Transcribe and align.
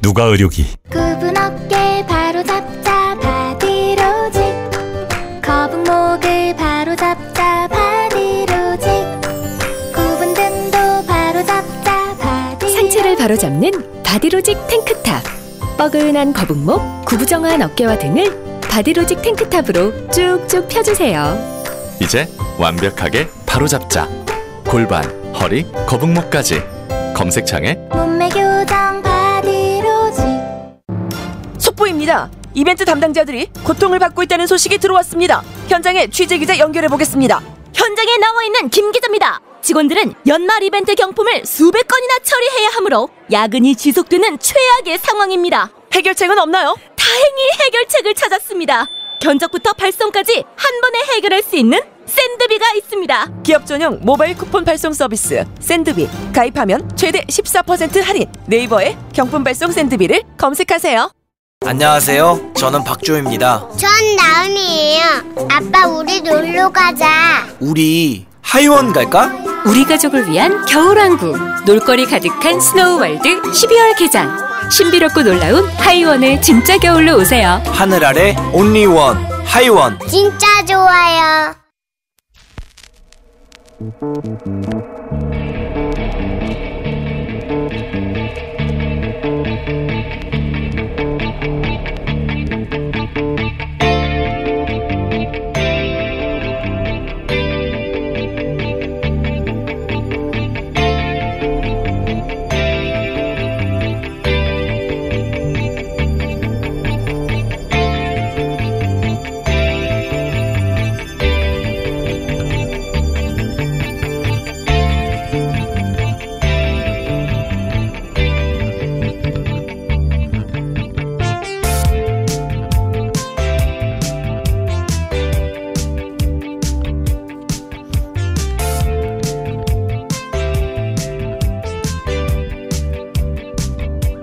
누가 0.00 0.24
의료기? 0.24 0.66
굽은 0.90 1.36
어깨 1.36 2.04
바로 2.06 2.42
잡자 2.44 3.16
바디로직. 3.20 4.42
거북목을 5.42 6.56
바로 6.56 6.94
잡자 6.96 7.68
바디로직. 7.68 8.88
굽은 9.94 10.34
등도 10.34 11.06
바로 11.06 11.44
잡자 11.44 12.16
바디 12.18 12.70
상체를 12.72 13.16
바로 13.16 13.36
잡는 13.36 14.02
바디로직 14.04 14.66
탱크탑. 14.68 15.22
뻐근한 15.76 16.32
거북목, 16.32 17.04
구부정한 17.04 17.62
어깨와 17.62 17.98
등을 17.98 18.60
바디로직 18.62 19.22
탱크탑으로 19.22 20.10
쭉쭉 20.10 20.68
펴주세요. 20.68 21.36
이제 22.00 22.28
완벽하게 22.58 23.28
바로 23.46 23.66
잡자. 23.66 24.08
골반, 24.64 25.04
허리, 25.34 25.64
거북목까지. 25.86 26.62
검색창에 27.14 27.74
몸매 27.92 28.28
교정 28.28 28.97
속보입니다. 32.08 32.30
이벤트 32.54 32.84
담당자들이 32.84 33.50
고통을 33.64 33.98
받고 33.98 34.22
있다는 34.22 34.46
소식이 34.46 34.78
들어왔습니다. 34.78 35.42
현장에 35.68 36.08
취재 36.08 36.38
기자 36.38 36.58
연결해 36.58 36.88
보겠습니다. 36.88 37.40
현장에 37.74 38.16
나와 38.16 38.42
있는 38.42 38.70
김 38.70 38.90
기자입니다. 38.90 39.40
직원들은 39.60 40.14
연말 40.26 40.62
이벤트 40.62 40.94
경품을 40.94 41.44
수백 41.44 41.86
건이나 41.86 42.18
처리해야 42.22 42.70
하므로 42.70 43.10
야근이 43.30 43.76
지속되는 43.76 44.38
최악의 44.38 44.98
상황입니다. 44.98 45.70
해결책은 45.92 46.38
없나요? 46.38 46.74
다행히 46.96 47.42
해결책을 47.66 48.14
찾았습니다. 48.14 48.86
견적부터 49.20 49.74
발송까지 49.74 50.44
한 50.56 50.80
번에 50.80 50.98
해결할 51.14 51.42
수 51.42 51.56
있는 51.56 51.78
샌드비가 52.06 52.72
있습니다. 52.76 53.42
기업 53.42 53.66
전용 53.66 53.98
모바일 54.02 54.36
쿠폰 54.36 54.64
발송 54.64 54.94
서비스 54.94 55.44
샌드비 55.60 56.08
가입하면 56.34 56.88
최대 56.96 57.20
14% 57.22 58.02
할인. 58.02 58.26
네이버에 58.46 58.96
경품 59.12 59.44
발송 59.44 59.70
샌드비를 59.70 60.22
검색하세요. 60.38 61.17
안녕하세요. 61.82 62.52
저는 62.54 62.84
박조입니다. 62.84 63.68
전 63.76 63.90
나은이에요 64.16 65.02
아빠 65.50 65.86
우리 65.88 66.20
놀러 66.22 66.70
가자 66.70 67.46
우리 67.60 68.26
하이원 68.40 68.92
갈까? 68.92 69.30
우리 69.66 69.84
가족을 69.84 70.30
위한 70.30 70.64
겨울왕국 70.66 71.64
놀거리 71.66 72.06
가득한 72.06 72.60
스노우월드 72.60 73.42
12월 73.42 73.98
개장 73.98 74.38
신비롭고 74.70 75.24
놀라운 75.24 75.68
하이원의 75.68 76.40
진짜 76.42 76.78
겨울로 76.78 77.16
오세요 77.18 77.60
하늘 77.66 78.04
아래 78.04 78.36
온리원 78.52 79.16
하이원. 79.44 79.98
진짜 80.08 80.46
좋아요 80.64 81.54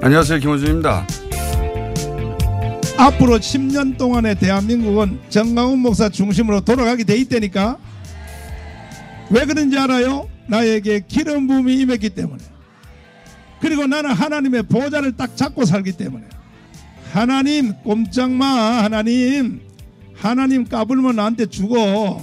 안녕하세요 0.06 0.38
김호준입니다. 0.38 1.08
앞으로 2.96 3.40
10년 3.40 3.98
동안의 3.98 4.36
대한민국은 4.36 5.20
정강훈 5.30 5.80
목사 5.80 6.10
중심으로 6.10 6.62
돌아가게 6.62 7.04
돼 7.04 7.18
있다니까? 7.18 7.80
왜 9.32 9.46
그런지 9.48 9.80
알아요? 9.80 10.30
나에게 10.48 11.06
기름 11.08 11.48
부음이 11.48 11.74
임했기 11.78 12.12
때문에. 12.12 12.44
그리고 13.60 13.88
나는 13.88 14.12
하나님의 14.12 14.64
보좌를 14.68 15.18
딱 15.18 15.36
잡고 15.36 15.66
살기 15.66 15.94
때문에. 15.94 16.24
하나님 17.12 17.74
꼼짝마 17.82 18.84
하나님. 18.84 19.60
하나님 20.14 20.66
까불면 20.66 21.16
나한테 21.16 21.48
주고 21.48 22.22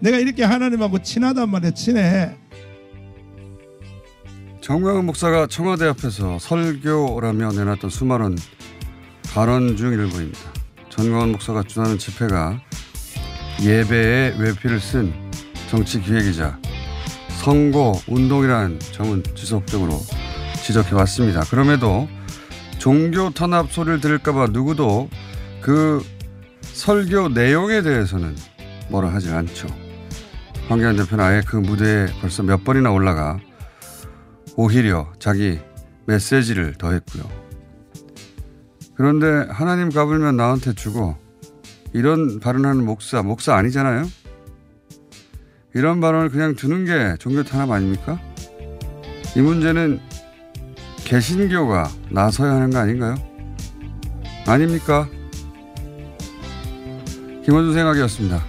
내가 0.00 0.18
이렇게 0.18 0.42
하나님하고 0.42 1.00
친하단 1.00 1.50
말이야 1.50 1.70
친해 1.70 2.34
정광훈 4.60 5.06
목사가 5.06 5.46
청와대 5.46 5.86
앞에서 5.86 6.38
설교라며 6.38 7.52
내놨던 7.52 7.88
수많은 7.88 8.36
발언 9.32 9.76
중 9.76 9.92
일부입니다. 9.92 10.38
정광훈 10.90 11.32
목사가 11.32 11.62
주도하는 11.62 11.98
집회가 11.98 12.60
예배에 13.62 14.36
외피를 14.38 14.78
쓴 14.78 15.14
정치 15.70 16.00
기획이자 16.00 16.58
선거 17.38 17.98
운동이라는 18.06 18.78
점은 18.92 19.22
지속적으로 19.34 19.98
지적해 20.62 20.94
왔습니다. 20.94 21.40
그럼에도 21.44 22.06
종교 22.78 23.30
탄압 23.30 23.72
소리를 23.72 24.00
들을까봐 24.00 24.48
누구도 24.48 25.08
그 25.62 26.04
설교 26.60 27.30
내용에 27.30 27.80
대해서는 27.80 28.36
뭐라 28.90 29.08
하지 29.08 29.30
않죠. 29.30 29.68
황교안 30.68 30.96
대표는 30.96 31.24
아예 31.24 31.40
그 31.46 31.56
무대에 31.56 32.08
벌써 32.20 32.42
몇 32.42 32.62
번이나 32.62 32.90
올라가 32.90 33.38
오히려 34.60 35.10
자기 35.18 35.58
메시지를 36.04 36.74
더했고요. 36.74 37.24
그런데 38.94 39.50
하나님 39.50 39.88
까불면 39.88 40.36
나한테 40.36 40.74
주고 40.74 41.16
이런 41.94 42.40
발언하는 42.40 42.84
목사, 42.84 43.22
목사 43.22 43.54
아니잖아요? 43.54 44.06
이런 45.74 46.02
발언을 46.02 46.28
그냥 46.28 46.54
두는 46.56 46.84
게 46.84 47.16
종교 47.18 47.42
탄압 47.42 47.70
아닙니까? 47.70 48.20
이 49.34 49.40
문제는 49.40 49.98
개신교가 51.06 51.88
나서야 52.10 52.52
하는 52.52 52.68
거 52.68 52.80
아닌가요? 52.80 53.14
아닙니까? 54.46 55.08
김원준 57.46 57.72
생각이었습니다. 57.72 58.44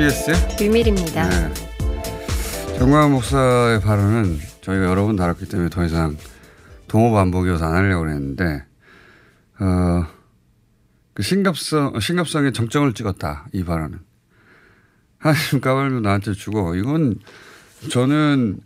TBS의 0.00 0.56
비밀입니다 0.56 1.28
네. 1.28 1.54
정광훈 2.78 3.12
목사의 3.12 3.82
발언은 3.82 4.38
저희가 4.62 4.86
여러 4.86 5.04
번 5.04 5.16
다뤘기 5.16 5.46
때문에 5.46 5.68
더 5.68 5.84
이상 5.84 6.16
동호 6.88 7.12
반복이어서 7.12 7.66
안 7.66 7.74
하려고 7.74 8.08
했는데, 8.08 8.64
어, 9.60 10.06
그 11.12 11.22
심각성, 11.22 12.00
심각성에 12.00 12.52
정점을 12.52 12.90
찍었다. 12.94 13.48
이 13.52 13.62
발언은. 13.62 14.00
하나님 15.18 15.60
까발면 15.60 16.02
나한테 16.02 16.32
주고, 16.32 16.74
이건 16.76 17.16
저는, 17.90 18.60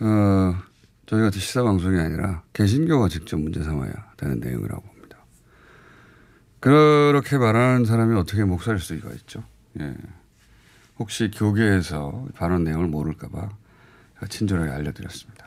어, 0.00 0.56
저희 1.04 1.20
같은 1.20 1.40
시사 1.40 1.62
방송이 1.62 2.00
아니라 2.00 2.42
개신교가 2.54 3.08
직접 3.08 3.38
문제 3.38 3.62
삼아야 3.62 3.92
되는 4.16 4.40
내용이라고 4.40 4.80
봅니다. 4.80 5.18
그렇게 6.60 7.36
말하는 7.36 7.84
사람이 7.84 8.18
어떻게 8.18 8.44
목사일 8.44 8.78
수가 8.78 9.10
있죠. 9.10 9.44
예. 9.80 9.94
혹시 10.98 11.30
교계에서 11.30 12.26
발언 12.34 12.64
내용을 12.64 12.86
모를까봐 12.88 13.48
친절하게 14.28 14.70
알려드렸습니다. 14.70 15.44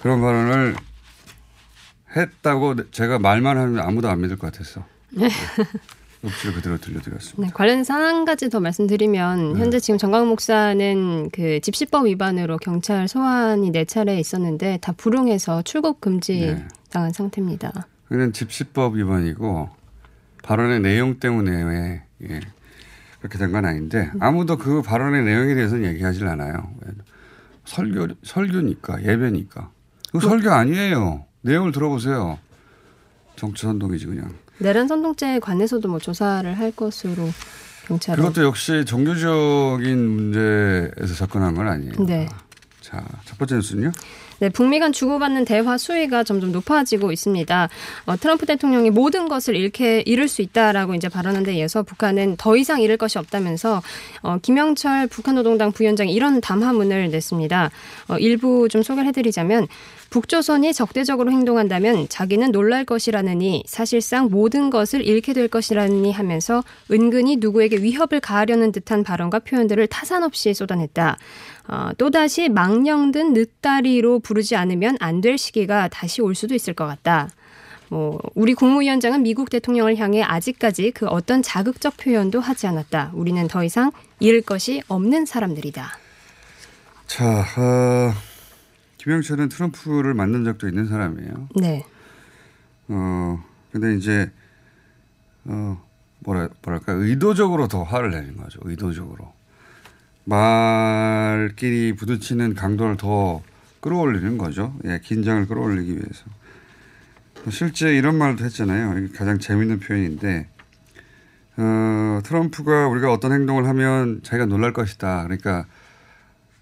그런 0.00 0.20
발언을 0.20 0.76
했다고 2.16 2.90
제가 2.90 3.18
말만 3.18 3.58
하면 3.58 3.80
아무도 3.80 4.08
안 4.08 4.20
믿을 4.20 4.38
것 4.38 4.50
같아서. 4.52 4.84
녹취를 6.20 6.54
그대로 6.54 6.78
들려드렸습니다. 6.78 7.46
네, 7.46 7.52
관련해서 7.52 7.94
한 7.94 8.24
가지 8.24 8.48
더 8.48 8.58
말씀드리면 8.60 9.54
네. 9.54 9.60
현재 9.60 9.78
지금 9.78 9.98
정강 9.98 10.28
목사는 10.28 11.30
그 11.30 11.60
집시법 11.60 12.06
위반으로 12.06 12.56
경찰 12.58 13.06
소환이 13.06 13.70
네 13.70 13.84
차례 13.84 14.18
있었는데 14.18 14.78
다 14.80 14.92
불응해서 14.92 15.62
출국 15.62 16.00
금지 16.00 16.40
네. 16.40 16.66
당한 16.90 17.12
상태입니다. 17.12 17.86
그는 18.08 18.32
집시법 18.32 18.96
위반이고 18.96 19.70
발언의 20.42 20.80
내용 20.80 21.20
때문에 21.20 21.62
왜 21.62 22.02
예, 22.28 22.40
그렇게 23.20 23.38
된 23.38 23.52
건 23.52 23.64
아닌데 23.64 24.10
아무도 24.20 24.56
그 24.56 24.82
발언의 24.82 25.24
내용에 25.24 25.54
대해서는 25.54 25.84
얘기하질 25.90 26.26
않아요. 26.28 26.70
왜? 26.84 26.92
설교 27.64 28.08
설교니까 28.22 29.02
예배니까 29.04 29.70
그 30.12 30.20
설교 30.20 30.50
아니에요. 30.50 31.24
내용을 31.42 31.72
들어보세요. 31.72 32.38
정치 33.36 33.62
선동이지 33.62 34.06
그냥. 34.06 34.34
내란 34.58 34.88
선동죄에 34.88 35.38
관해서도 35.38 35.88
뭐 35.88 35.98
조사를 35.98 36.58
할 36.58 36.72
것으로 36.72 37.28
경찰은 37.86 38.22
그것도 38.22 38.44
역시 38.44 38.84
종교적인 38.84 40.08
문제에서 40.08 41.14
접근한 41.14 41.54
건 41.54 41.68
아니에요. 41.68 41.92
네. 42.06 42.28
자, 42.80 43.04
첫 43.24 43.38
번째 43.38 43.56
뉴스는요. 43.56 43.92
네, 44.40 44.48
북미 44.48 44.78
간 44.78 44.92
주고받는 44.92 45.44
대화 45.44 45.76
수위가 45.76 46.22
점점 46.22 46.52
높아지고 46.52 47.10
있습니다. 47.10 47.68
어, 48.06 48.16
트럼프 48.16 48.46
대통령이 48.46 48.90
모든 48.90 49.28
것을 49.28 49.56
잃게 49.56 50.02
잃을 50.06 50.28
수 50.28 50.42
있다라고 50.42 50.94
이제 50.94 51.08
발언한 51.08 51.42
데 51.42 51.54
이어서 51.54 51.82
북한은 51.82 52.36
더 52.36 52.56
이상 52.56 52.80
잃을 52.80 52.96
것이 52.96 53.18
없다면서 53.18 53.82
어, 54.22 54.38
김영철 54.40 55.08
북한노동당 55.08 55.72
부위원장이 55.72 56.12
이런 56.12 56.40
담화문을 56.40 57.10
냈습니다. 57.10 57.70
어, 58.08 58.18
일부 58.18 58.68
좀 58.68 58.82
소개를 58.82 59.08
해드리자면 59.08 59.66
북조선이 60.10 60.72
적대적으로 60.72 61.30
행동한다면 61.30 62.08
자기는 62.08 62.50
놀랄 62.50 62.84
것이라느니 62.86 63.64
사실상 63.66 64.28
모든 64.30 64.70
것을 64.70 65.04
잃게 65.06 65.34
될 65.34 65.48
것이라느니 65.48 66.12
하면서 66.12 66.64
은근히 66.90 67.36
누구에게 67.36 67.76
위협을 67.76 68.20
가하려는 68.20 68.72
듯한 68.72 69.04
발언과 69.04 69.40
표현들을 69.40 69.86
타산 69.88 70.22
없이 70.22 70.54
쏟아냈다. 70.54 71.18
어, 71.68 71.90
또다시 71.98 72.48
망령든 72.48 73.34
늦다리로 73.34 74.20
부르지 74.20 74.56
않으면 74.56 74.96
안 75.00 75.18
될 75.20 75.36
시기가 75.36 75.88
다시 75.88 76.22
올 76.22 76.34
수도 76.34 76.54
있을 76.54 76.74
것 76.74 76.86
같다. 76.86 77.28
뭐 77.88 78.18
우리 78.34 78.54
국무위원장은 78.54 79.22
미국 79.22 79.50
대통령을 79.50 79.96
향해 79.96 80.22
아직까지 80.22 80.92
그 80.92 81.06
어떤 81.06 81.42
자극적 81.42 81.96
표현도 81.96 82.40
하지 82.40 82.66
않았다. 82.66 83.10
우리는 83.14 83.48
더 83.48 83.64
이상 83.64 83.90
잃을 84.20 84.42
것이 84.42 84.80
없는 84.88 85.26
사람들이다. 85.26 85.90
자, 87.08 87.44
어, 87.56 88.12
김영철은 88.98 89.48
트럼프를 89.48 90.14
만난 90.14 90.44
적도 90.44 90.68
있는 90.68 90.86
사람이에요. 90.86 91.48
네. 91.56 91.84
어, 92.88 93.42
근데 93.72 93.94
이제, 93.96 94.30
어, 95.44 95.82
뭐라, 96.20 96.48
뭐랄까, 96.62 96.92
의도적으로 96.92 97.68
더 97.68 97.82
화를 97.84 98.10
내는 98.10 98.36
거죠. 98.36 98.60
의도적으로. 98.64 99.32
말끼리 100.24 101.94
부딪히는 101.94 102.54
강도를 102.54 102.96
더 102.96 103.42
끌어올리는 103.80 104.36
거죠. 104.36 104.76
예, 104.84 105.00
긴장을 105.02 105.46
끌어올리기 105.46 105.92
위해서. 105.92 106.24
실제 107.50 107.96
이런 107.96 108.18
말도 108.18 108.44
했잖아요. 108.44 109.08
가장 109.14 109.38
재밌는 109.38 109.78
표현인데, 109.78 110.48
어, 111.56 112.20
트럼프가 112.24 112.88
우리가 112.88 113.12
어떤 113.12 113.32
행동을 113.32 113.66
하면 113.68 114.20
자기가 114.22 114.46
놀랄 114.46 114.72
것이다. 114.72 115.22
그러니까 115.22 115.66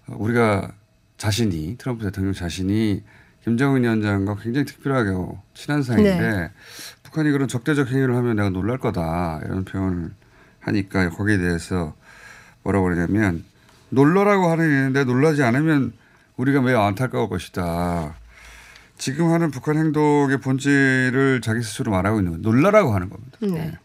우리가 0.07 0.71
자신이, 1.17 1.77
트럼프 1.77 2.03
대통령 2.03 2.33
자신이 2.33 3.03
김정은 3.43 3.83
위원장과 3.83 4.35
굉장히 4.41 4.65
특별하게 4.65 5.11
친한 5.53 5.81
사이인데 5.81 6.19
네. 6.19 6.51
북한이 7.03 7.31
그런 7.31 7.47
적대적 7.47 7.89
행위를 7.89 8.15
하면 8.15 8.35
내가 8.35 8.49
놀랄 8.49 8.77
거다. 8.77 9.39
이런 9.45 9.63
표현을 9.63 10.11
하니까 10.59 11.09
거기에 11.09 11.37
대해서 11.37 11.95
뭐라고 12.63 12.85
그러냐면 12.85 13.45
놀라라고 13.89 14.49
하는 14.49 14.65
얘기인데 14.69 15.05
놀라지 15.05 15.43
않으면 15.43 15.93
우리가 16.35 16.61
매우 16.61 16.79
안타까울 16.81 17.29
것이다. 17.29 18.15
지금 18.97 19.31
하는 19.31 19.49
북한 19.49 19.77
행동의 19.77 20.41
본질을 20.41 21.39
자기 21.41 21.61
스스로 21.61 21.91
말하고 21.91 22.19
있는 22.19 22.33
거예요. 22.33 22.41
놀라라고 22.41 22.93
하는 22.93 23.09
겁니다. 23.09 23.37
네. 23.41 23.77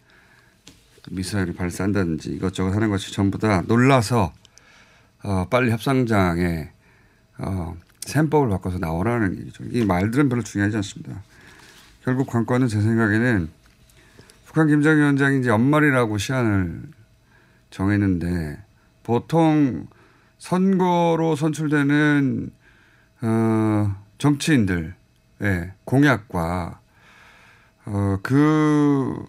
미사일을 1.10 1.54
발사한다든지 1.54 2.30
이것저것 2.30 2.74
하는 2.74 2.90
것이 2.90 3.12
전부 3.12 3.38
다 3.38 3.62
놀라서 3.66 4.32
어, 5.22 5.46
빨리 5.48 5.70
협상장에 5.70 6.71
어, 7.42 7.76
셈법을 8.02 8.48
바꿔서 8.48 8.78
나오라는 8.78 9.38
얘기죠. 9.40 9.64
이 9.70 9.84
말들은 9.84 10.28
별로 10.28 10.42
중요하지 10.42 10.76
않습니다. 10.76 11.22
결국 12.04 12.28
관건은 12.28 12.68
제 12.68 12.80
생각에는 12.80 13.48
북한 14.46 14.68
김정일 14.68 14.98
위원장이 14.98 15.40
이제 15.40 15.48
연말이라고 15.48 16.18
시한을 16.18 16.82
정했는데 17.70 18.58
보통 19.02 19.86
선거로 20.38 21.36
선출되는 21.36 22.50
어, 23.22 23.96
정치인들의 24.18 24.92
공약과 25.84 26.80
어, 27.86 28.18
그 28.22 29.24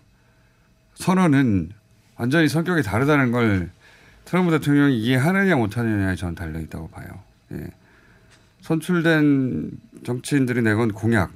선언은 0.95 1.71
완전히 2.18 2.48
성격이 2.48 2.83
다르다는 2.83 3.31
걸 3.31 3.71
트럼프 4.25 4.51
대통령이 4.51 5.00
이해하느냐 5.00 5.56
못하느냐에 5.56 6.15
저는 6.15 6.36
달려 6.36 6.60
있다고 6.60 6.89
봐요. 6.89 7.07
예. 7.54 7.68
선출된 8.63 9.71
정치인들이 10.06 10.62
내건 10.62 10.94
공약. 10.94 11.33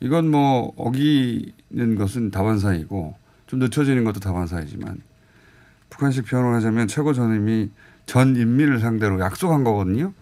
이건 0.00 0.28
뭐 0.28 0.72
어기는 0.76 1.94
것은 1.96 2.32
다반사이고 2.32 3.14
좀 3.46 3.60
늦춰지는 3.60 4.02
것도 4.04 4.20
다반사이지만 4.20 5.00
북한식 5.88 6.26
표현을 6.26 6.52
하자면 6.54 6.88
최고 6.88 7.14
전임이 7.14 7.70
전 8.06 8.34
인민을 8.34 8.80
상대로 8.80 9.20
약속한 9.20 9.62
거거든요. 9.62 10.12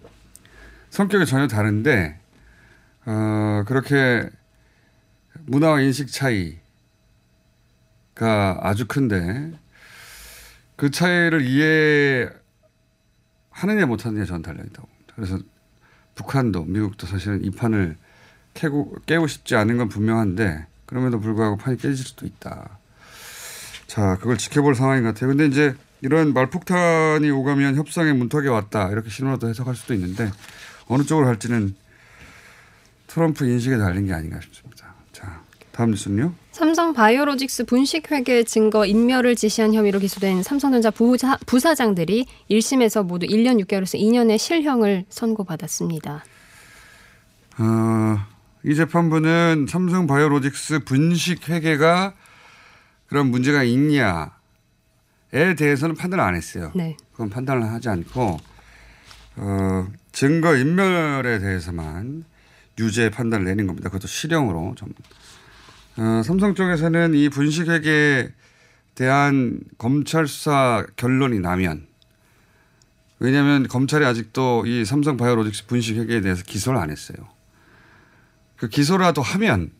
성격이 0.90 1.24
전혀 1.24 1.46
다른데 1.48 2.20
어, 3.06 3.64
그렇게 3.66 4.28
문화와 5.46 5.80
인식 5.80 6.12
차이가 6.12 6.58
아주 8.60 8.86
큰데 8.86 9.52
그 10.76 10.90
차이를 10.90 11.40
이해하느냐 11.42 12.36
못하느냐 13.86 14.26
저는 14.26 14.42
달려 14.42 14.62
있다고 14.64 14.86
봅니다. 14.86 15.14
그래서 15.16 15.38
북한도 16.14 16.64
미국도 16.64 17.06
사실은 17.06 17.44
이 17.44 17.50
판을 17.50 17.96
깨고, 18.54 18.96
깨고 19.06 19.26
싶지 19.26 19.56
않은 19.56 19.76
건 19.78 19.88
분명한데 19.88 20.66
그럼에도 20.86 21.20
불구하고 21.20 21.56
판이 21.56 21.76
깨질 21.78 21.96
수도 21.96 22.26
있다. 22.26 22.78
자, 23.86 24.16
그걸 24.20 24.38
지켜볼 24.38 24.74
상황인 24.74 25.02
것 25.02 25.14
같아요. 25.14 25.30
근데 25.30 25.46
이제 25.46 25.74
이런 26.00 26.34
말폭탄이 26.34 27.30
오가면 27.30 27.76
협상의 27.76 28.14
문턱에 28.14 28.48
왔다. 28.48 28.90
이렇게 28.90 29.08
신호도 29.10 29.48
해석할 29.48 29.74
수도 29.74 29.94
있는데 29.94 30.30
어느 30.86 31.02
쪽으로 31.02 31.26
할지는 31.26 31.74
트럼프 33.06 33.46
인식에 33.46 33.78
달린 33.78 34.06
게 34.06 34.12
아닌가 34.12 34.40
싶습니다. 34.40 34.94
자, 35.12 35.40
다음 35.72 35.90
뉴스는요. 35.90 36.43
삼성 36.54 36.92
바이오로직스 36.92 37.64
분식 37.64 38.12
회계 38.12 38.44
증거 38.44 38.86
인멸을 38.86 39.34
지시한 39.34 39.74
혐의로 39.74 39.98
기소된 39.98 40.44
삼성전자 40.44 40.92
부사, 40.92 41.36
부사장들이 41.46 42.26
1심에서 42.48 43.04
모두 43.04 43.26
1년 43.26 43.60
6개월에서 43.64 43.98
2년의 43.98 44.38
실형을 44.38 45.04
선고받았습니다. 45.08 46.24
어, 47.58 48.18
이 48.62 48.72
재판부는 48.76 49.66
삼성 49.68 50.06
바이오로직스 50.06 50.84
분식 50.84 51.48
회계가 51.48 52.14
그런 53.08 53.32
문제가 53.32 53.64
있냐에 53.64 54.28
대해서는 55.58 55.96
판단을 55.96 56.24
안 56.24 56.36
했어요. 56.36 56.70
네. 56.76 56.96
그건 57.10 57.30
판단을 57.30 57.64
하지 57.64 57.88
않고 57.88 58.38
어, 59.38 59.88
증거 60.12 60.54
인멸에 60.56 61.40
대해서만 61.40 62.22
유죄 62.78 63.10
판단을 63.10 63.44
내는 63.44 63.66
겁니다. 63.66 63.88
그것도 63.88 64.06
실형으로 64.06 64.76
좀. 64.76 64.92
어, 65.96 66.22
삼성 66.24 66.54
쪽에서는 66.54 67.14
이 67.14 67.28
분식 67.28 67.68
회계에 67.68 68.32
대한 68.94 69.60
검찰 69.78 70.26
수사 70.26 70.84
결론이 70.96 71.40
나면 71.40 71.86
왜냐하면 73.20 73.68
검찰이 73.68 74.04
아직도 74.04 74.66
이 74.66 74.84
삼성 74.84 75.16
바이오로직스 75.16 75.66
분식 75.66 75.96
회계에 75.96 76.20
대해서 76.20 76.42
기소를 76.44 76.78
안 76.78 76.90
했어요. 76.90 77.16
그 78.56 78.68
기소라도 78.68 79.22
하면 79.22 79.70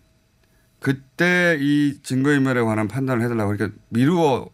그때 0.80 1.58
이 1.60 1.98
증거인멸에 2.02 2.60
관한 2.62 2.88
판단을 2.88 3.24
해달라고 3.24 3.52
그러니까 3.52 3.78
미루어 3.88 4.50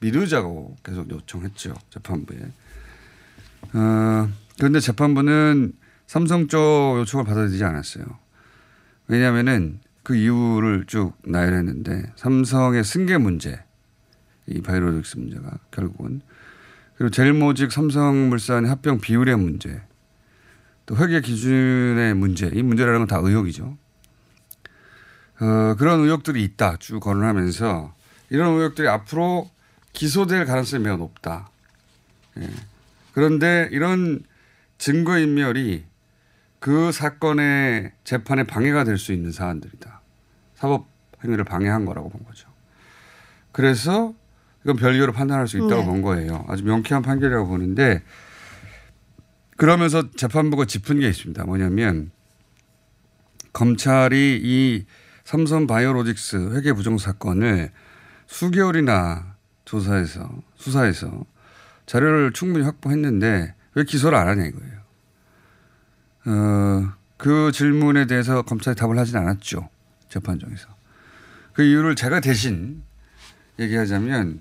미루자고 0.00 0.76
계속 0.82 1.10
요청했죠 1.10 1.74
재판부에. 1.90 2.38
어, 3.72 4.28
그런데 4.58 4.80
재판부는 4.80 5.72
삼성 6.06 6.48
쪽 6.48 6.96
요청을 6.98 7.24
받아들이지 7.24 7.62
않았어요. 7.64 8.04
왜냐하면은 9.08 9.80
그 10.04 10.14
이유를 10.14 10.84
쭉 10.86 11.14
나열했는데 11.24 12.12
삼성의 12.16 12.84
승계 12.84 13.18
문제, 13.18 13.64
이 14.46 14.60
바이오로직스 14.60 15.16
문제가 15.18 15.58
결국은 15.70 16.20
그리고 16.96 17.10
제일모직 17.10 17.72
삼성물산 17.72 18.66
합병 18.66 19.00
비율의 19.00 19.36
문제, 19.36 19.82
또 20.86 20.96
회계 20.96 21.20
기준의 21.20 22.14
문제, 22.14 22.50
이 22.52 22.62
문제라는 22.62 23.00
건 23.00 23.08
다 23.08 23.18
의혹이죠. 23.18 23.76
어, 25.40 25.74
그런 25.78 26.00
의혹들이 26.00 26.44
있다 26.44 26.76
쭉 26.76 27.00
거론하면서 27.00 27.94
이런 28.30 28.54
의혹들이 28.54 28.86
앞으로 28.88 29.50
기소될 29.92 30.44
가능성이 30.44 30.84
매우 30.84 30.96
높다. 30.96 31.50
예. 32.40 32.48
그런데 33.12 33.68
이런 33.72 34.22
증거인멸이 34.78 35.84
그 36.64 36.92
사건의 36.92 37.92
재판에 38.04 38.44
방해가 38.44 38.84
될 38.84 38.96
수 38.96 39.12
있는 39.12 39.32
사안들이다. 39.32 40.00
사법 40.54 40.86
행위를 41.22 41.44
방해한 41.44 41.84
거라고 41.84 42.08
본 42.08 42.24
거죠. 42.24 42.48
그래서 43.52 44.14
이건 44.62 44.76
별개로 44.76 45.12
판단할 45.12 45.46
수 45.46 45.58
있다고 45.58 45.76
네. 45.76 45.84
본 45.84 46.00
거예요. 46.00 46.46
아주 46.48 46.64
명쾌한 46.64 47.02
판결이라고 47.02 47.48
보는데 47.48 48.02
그러면서 49.58 50.10
재판부가 50.12 50.64
짚은 50.64 51.00
게 51.00 51.08
있습니다. 51.10 51.44
뭐냐면 51.44 52.10
검찰이 53.52 54.40
이 54.42 54.86
삼성 55.22 55.66
바이오로직스 55.66 56.54
회계 56.54 56.72
부정 56.72 56.96
사건을 56.96 57.72
수개월이나 58.26 59.36
조사해서 59.66 60.30
수사해서 60.54 61.26
자료를 61.84 62.32
충분히 62.32 62.64
확보했는데 62.64 63.54
왜 63.74 63.84
기소를 63.84 64.16
안 64.16 64.28
하냐 64.28 64.46
이거예요. 64.46 64.83
어, 66.26 66.92
그 67.16 67.52
질문에 67.52 68.06
대해서 68.06 68.42
검찰이 68.42 68.76
답을 68.76 68.98
하진 68.98 69.16
않았죠. 69.16 69.68
재판정에서. 70.08 70.68
그 71.52 71.62
이유를 71.62 71.94
제가 71.94 72.20
대신 72.20 72.82
얘기하자면 73.58 74.40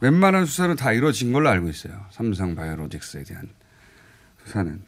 웬만한 0.00 0.46
수사는 0.46 0.74
다 0.76 0.92
이루어진 0.92 1.32
걸로 1.32 1.48
알고 1.48 1.68
있어요. 1.68 2.06
삼성 2.10 2.54
바이오로직스에 2.54 3.22
대한 3.24 3.48
수사는. 4.44 4.82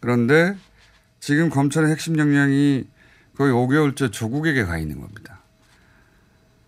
그런데 0.00 0.56
지금 1.20 1.50
검찰의 1.50 1.90
핵심 1.90 2.18
역량이 2.18 2.88
거의 3.36 3.52
5개월째 3.52 4.10
조국에게 4.10 4.64
가 4.64 4.78
있는 4.78 5.00
겁니다. 5.00 5.40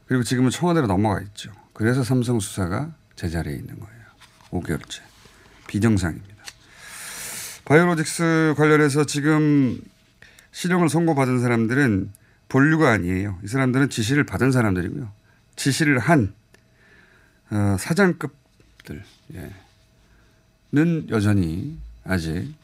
그리고 0.06 0.22
지금은 0.22 0.50
청와대로 0.50 0.86
넘어가 0.86 1.20
있죠. 1.22 1.50
그래서 1.72 2.04
삼성 2.04 2.38
수사가 2.38 2.94
제자리에 3.16 3.54
있는 3.54 3.78
거예요. 3.80 4.02
5개월째. 4.50 5.00
비정상입니다. 5.66 6.41
바이오로직스 7.64 8.54
관련해서 8.56 9.04
지금 9.04 9.80
실형을 10.50 10.88
선고받은 10.88 11.40
사람들은 11.40 12.12
본류가 12.48 12.90
아니에요. 12.90 13.38
이 13.42 13.46
사람들은 13.46 13.88
지시를 13.90 14.24
받은 14.24 14.52
사람들이고요. 14.52 15.10
지시를 15.56 15.98
한 15.98 16.34
어, 17.50 17.76
사장급들 17.78 19.02
예. 19.34 19.50
는 20.72 21.06
여전히 21.10 21.78
아직 22.04 22.54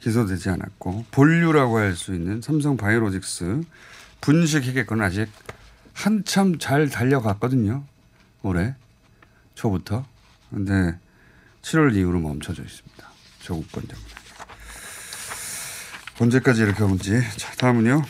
기소되지 0.00 0.48
않았고 0.48 1.04
본류라고 1.10 1.78
할 1.78 1.94
수 1.94 2.14
있는 2.14 2.40
삼성 2.40 2.78
바이오로직스 2.78 3.62
분식 4.22 4.64
회계건은 4.64 5.04
아직 5.04 5.28
한참 5.92 6.58
잘 6.58 6.88
달려갔거든요. 6.88 7.84
올해 8.42 8.74
초부터. 9.54 10.06
근데 10.50 10.98
7월 11.60 11.94
이후로 11.94 12.20
멈춰져 12.20 12.62
있습니다. 12.62 13.08
조국 13.40 13.70
건 13.70 13.82
때문에. 13.84 14.21
언제까지 16.20 16.62
이렇게 16.62 16.82
하는지. 16.82 17.20
자, 17.36 17.52
다음은요. 17.56 18.02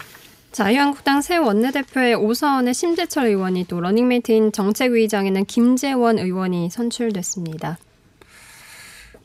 자유한국당 0.52 1.22
새 1.22 1.38
원내대표에 1.38 2.14
오선의 2.14 2.74
심재철 2.74 3.26
의원이 3.26 3.66
또 3.68 3.80
러닝메이트인 3.80 4.52
정책위의장에는 4.52 5.46
김재원 5.46 6.18
의원이 6.18 6.68
선출됐습니다. 6.68 7.78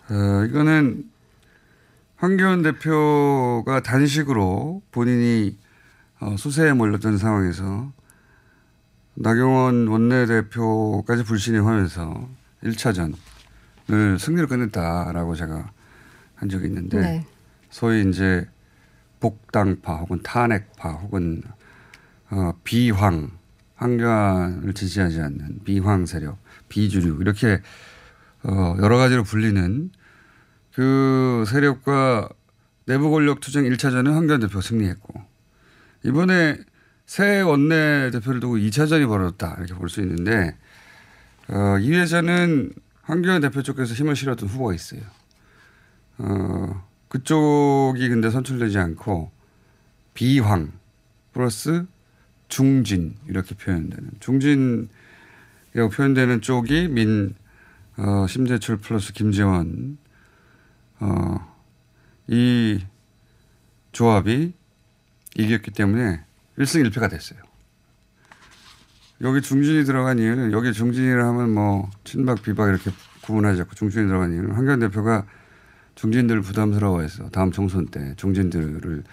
어, 0.10 0.46
이거는 0.46 1.03
황교안 2.15 2.63
대표가 2.63 3.81
단식으로 3.81 4.81
본인이 4.91 5.57
어, 6.19 6.36
수세에 6.38 6.72
몰렸던 6.74 7.17
상황에서 7.17 7.91
나경원 9.15 9.88
원내대표까지 9.88 11.24
불신임하면서 11.24 12.29
1차전을 12.63 14.17
승리로 14.19 14.48
끝냈다라고 14.48 15.36
제가 15.36 15.72
한 16.36 16.50
적이 16.50 16.67
있는데 16.67 17.01
네. 17.01 17.25
소위 17.69 18.07
이제 18.07 18.48
복당파 19.19 19.95
혹은 19.97 20.21
탄핵파 20.24 20.89
혹은 20.93 21.41
어, 22.29 22.53
비황 22.63 23.31
황교안을 23.75 24.74
지지하지 24.74 25.21
않는 25.21 25.59
비황 25.63 26.05
세력 26.05 26.38
비주류 26.69 27.17
이렇게 27.21 27.62
어, 28.43 28.75
여러 28.79 28.97
가지로 28.97 29.24
불리는 29.24 29.91
그 30.74 31.43
세력과 31.47 32.29
내부 32.86 33.09
권력 33.12 33.39
투쟁 33.39 33.63
1차전은 33.65 34.13
황교안 34.13 34.39
대표가 34.39 34.62
승리했고 34.62 35.21
이번에 36.03 36.57
새 37.05 37.41
원내 37.41 38.12
대표를 38.12 38.39
두고 38.39 38.57
2차전이 38.57 39.07
벌어졌다 39.07 39.55
이렇게 39.59 39.74
볼 39.74 39.89
수 39.89 40.01
있는데 40.01 40.55
어, 41.50 41.53
2회전은 41.79 42.74
황교안 43.03 43.41
대표 43.41 43.62
쪽에서 43.63 43.93
힘을 43.93 44.15
실었던 44.17 44.50
후보가 44.50 44.74
있어요. 44.74 45.01
어, 46.17 46.83
그쪽이 47.10 48.10
근데 48.10 48.30
선출되지 48.30 48.78
않고 48.78 49.32
비황 50.14 50.72
플러스 51.34 51.86
중진 52.48 53.16
이렇게 53.28 53.56
표현되는 53.56 54.12
중진이라고 54.20 55.90
표현되는 55.92 56.42
쪽이 56.42 56.88
민 56.90 57.36
어, 57.98 58.28
심재철 58.28 58.78
플러스 58.78 59.14
김재원 59.14 59.98
어, 61.00 61.56
이 62.28 62.84
조합이 63.92 64.54
이겼기 65.36 65.72
때문에 65.72 66.24
1승 66.58 66.90
1패가 66.90 67.10
됐어요. 67.10 67.40
여기 69.22 69.42
중진이 69.42 69.86
들어간 69.86 70.20
이유는 70.20 70.52
여기 70.52 70.74
중진이라 70.74 71.28
하면 71.30 71.54
뭐 71.54 71.90
친박 72.04 72.44
비박 72.44 72.70
이렇게 72.70 72.92
구분하지 73.22 73.62
않고 73.62 73.74
중진이 73.76 74.08
들어간 74.08 74.32
이유는 74.32 74.52
황교안 74.52 74.80
대표가 74.80 75.26
중진들을 75.98 76.42
부담스러워해서 76.42 77.30
다음 77.30 77.51
총선 77.51 77.88
때 77.88 78.13
중진들을 78.18 79.04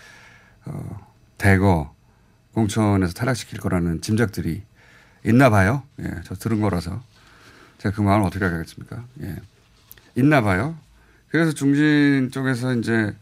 어, 0.67 1.12
대거 1.38 1.95
공천에서 2.53 3.14
탈락시킬 3.14 3.59
거라는 3.59 4.00
짐작들이 4.03 4.62
있나 5.25 5.49
봐요. 5.50 5.83
예, 6.00 6.11
저 6.25 6.35
들은 6.35 6.61
거라서 6.61 7.03
제가 7.79 7.95
그 7.95 8.03
마음을 8.03 8.26
어떻게 8.26 8.45
알겠습니까? 8.45 9.03
예, 9.23 9.37
있나 10.14 10.43
봐요. 10.43 10.79
그래서 11.29 11.53
중진 11.53 12.31
쪽에서 12.31 12.75
이제 12.75 13.14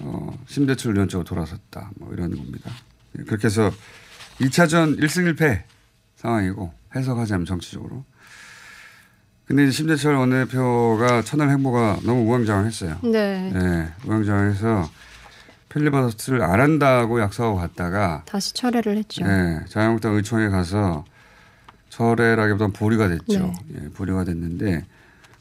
어, 0.00 0.36
심대철 0.46 0.92
의원 0.92 1.08
쪽으로 1.08 1.24
돌아섰다. 1.24 1.92
뭐 1.96 2.12
이런 2.12 2.36
겁니다. 2.36 2.70
예, 3.18 3.22
그렇게 3.22 3.46
해서 3.46 3.70
2차전 4.40 4.98
1승 4.98 5.32
1패 5.34 5.62
상황이고 6.16 6.72
해석하자면 6.96 7.46
정치적으로. 7.46 8.04
근데 9.48 9.64
이제 9.64 9.72
심재철 9.72 10.14
원내대표가 10.14 11.22
첫날 11.22 11.48
행보가 11.48 12.00
너무 12.04 12.20
우왕좌왕했어요. 12.28 12.98
네. 13.02 13.50
네, 13.50 13.88
우왕좌왕해서 14.04 14.90
필리버스트를 15.70 16.42
안 16.42 16.60
한다고 16.60 17.18
약속하고 17.18 17.56
갔다가 17.56 18.24
다시 18.26 18.52
철회를 18.52 18.98
했죠. 18.98 19.24
네, 19.24 19.60
자유한국당 19.68 20.16
의총에 20.16 20.48
가서 20.50 21.06
철회라기보다는 21.88 22.74
보류가 22.74 23.08
됐죠. 23.08 23.54
네. 23.68 23.84
예, 23.84 23.88
보류가 23.88 24.24
됐는데 24.24 24.84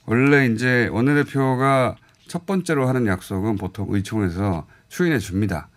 원래 0.05 0.45
이제 0.45 0.87
원내대표가 0.87 1.97
첫 2.29 2.45
번째로 2.45 2.87
하는 2.87 3.07
약속은 3.07 3.57
보통 3.57 3.87
의총에서 3.89 4.67
추인해 4.87 5.19
줍니다. 5.19 5.67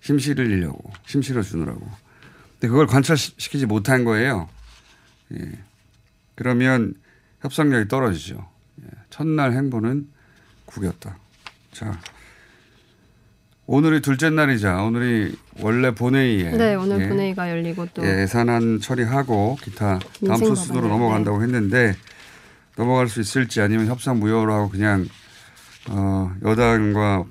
힘 0.00 0.20
실으려고, 0.20 0.92
힘 1.04 1.20
실어 1.20 1.42
주느라고. 1.42 1.80
근데 2.52 2.68
그걸 2.68 2.86
관찰시키지 2.86 3.66
못한 3.66 4.04
거예요. 4.04 4.48
예. 5.34 5.50
그러면 6.36 6.94
협상력이 7.40 7.88
떨어지죠. 7.88 8.46
예. 8.84 8.88
첫날 9.10 9.52
행보는 9.52 10.08
구겼다. 10.66 11.18
자. 11.72 11.98
오늘이 13.66 14.00
둘째 14.02 14.30
날이자 14.30 14.82
오늘이 14.82 15.38
원래 15.60 15.94
본회의에 15.94 16.50
네, 16.50 16.74
오늘 16.74 17.02
예. 17.02 17.08
본회의가 17.08 17.50
열리고 17.50 17.86
또 17.94 18.04
예, 18.04 18.22
예산안 18.22 18.80
처리하고 18.80 19.58
기타 19.62 20.00
다음 20.26 20.38
소수도로 20.38 20.80
법안을, 20.80 20.90
넘어간다고 20.90 21.40
했는데 21.40 21.94
넘어갈 22.76 23.08
수 23.08 23.20
있을지 23.20 23.60
아니면 23.60 23.86
협상 23.86 24.18
무효로 24.18 24.52
하고 24.52 24.70
그냥 24.70 25.06
어, 25.88 26.34
여당과 26.42 27.26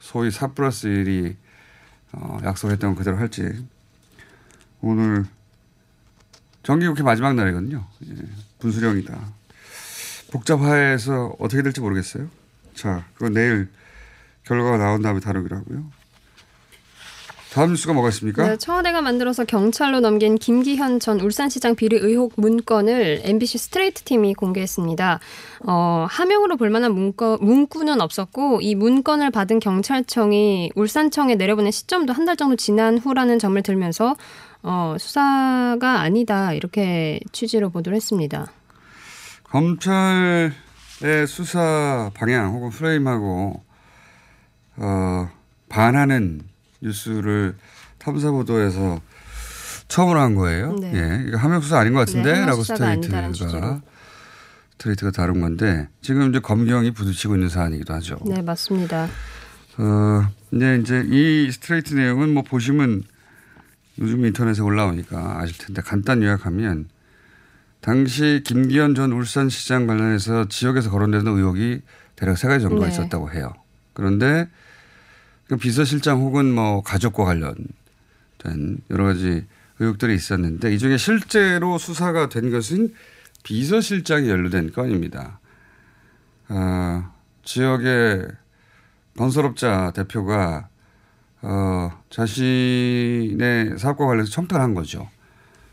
소위 0.00 0.32
4 0.32 0.48
플러스 0.48 0.88
1이 0.88 1.36
어, 2.10 2.38
약속했던 2.42 2.94
거 2.94 2.98
그대로 2.98 3.16
할지 3.16 3.64
오늘 4.80 5.26
정기국회 6.64 7.04
마지막 7.04 7.34
날이거든요. 7.34 7.86
예, 8.04 8.14
분수령이다. 8.58 9.37
복잡해서 10.32 11.34
어떻게 11.38 11.62
될지 11.62 11.80
모르겠어요. 11.80 12.26
자, 12.74 13.04
그건 13.14 13.32
내일 13.32 13.68
결과가 14.44 14.78
나온 14.78 15.02
다음에 15.02 15.20
다루기로 15.20 15.56
하고요. 15.56 15.84
다음 17.52 17.70
뉴스가 17.70 17.94
뭐가 17.94 18.10
있습니까? 18.10 18.46
네, 18.46 18.56
청와대가 18.58 19.00
만들어서 19.00 19.44
경찰로 19.46 20.00
넘긴 20.00 20.36
김기현 20.36 21.00
전 21.00 21.18
울산시장 21.18 21.76
비리 21.76 21.96
의혹 21.96 22.34
문건을 22.36 23.22
MBC 23.24 23.56
스트레이트 23.56 24.02
팀이 24.02 24.34
공개했습니다. 24.34 25.18
어, 25.66 26.06
하명으로 26.10 26.58
볼만한 26.58 26.94
문건, 26.94 27.38
문구는 27.40 28.02
없었고 28.02 28.60
이 28.60 28.74
문건을 28.74 29.30
받은 29.30 29.60
경찰청이 29.60 30.72
울산청에 30.74 31.36
내려보낸 31.36 31.72
시점도 31.72 32.12
한 32.12 32.26
달 32.26 32.36
정도 32.36 32.54
지난 32.56 32.98
후라는 32.98 33.38
점을 33.38 33.60
들면서 33.62 34.14
어, 34.62 34.96
수사가 34.98 36.00
아니다 36.00 36.52
이렇게 36.52 37.18
취지로 37.32 37.70
보도를 37.70 37.96
했습니다. 37.96 38.52
검찰의 39.50 40.52
수사 41.26 42.10
방향 42.14 42.52
혹은 42.52 42.70
프레임하고 42.70 43.64
어, 44.76 45.30
반하는 45.68 46.42
뉴스를 46.80 47.56
탐사 47.98 48.30
보도에서 48.30 49.00
처음으로 49.88 50.20
한 50.20 50.34
거예요. 50.34 50.76
네. 50.76 50.92
예, 50.94 51.24
이거 51.26 51.38
하명 51.38 51.60
수사 51.60 51.78
아닌 51.78 51.94
것 51.94 52.00
같은데? 52.00 52.32
네, 52.32 52.46
라고 52.46 52.62
스트레이트가. 52.62 53.80
스트레이트가 54.72 55.10
다룬 55.10 55.40
건데 55.40 55.88
지금 56.02 56.28
이제 56.28 56.38
검경이 56.38 56.92
부딪히고 56.92 57.34
있는 57.34 57.48
사안이기도 57.48 57.94
하죠. 57.94 58.18
네, 58.26 58.42
맞습니다. 58.42 59.08
어, 59.78 60.28
근데 60.50 60.78
이제 60.78 61.04
이 61.08 61.50
스트레이트 61.50 61.94
내용은 61.94 62.32
뭐 62.34 62.42
보시면 62.42 63.02
요즘 63.98 64.24
인터넷에 64.24 64.62
올라오니까 64.62 65.40
아실 65.40 65.58
텐데 65.58 65.82
간단 65.82 66.22
요약하면 66.22 66.88
당시 67.80 68.42
김기현 68.44 68.94
전 68.94 69.12
울산시장 69.12 69.86
관련해서 69.86 70.48
지역에서 70.48 70.90
거론되는 70.90 71.26
의혹이 71.36 71.80
대략 72.16 72.36
세 72.36 72.48
가지 72.48 72.62
정도가 72.62 72.86
네. 72.86 72.92
있었다고 72.92 73.30
해요. 73.32 73.52
그런데 73.92 74.48
그 75.46 75.56
비서실장 75.56 76.20
혹은 76.20 76.52
뭐 76.52 76.82
가족과 76.82 77.24
관련된 77.24 77.66
여러 78.90 79.04
가지 79.04 79.46
의혹들이 79.78 80.14
있었는데 80.14 80.74
이 80.74 80.78
중에 80.78 80.96
실제로 80.96 81.78
수사가 81.78 82.28
된 82.28 82.50
것은 82.50 82.92
비서실장이 83.44 84.28
연루된 84.28 84.72
건입니다. 84.72 85.38
어, 86.48 87.04
지역의 87.44 88.26
건설업자 89.16 89.92
대표가 89.94 90.68
어, 91.40 91.92
자신의 92.10 93.78
사업과 93.78 94.06
관련해서 94.06 94.30
청탁을 94.32 94.60
한 94.62 94.74
거죠. 94.74 95.08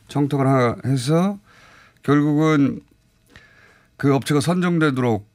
청탁을 0.07 0.47
하- 0.47 0.75
해서 0.85 1.39
결국은 2.05 2.81
그 3.97 4.13
업체가 4.13 4.39
선정되도록 4.39 5.27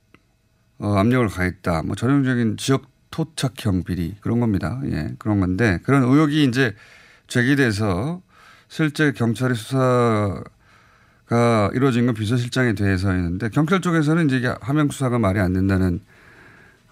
어, 0.78 0.94
압력을 0.94 1.26
가했다. 1.28 1.82
뭐 1.82 1.96
전형적인 1.96 2.56
지역 2.58 2.88
토착형 3.10 3.82
비리 3.82 4.14
그런 4.20 4.38
겁니다. 4.38 4.80
예, 4.84 5.14
그런 5.18 5.40
건데 5.40 5.80
그런 5.82 6.04
의혹이 6.04 6.44
이제 6.44 6.74
제기돼서 7.26 8.22
실제 8.68 9.10
경찰의 9.12 9.56
수사가 9.56 10.44
이루어진 11.74 12.06
건 12.06 12.14
비서실장에 12.14 12.74
대해서였는데 12.74 13.48
경찰 13.48 13.80
쪽에서는 13.80 14.26
이제 14.26 14.36
이게 14.36 14.54
하명 14.60 14.88
수사가 14.90 15.18
말이 15.18 15.40
안 15.40 15.52
된다는 15.52 16.00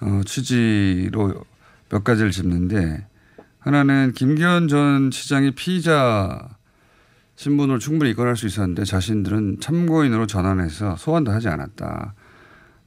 어, 0.01 0.23
취지로 0.27 1.45
몇 1.89 2.03
가지를 2.03 2.33
짚는데 2.33 3.07
하나는 3.61 4.13
김기현 4.13 4.67
전 4.67 5.11
시장이 5.13 5.53
피의자 5.53 6.58
신분으로 7.38 7.78
충분히 7.78 8.11
입건할 8.11 8.37
수 8.37 8.47
있었는데 8.47 8.85
자신들은 8.85 9.61
참고인으로 9.61 10.26
전환해서 10.26 10.97
소환도 10.97 11.30
하지 11.30 11.49
않았다. 11.49 12.14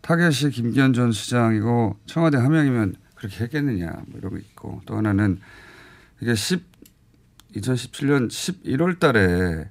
타겟이 0.01 0.51
김기현 0.51 0.91
전 0.93 1.11
시장이고 1.11 1.97
청와대 2.05 2.37
하명이면 2.37 2.95
그렇게 3.15 3.45
했겠느냐 3.45 3.87
뭐 4.07 4.19
이러고 4.19 4.37
있고 4.37 4.81
또 4.85 4.97
하나는 4.97 5.39
이게 6.19 6.35
10 6.35 6.69
2017년 7.55 8.27
11월 8.29 8.99
달에 8.99 9.69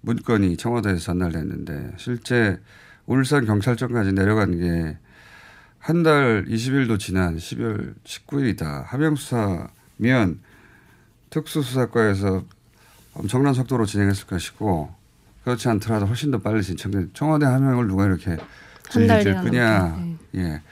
문건이 0.00 0.56
청와대에서 0.56 1.00
전달됐는데 1.00 1.94
실제 1.96 2.60
울산 3.06 3.44
경찰청까지 3.44 4.12
내려간 4.12 4.58
게 4.58 4.96
한 5.82 6.02
달 6.02 6.44
20일도 6.44 6.98
지난 6.98 7.36
12월 7.36 7.94
19일이다. 8.04 8.84
하명 8.84 9.16
수사면 9.16 10.40
특수수사과에서 11.30 12.44
엄청난 13.14 13.54
속도로 13.54 13.86
진행했을 13.86 14.26
것이고 14.26 14.94
그렇지 15.44 15.68
않더라도 15.68 16.06
훨씬 16.06 16.30
더 16.30 16.38
빨리 16.38 16.62
진척된 16.62 17.10
청와대 17.14 17.46
하명을 17.46 17.86
누가 17.88 18.06
이렇게 18.06 18.36
질질 18.90 19.34
끄냐. 19.42 19.94
보다. 19.94 20.04
예. 20.36 20.62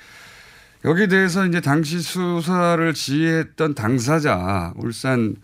여기에 0.85 1.09
대해서 1.09 1.47
이제 1.47 1.61
당시 1.61 2.01
수사를 2.01 2.95
지휘했던 2.95 3.75
당사자 3.75 4.73
울산 4.77 5.37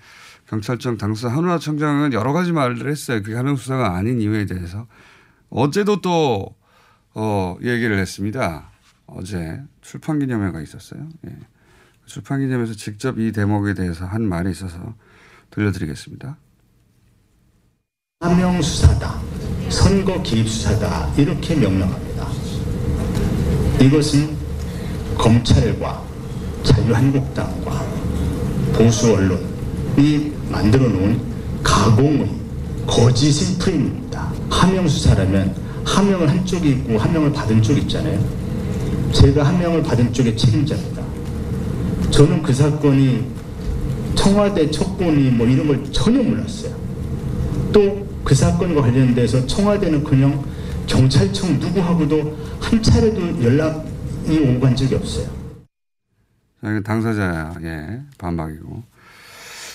경찰청 0.46 0.96
당사 0.98 1.28
한우아 1.28 1.58
청장은 1.58 2.12
여러 2.12 2.32
가지 2.32 2.52
말을 2.52 2.88
했어요. 2.88 3.22
그게 3.22 3.34
하명 3.34 3.56
수사가 3.56 3.96
아닌 3.96 4.20
이유에 4.20 4.46
대해서 4.46 4.86
어제도 5.50 6.00
또 6.00 6.54
어, 7.14 7.56
얘기를 7.62 7.98
했습니다. 7.98 8.70
어제 9.06 9.60
출판 9.80 10.18
기념회가 10.18 10.60
있었어요. 10.60 11.08
예. 11.26 11.36
출판 12.06 12.40
기념회에서 12.40 12.74
직접 12.74 13.18
이 13.18 13.32
대목에 13.32 13.74
대해서 13.74 14.04
한 14.04 14.22
말이 14.22 14.50
있어서 14.50 14.94
들려드리겠습니다. 15.50 16.36
하명 18.24 18.62
수사다, 18.62 19.16
선거 19.68 20.22
개입 20.22 20.48
수사다 20.48 21.10
이렇게 21.14 21.54
명명합니다. 21.56 22.26
이것은 23.82 24.30
검찰과 25.18 26.02
자유한국당과 26.62 27.84
보수 28.72 29.12
언론이 29.12 30.32
만들어 30.48 30.88
놓은 30.88 31.20
가공의 31.62 32.30
거짓의 32.86 33.58
프레임입니다. 33.58 34.32
하명 34.48 34.88
수사라면 34.88 35.54
하명을 35.84 36.30
한 36.30 36.46
쪽이 36.46 36.70
있고 36.70 36.96
하명을 36.96 37.30
받은 37.30 37.62
쪽이 37.62 37.82
있잖아요. 37.82 38.18
제가 39.12 39.44
하명을 39.44 39.82
받은 39.82 40.14
쪽의 40.14 40.34
책임자입니다. 40.34 41.02
저는 42.10 42.42
그 42.42 42.54
사건이 42.54 43.22
청와대 44.14 44.70
첩보니 44.70 45.28
뭐 45.32 45.46
이런 45.46 45.66
걸 45.66 45.84
전혀 45.92 46.22
몰랐어요. 46.22 46.72
또 47.70 48.13
그 48.24 48.34
사건과 48.34 48.80
관련돼서 48.80 49.46
청와대는 49.46 50.02
그냥 50.02 50.42
경찰청 50.86 51.58
누구하고도 51.60 52.38
한 52.60 52.82
차례도 52.82 53.42
연락이 53.42 54.38
오고 54.38 54.60
간 54.60 54.74
적이 54.74 54.94
없어요. 54.96 55.28
당사자야, 56.82 57.56
예, 57.62 58.02
반박이고. 58.16 58.82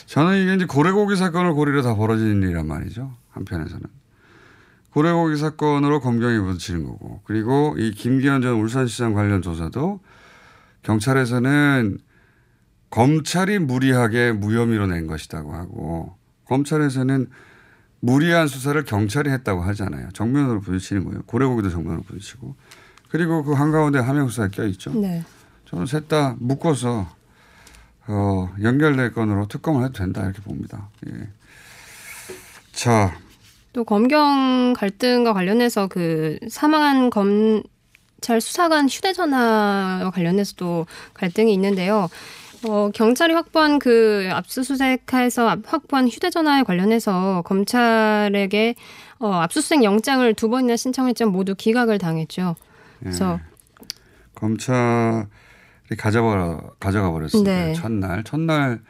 저는 0.08 0.42
이게 0.42 0.56
이제 0.56 0.66
고래고기 0.66 1.16
사건을 1.16 1.54
고리로 1.54 1.84
다 1.84 1.96
벌어진 1.96 2.42
일이란 2.42 2.68
말이죠. 2.68 3.14
한편에서는. 3.30 3.86
고래고기 4.92 5.38
사건으로 5.38 6.00
검경이 6.00 6.40
부딪히는 6.40 6.84
거고. 6.86 7.22
그리고 7.26 7.76
이 7.78 7.92
김기현 7.92 8.42
전 8.42 8.56
울산시장 8.56 9.14
관련 9.14 9.44
조사도 9.44 10.00
경찰에서는 10.82 12.00
검찰이 12.90 13.60
무리하게 13.60 14.32
무혐의로 14.32 14.88
낸 14.88 15.06
것이라고 15.06 15.54
하고 15.54 16.16
검찰에서는 16.46 17.28
무리한 18.02 18.48
수사를 18.48 18.82
경찰이 18.86 19.30
했다고 19.30 19.62
하잖아요. 19.62 20.10
정면으로 20.14 20.62
부딪히는 20.62 21.04
거예요. 21.06 21.22
고래고기도 21.26 21.70
정면으로 21.70 22.02
부딪히고. 22.04 22.56
그리고 23.10 23.44
그 23.44 23.54
한가운데 23.54 24.00
하명 24.00 24.30
수사에 24.30 24.50
껴있죠. 24.50 24.94
네. 24.94 25.24
저는 25.66 25.86
셋 25.86 26.08
다 26.08 26.36
묶어서 26.40 27.08
어, 28.08 28.50
연결될 28.62 29.14
건으로 29.14 29.48
특검을 29.48 29.84
해도 29.84 29.94
된다 29.94 30.24
이렇게 30.24 30.42
봅니다. 30.42 30.90
예. 31.08 31.28
자, 32.72 33.16
또 33.74 33.84
검경 33.84 34.74
갈등과 34.76 35.34
관련해서 35.34 35.88
그 35.88 36.40
사망한 36.50 37.10
검찰 37.12 38.42
수사관 38.42 38.88
휴대전화와 38.90 40.10
관련해서도 40.12 40.88
갈등이 41.14 41.54
있는데요. 41.54 42.10
어, 42.67 42.89
경찰이 42.93 43.34
확보한 43.34 43.80
그 43.80 44.28
압수수색해서 44.32 45.48
압- 45.50 45.60
확보한 45.65 46.08
휴대전화에 46.08 46.63
관련해서 46.63 47.41
검찰에게 47.45 48.76
어, 49.19 49.32
압수수색 49.34 49.84
영장을 49.84 50.34
두 50.34 50.50
번이나 50.50 50.76
신청했지만 50.76 51.32
모두 51.32 51.56
기각을 51.56 51.98
당했죠. 52.00 52.56
그래서 53.00 53.39
검찰이 54.36 55.26
가져가 55.98 56.60
가져가 56.80 57.12
버렸습니다. 57.12 57.52
네. 57.52 57.74
첫날 57.74 58.24
첫날 58.24 58.82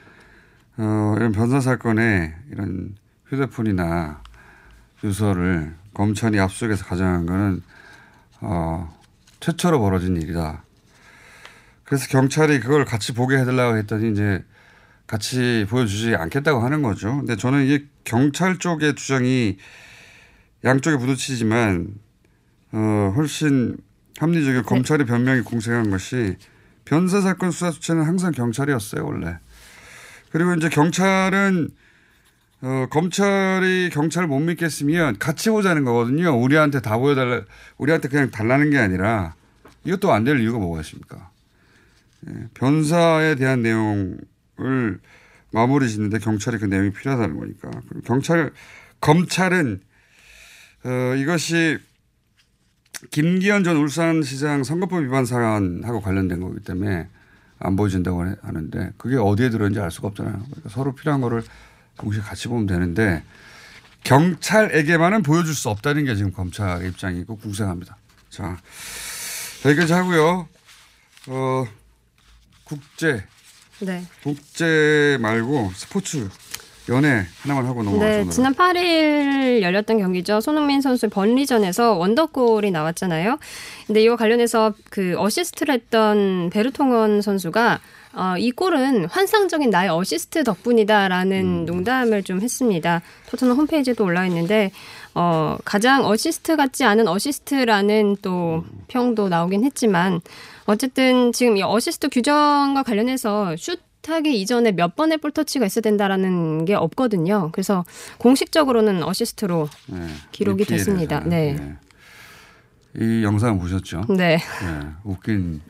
어, 0.78 1.14
이런 1.18 1.32
변사 1.32 1.60
사건에 1.60 2.34
이런 2.52 2.96
휴대폰이나 3.28 4.22
유서를 5.04 5.76
검찰이 5.94 6.40
압수해서 6.40 6.86
가져간 6.86 7.26
거는 7.26 7.62
어, 8.42 8.90
최초로 9.40 9.80
벌어진 9.80 10.18
일이다. 10.18 10.64
그래서 11.90 12.08
경찰이 12.08 12.60
그걸 12.60 12.86
같이 12.86 13.14
보게 13.14 13.36
해달라고 13.38 13.76
했더니 13.78 14.12
이제 14.12 14.44
같이 15.08 15.66
보여주지 15.68 16.16
않겠다고 16.16 16.60
하는 16.62 16.84
거죠. 16.84 17.18
근데 17.18 17.36
저는 17.36 17.66
이게 17.66 17.86
경찰 18.04 18.60
쪽의 18.60 18.94
주장이 18.94 19.58
양쪽에 20.64 20.98
부딪히지만 20.98 21.88
어, 22.74 23.14
훨씬 23.16 23.76
합리적이고 24.20 24.64
검찰의 24.64 25.08
변명이 25.08 25.42
공생한 25.42 25.90
것이 25.90 26.38
변사 26.86 27.22
사건 27.22 27.50
수사 27.50 27.72
주체는 27.72 28.04
항상 28.04 28.32
경찰이었어요 28.34 29.04
원래. 29.04 29.40
그리고 30.32 30.54
이제 30.54 30.70
경찰은 30.70 31.70
어, 32.62 32.86
검찰이 32.92 33.90
경찰을 33.92 34.28
못 34.28 34.40
믿겠으면 34.42 35.18
같이 35.18 35.50
보자는 35.50 35.86
거거든요. 35.86 36.38
우리한테 36.38 36.82
다 36.82 36.98
보여달라, 37.00 37.42
우리한테 37.78 38.10
그냥 38.10 38.30
달라는 38.30 38.70
게 38.70 38.78
아니라 38.78 39.34
이것도 39.86 40.12
안 40.12 40.24
될 40.24 40.40
이유가 40.40 40.60
뭐가 40.60 40.82
있습니까? 40.82 41.32
예, 42.28 42.48
변사에 42.54 43.36
대한 43.36 43.62
내용을 43.62 45.00
마무리 45.52 45.90
짓는데 45.90 46.20
경찰이 46.20 46.58
그 46.58 46.66
내용이 46.66 46.92
필요하다는 46.92 47.38
거니까. 47.38 47.70
그리고 47.88 48.02
경찰, 48.02 48.52
검찰은 49.02 49.82
어, 50.86 51.16
이것이 51.16 51.78
김기현 53.12 53.64
전 53.64 53.78
울산시장 53.78 54.64
선거법 54.64 55.04
위반 55.04 55.26
사안하고 55.26 56.02
관련된 56.02 56.42
거기 56.42 56.60
때문에 56.60 57.08
안 57.60 57.76
보여준다고 57.76 58.24
하는데 58.42 58.92
그게 58.98 59.18
어디에 59.18 59.50
들어있는지 59.50 59.80
알 59.82 59.92
수가 59.92 60.10
없잖아요. 60.10 60.34
그러니까 60.34 60.70
서로 60.70 60.96
필요한 60.96 61.22
거를 61.22 61.44
동시에 61.98 62.22
같이 62.22 62.48
보면 62.48 62.66
되는데 62.66 63.24
경찰에게만은 64.04 65.24
보여줄 65.24 65.54
수 65.54 65.70
없다는 65.70 66.06
게 66.06 66.16
지금 66.16 66.32
검찰 66.32 66.86
입장이고 66.86 67.38
궁색합니다. 67.38 67.98
자, 68.30 68.58
여기까지 69.66 69.92
하고요. 69.94 70.48
어, 71.28 71.66
국제, 72.70 73.24
네. 73.80 74.04
국제 74.22 75.18
말고 75.20 75.72
스포츠, 75.74 76.30
연애 76.88 77.26
하나만 77.42 77.66
하고 77.66 77.82
넘어가죠. 77.82 78.26
네. 78.26 78.30
지난 78.30 78.54
8일 78.54 79.62
열렸던 79.64 79.98
경기죠. 79.98 80.40
손흥민 80.40 80.82
선수의 80.82 81.10
번리전에서 81.10 81.94
원더골이 81.94 82.70
나왔잖아요. 82.70 83.40
근데 83.88 84.04
이와 84.04 84.16
관련해서 84.18 84.74
그 84.92 85.16
어시스트를 85.18 85.74
했던 85.74 86.52
베르통언 86.52 87.24
선수가 87.24 87.80
어, 88.14 88.36
이 88.38 88.52
골은 88.52 89.06
환상적인 89.06 89.70
나의 89.70 89.90
어시스트 89.90 90.44
덕분이다라는 90.44 91.66
농담을 91.66 92.24
좀 92.24 92.42
했습니다. 92.42 93.02
토트넘 93.30 93.56
홈페이지에도 93.58 94.04
올라 94.04 94.26
있는데 94.28 94.72
어, 95.14 95.58
가장 95.64 96.06
어시스트 96.06 96.56
같지 96.56 96.84
않은 96.86 97.08
어시스트라는 97.08 98.18
또 98.22 98.64
평도 98.88 99.30
나오긴 99.30 99.64
했지만 99.64 100.22
어쨌든 100.70 101.32
지금 101.32 101.58
이 101.58 101.64
어시스트 101.64 102.10
규정과 102.10 102.84
관련해서 102.84 103.56
슛 103.58 103.80
하기 104.08 104.40
이전에 104.42 104.72
몇 104.72 104.96
번의 104.96 105.18
볼 105.18 105.32
터치가 105.32 105.66
있어야 105.66 105.82
된다라는 105.82 106.66
게 106.66 106.74
없거든요. 106.74 107.50
그래서 107.52 107.86
공식적으로는 108.18 109.04
어시스트로 109.04 109.70
네, 109.88 110.08
기록이. 110.32 110.66
됐습니다. 110.66 111.20
네. 111.20 111.76
이 112.98 113.24
영상 113.24 113.60
보셨죠? 113.60 114.06
네. 114.10 114.38
네, 114.38 114.88
웃긴 115.04 115.62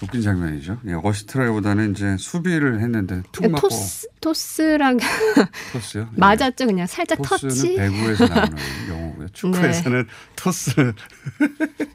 웃긴 0.00 0.22
장면이죠. 0.22 0.78
예, 0.86 0.92
어시스트라기보다는 1.02 1.90
이제 1.90 2.16
수비를 2.18 2.80
했는데 2.80 3.22
툭 3.32 3.50
맞고 3.50 3.68
토스 3.68 4.06
토스랑 4.20 4.98
토스요. 5.72 6.02
예. 6.02 6.06
맞았죠. 6.16 6.66
그냥 6.66 6.86
살짝 6.86 7.18
토스는 7.22 7.50
터치. 7.54 7.74
배구에서 7.76 8.26
나오는 8.28 8.56
용어고요. 8.88 9.28
축구에서는 9.32 10.06
토스 10.36 10.92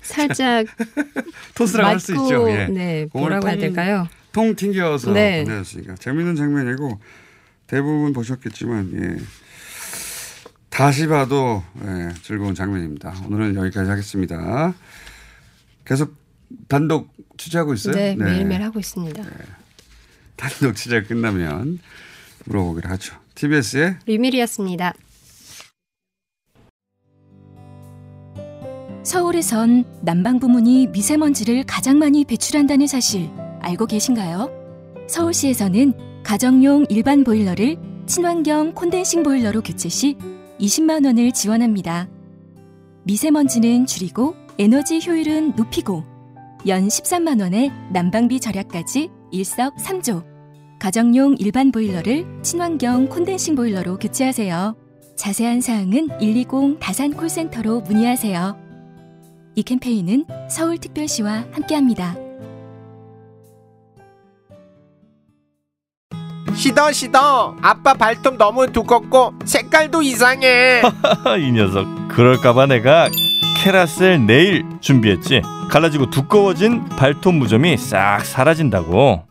살짝 0.02 0.66
토스라고 1.56 1.90
할 1.92 2.00
수 2.00 2.12
있죠. 2.14 2.50
예. 2.50 2.68
네, 2.68 3.08
뭐라고 3.14 3.48
해야 3.48 3.56
통- 3.56 3.62
될까요? 3.62 4.08
통 4.34 4.56
튕겨서 4.56 5.14
네. 5.14 5.44
보내줬으니까 5.46 5.96
재밌는 5.96 6.36
장면이고 6.36 7.00
대부분 7.68 8.12
보셨겠지만 8.14 8.92
예. 8.96 9.24
다시 10.70 11.08
봐도 11.08 11.64
예, 11.86 12.10
즐거운 12.24 12.54
장면입니다. 12.56 13.14
오늘은 13.28 13.56
여기까지 13.56 13.90
하겠습니다. 13.90 14.74
계속 15.86 16.16
단독 16.68 17.14
취재하고 17.38 17.74
있어요? 17.74 17.96
네, 17.96 18.16
매일매일 18.16 18.62
하고 18.64 18.80
있습니다. 18.80 19.24
단독 20.36 20.76
취재 20.76 21.04
끝나면 21.04 21.80
물어보기로 22.46 22.90
하죠. 22.90 23.16
TBS의 23.36 23.98
류밀이었습니다. 24.06 24.94
서울에선 29.04 29.84
난방 30.02 30.40
부문이 30.40 30.88
미세먼지를 30.88 31.64
가장 31.66 32.00
많이 32.00 32.24
배출한다는 32.24 32.88
사실 32.88 33.30
알고 33.60 33.86
계신가요? 33.86 34.50
서울시에서는 35.08 36.24
가정용 36.24 36.86
일반 36.90 37.24
보일러를 37.24 37.78
친환경 38.06 38.74
콘덴싱 38.74 39.24
보일러로 39.24 39.62
교체 39.62 39.90
시 39.90 40.18
20만 40.60 41.06
원을 41.06 41.34
지원합니다. 41.34 42.08
미세먼지는 43.04 43.86
줄이고 43.86 44.36
에너지 44.58 45.06
효율은 45.06 45.56
높이고 45.56 46.13
연 46.68 46.88
13만 46.88 47.42
원의 47.42 47.72
난방비 47.92 48.40
절약까지 48.40 49.10
일석삼조. 49.32 50.24
가정용 50.80 51.36
일반 51.38 51.72
보일러를 51.72 52.26
친환경 52.42 53.08
콘덴싱 53.10 53.56
보일러로 53.56 53.98
교체하세요. 53.98 54.76
자세한 55.18 55.62
사항은 55.62 56.20
120 56.20 56.80
다산 56.80 57.14
콜센터로 57.14 57.82
문의하세요. 57.82 58.58
이 59.56 59.64
캠페인은 59.64 60.26
서울특별시와 60.50 61.46
함께합니다. 61.52 62.16
시더 66.56 66.92
시더 66.92 67.58
아빠 67.62 67.94
발톱 67.94 68.38
너무 68.38 68.72
두껍고 68.72 69.34
색깔도 69.44 70.02
이상해 70.02 70.82
이 71.40 71.52
녀석 71.52 71.86
그럴까봐 72.10 72.68
내가 72.68 73.10
캐라셀 73.64 74.26
네일 74.26 74.66
준비했지? 74.82 75.42
갈라지고 75.70 76.10
두꺼워진 76.10 76.84
발톱 76.98 77.34
무좀이 77.34 77.78
싹 77.78 78.20
사라진다고. 78.26 79.24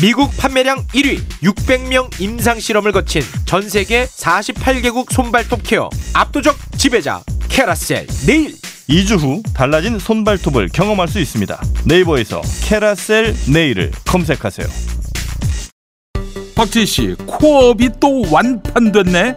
미국 0.00 0.36
판매량 0.36 0.84
1위 0.88 1.20
600명 1.44 2.20
임상 2.20 2.58
실험을 2.58 2.90
거친 2.90 3.22
전 3.44 3.68
세계 3.68 4.06
48개국 4.06 5.12
손발톱 5.12 5.60
케어 5.62 5.88
압도적 6.12 6.56
지배자 6.76 7.22
캐라셀 7.48 8.08
네일. 8.26 8.56
2주 8.88 9.16
후 9.20 9.42
달라진 9.54 10.00
손발톱을 10.00 10.70
경험할 10.70 11.06
수 11.06 11.20
있습니다. 11.20 11.62
네이버에서 11.84 12.42
캐라셀 12.64 13.32
네일을 13.48 13.92
검색하세요. 14.08 14.66
박지희 16.56 16.84
씨, 16.86 17.14
코업이 17.26 17.90
또 18.00 18.24
완판됐네. 18.28 19.36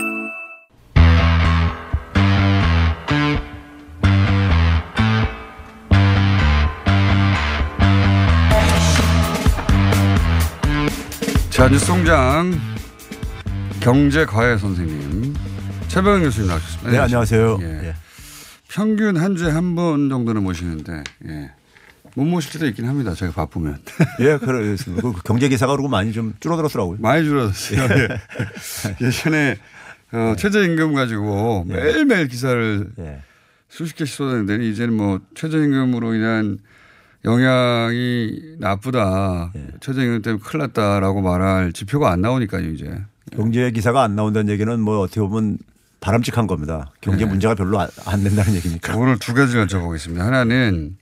자 11.61 11.67
뉴스공장 11.69 12.59
경제과외 13.81 14.57
선생님 14.57 15.35
최병현 15.89 16.23
교수님 16.23 16.49
나오셨습니다. 16.49 16.89
네, 16.89 16.97
안녕하세요. 16.97 17.59
예. 17.61 17.93
평균 18.67 19.15
한 19.15 19.35
주에 19.35 19.51
한 19.51 19.75
번 19.75 20.09
정도는 20.09 20.41
모시는데 20.41 21.03
예. 21.27 21.51
못 22.15 22.25
모실 22.25 22.53
때도 22.53 22.65
있긴 22.65 22.87
합니다. 22.87 23.13
제가 23.13 23.33
바쁘면. 23.33 23.77
예, 24.21 24.37
그렇습니다. 24.39 25.03
그 25.03 25.21
경제 25.23 25.49
기사가 25.49 25.73
그러고 25.73 25.87
많이 25.87 26.11
좀 26.13 26.33
줄어들었더라고요. 26.39 26.97
많이 26.99 27.25
줄어들었어요. 27.25 27.83
예. 27.95 28.07
예전에 29.05 29.57
어, 30.13 30.33
최저임금 30.39 30.95
가지고 30.95 31.67
예. 31.69 31.75
매일매일 31.75 32.27
기사를 32.27 32.89
수십 33.69 33.95
개씩 33.97 34.15
쏟아내는데 34.15 34.65
이제는 34.65 34.95
뭐 34.95 35.19
최저임금으로 35.35 36.15
인한 36.15 36.57
영향이 37.23 38.55
나쁘다. 38.57 39.51
예. 39.55 39.67
최저임금 39.79 40.21
때문에 40.21 40.41
큰일 40.43 40.61
났다라고 40.61 41.21
말할 41.21 41.73
지표가 41.73 42.11
안 42.11 42.21
나오니까요, 42.21 42.69
이제. 42.71 42.89
경제 43.31 43.71
기사가 43.71 44.03
안 44.03 44.15
나온다는 44.15 44.51
얘기는 44.51 44.79
뭐 44.79 44.99
어떻게 44.99 45.21
보면 45.21 45.57
바람직한 45.99 46.47
겁니다. 46.47 46.91
경제 46.99 47.25
네. 47.25 47.29
문제가 47.29 47.53
별로 47.55 47.79
안, 47.79 47.87
안 48.05 48.23
된다는 48.23 48.55
얘기니까. 48.55 48.97
오늘 48.97 49.19
두 49.19 49.33
가지를 49.33 49.67
여쭤보겠습니다. 49.67 50.17
하나는 50.17 50.97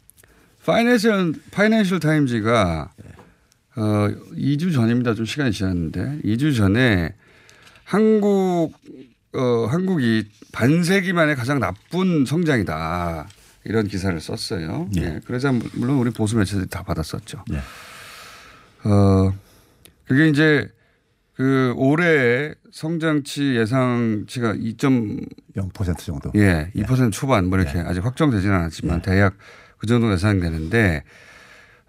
파이낸셜 0.66 1.34
파이낸셜 1.52 2.00
타임즈가 2.00 2.92
어 3.78 4.08
2주 4.36 4.74
전입니다. 4.74 5.16
좀 5.16 5.26
시간이 5.26 5.52
지났는데 5.52 6.20
2주 6.26 6.56
전에 6.56 7.16
한국 7.86 8.74
어 9.34 9.68
한국이 9.68 10.28
반세기 10.52 11.14
만에 11.14 11.34
가장 11.34 11.60
나쁜 11.60 12.26
성장이다. 12.26 13.28
이런 13.66 13.88
기사를 13.88 14.20
썼어요. 14.20 14.90
예. 14.98 15.20
그러자 15.26 15.52
물론 15.74 15.98
우리 15.98 16.12
보수 16.12 16.38
매체들이 16.38 16.68
다 16.68 16.84
받았었죠. 16.84 17.44
어 18.86 19.34
그게 20.06 20.30
이제 20.30 20.68
그 21.36 21.74
올해 21.78 22.54
성장치 22.72 23.56
예상치가 23.56 24.54
2.0% 24.54 25.98
정도. 26.00 26.32
예, 26.36 26.72
2% 26.76 27.12
초반 27.12 27.50
뭐 27.50 27.60
이렇게 27.60 27.80
아직 27.80 28.04
확정되지는 28.04 28.54
않았지만 28.56 29.02
대략 29.02 29.36
그 29.78 29.88
정도 29.88 30.12
예상되는데 30.12 31.04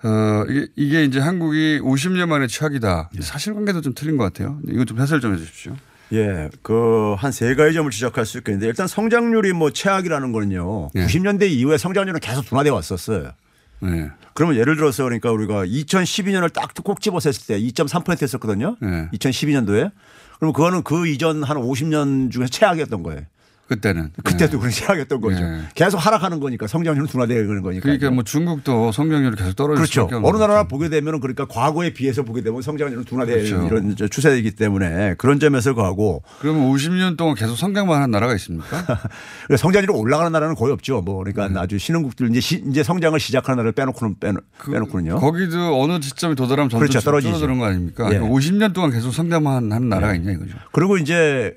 어 0.03 0.45
이게, 0.49 0.69
이게 0.77 1.05
이제 1.05 1.21
한국이 1.21 1.81
50년 1.81 2.29
만에 2.29 2.47
최악이다. 2.47 3.11
사실관계도 3.21 3.81
좀 3.81 3.93
틀린 3.95 4.17
것 4.17 4.25
같아요. 4.25 4.61
이거 4.69 4.85
좀 4.85 5.01
해설 5.01 5.21
좀 5.21 5.35
해주십시오. 5.35 5.77
예, 6.13 6.49
그 6.63 7.15
한 7.19 7.31
세 7.33 7.55
가지 7.55 7.75
점을 7.75 7.91
지적할 7.91 8.27
수 8.27 8.39
있겠는데 8.39 8.67
일단 8.67 8.87
성장률이 8.89 9.53
뭐 9.53 9.71
최악이라는 9.71 10.33
거는요. 10.33 10.91
90년대 11.07 11.49
이후에 11.51 11.79
성장률은 11.79 12.21
계속 12.21 12.45
둔화돼 12.47 12.71
왔었어요. 12.71 13.31
네. 13.83 14.11
그러면 14.35 14.57
예를 14.57 14.77
들어서 14.77 15.05
그러니까 15.05 15.31
우리가 15.31 15.65
2012년을 15.67 16.53
딱 16.53 16.71
꼭 16.83 17.01
집어서 17.01 17.29
했을 17.29 17.47
때 17.47 17.61
2.3% 17.61 18.23
했었거든요. 18.23 18.77
네. 18.81 19.09
2012년도에. 19.13 19.91
그럼 20.39 20.53
그거는 20.53 20.83
그 20.83 21.07
이전 21.07 21.43
한 21.43 21.57
50년 21.59 22.31
중에 22.31 22.47
최악이었던 22.47 23.03
거예요. 23.03 23.23
그때는. 23.71 24.11
그때도 24.25 24.59
그런 24.59 24.73
최악이었던 24.73 25.21
거죠. 25.21 25.39
네. 25.39 25.61
계속 25.77 25.99
하락하는 25.99 26.41
거니까 26.41 26.67
성장률은 26.67 27.07
둔화되는 27.07 27.63
거니까. 27.63 27.83
그러니까 27.85 28.11
뭐 28.11 28.25
중국도 28.25 28.91
성장률이 28.91 29.37
계속 29.37 29.55
떨어질 29.55 29.77
그렇죠. 29.77 30.09
어느 30.25 30.39
나라나 30.39 30.65
보게 30.65 30.89
되면 30.89 31.21
그러니까 31.21 31.45
과거에 31.47 31.93
비해서 31.93 32.25
보게 32.25 32.43
되면 32.43 32.63
성장률은 32.63 33.05
둔화되는 33.05 33.45
그렇죠. 33.45 33.67
이런 33.67 33.95
추세이기 34.11 34.57
때문에 34.57 35.15
그런 35.19 35.39
점에서 35.39 35.77
가고 35.77 36.25
그러면 36.41 36.69
50년 36.73 37.17
동안 37.17 37.37
계속 37.37 37.55
성장만 37.55 38.03
한 38.03 38.11
나라가 38.11 38.35
있습니까? 38.35 38.85
성장률이 39.57 39.93
올라가는 39.97 40.33
나라는 40.33 40.57
거의 40.57 40.73
없죠. 40.73 41.01
뭐 41.03 41.23
그러니까 41.23 41.61
아주 41.61 41.79
신흥국들 41.79 42.29
이제 42.31 42.41
시, 42.41 42.65
이제 42.69 42.83
성장을 42.83 43.21
시작하는 43.21 43.59
나라를 43.59 43.71
빼놓고는 43.71 44.17
빼놓, 44.19 44.43
빼놓고는요. 44.67 45.21
거기도 45.21 45.81
어느 45.81 46.01
지점이 46.01 46.35
도달하면 46.35 46.71
점점 46.71 46.89
그렇죠. 46.89 47.05
떨어지죠. 47.05 47.35
줄어드는 47.35 47.61
거 47.61 47.67
아닙니까? 47.67 48.13
예. 48.13 48.19
50년 48.19 48.75
동안 48.75 48.91
계속 48.91 49.13
성장만 49.13 49.71
하는 49.71 49.89
나라가 49.89 50.17
있냐 50.17 50.33
이거죠. 50.33 50.57
그리고 50.73 50.97
이제 50.99 51.55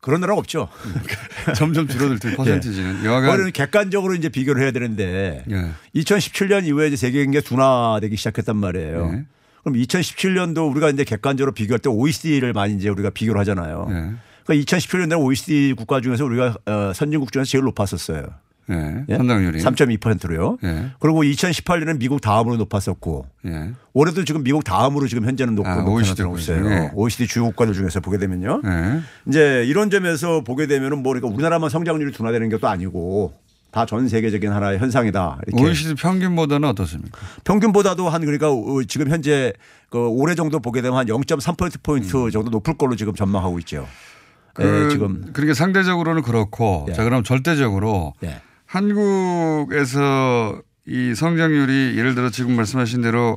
그런 0.00 0.20
나라가 0.20 0.38
없죠. 0.38 0.68
점점 1.56 1.88
줄어들 1.88 2.18
때 2.18 2.34
퍼센티지는. 2.36 3.02
여하간- 3.02 3.20
그거는 3.22 3.52
객관적으로 3.52 4.14
이제 4.14 4.28
비교를 4.28 4.62
해야 4.62 4.70
되는데 4.70 5.44
예. 5.50 5.70
2017년 6.00 6.66
이후에 6.66 6.86
이제 6.88 6.96
세계 6.96 7.24
경기가 7.24 7.42
둔화되기 7.44 8.16
시작했단 8.16 8.56
말이에요. 8.56 9.10
네. 9.10 9.24
그럼 9.64 9.76
2017년도 9.78 10.70
우리가 10.70 10.90
이제 10.90 11.04
객관적으로 11.04 11.52
비교할 11.52 11.80
때 11.80 11.88
OECD를 11.90 12.52
많이 12.52 12.74
이제 12.74 12.88
우리가 12.88 13.10
비교를 13.10 13.40
하잖아요. 13.40 13.86
네. 13.88 14.12
그러니까 14.46 14.76
2017년도에 14.76 15.18
OECD 15.20 15.74
국가 15.76 16.00
중에서 16.00 16.24
우리가 16.24 16.56
어, 16.66 16.92
선진국 16.94 17.32
중에서 17.32 17.50
제일 17.50 17.64
높았었어요. 17.64 18.22
네. 18.68 19.04
예? 19.08 19.16
성장률이. 19.16 19.60
3.2%로요. 19.60 20.58
예. 20.64 20.90
그리고 21.00 21.22
2018년은 21.22 21.98
미국 21.98 22.20
다음으로 22.20 22.56
높았었고 22.56 23.26
예. 23.46 23.70
올해도 23.94 24.24
지금 24.24 24.42
미국 24.42 24.64
다음으로 24.64 25.06
지금 25.08 25.24
현재는 25.24 25.54
높고 25.54 25.68
아, 25.70 25.84
OECD. 25.84 26.22
국가죠. 26.22 26.52
예. 26.70 26.90
OECD 26.94 27.26
주요 27.26 27.44
국가들 27.44 27.74
중에서 27.74 28.00
보게 28.00 28.18
되면요. 28.18 28.60
네. 28.62 29.00
이제 29.26 29.64
이런 29.66 29.90
점에서 29.90 30.42
보게 30.42 30.66
되면은 30.66 31.02
뭐 31.02 31.12
그러니까 31.12 31.34
우리나라만 31.34 31.70
성장률이 31.70 32.12
둔화되는 32.12 32.48
것도 32.50 32.68
아니고 32.68 33.32
다 33.70 33.84
전 33.86 34.08
세계적인 34.08 34.50
하나의 34.50 34.78
현상이다. 34.78 35.40
이렇게 35.46 35.62
OECD 35.64 35.94
평균보다는 35.94 36.68
어떻습니까? 36.70 37.20
평균보다도 37.44 38.08
한 38.08 38.20
그러니까 38.22 38.50
어, 38.50 38.82
지금 38.88 39.08
현재 39.10 39.52
그 39.90 39.98
올해 40.08 40.34
정도 40.34 40.58
보게 40.58 40.80
되면 40.82 40.98
한 40.98 41.06
0.3% 41.06 41.82
포인트 41.82 42.30
정도 42.30 42.50
높을 42.50 42.74
걸로 42.78 42.96
지금 42.96 43.14
전망하고 43.14 43.58
있죠. 43.60 43.80
음. 43.80 44.08
그, 44.54 44.84
예, 44.86 44.88
지금 44.90 45.30
그러니까 45.32 45.54
상대적으로는 45.54 46.22
그렇고 46.22 46.86
예. 46.88 46.92
자 46.92 47.04
그럼 47.04 47.22
절대적으로 47.22 48.14
예. 48.24 48.40
한국에서 48.68 50.62
이 50.86 51.14
성장률이 51.14 51.98
예를 51.98 52.14
들어 52.14 52.30
지금 52.30 52.54
말씀하신 52.56 53.02
대로 53.02 53.36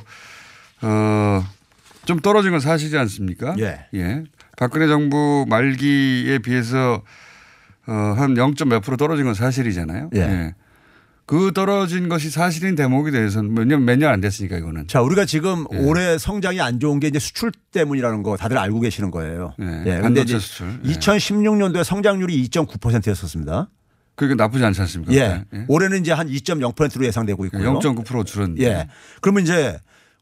어 0.82 1.42
좀 2.04 2.18
떨어진 2.18 2.50
건 2.50 2.58
사실이지 2.58 2.98
않습니까? 2.98 3.54
예. 3.60 4.24
박근혜 4.56 4.88
정부 4.88 5.46
말기에 5.48 6.38
비해서 6.40 7.00
어 7.86 7.92
한 7.92 8.34
0.몇 8.34 8.82
프로 8.82 8.96
떨어진 8.96 9.24
건 9.24 9.34
사실이잖아요. 9.34 10.10
예. 10.16 10.54
그 11.26 11.52
떨어진 11.54 12.08
것이 12.08 12.28
사실인 12.28 12.74
대목에 12.74 13.12
대해서는 13.12 13.54
몇 13.54 13.66
년 13.68 13.84
몇 13.84 13.98
년 14.00 14.12
안 14.12 14.20
됐으니까 14.20 14.56
이거는. 14.58 14.88
자, 14.88 15.00
우리가 15.00 15.24
지금 15.26 15.64
예. 15.72 15.78
올해 15.78 16.18
성장이 16.18 16.60
안 16.60 16.80
좋은 16.80 16.98
게 16.98 17.06
이제 17.06 17.20
수출 17.20 17.52
때문이라는 17.72 18.24
거 18.24 18.36
다들 18.36 18.58
알고 18.58 18.80
계시는 18.80 19.12
거예요. 19.12 19.54
예. 19.60 19.64
근데 19.64 20.00
반도체 20.00 20.22
이제 20.24 20.38
수출. 20.40 20.80
예. 20.84 20.88
2016년도에 20.94 21.84
성장률이 21.84 22.48
2.9%였었습니다. 22.48 23.68
그게 24.14 24.34
나쁘지 24.34 24.64
않지 24.64 24.80
않습니까? 24.82 25.12
예. 25.14 25.44
그때? 25.50 25.64
올해는 25.68 26.00
이제 26.00 26.12
한 26.12 26.28
2.0%로 26.28 27.04
예상되고 27.06 27.44
있고요. 27.46 27.78
0.9% 27.78 28.26
줄은. 28.26 28.56
예. 28.60 28.88
그러면 29.20 29.42
이제 29.42 29.78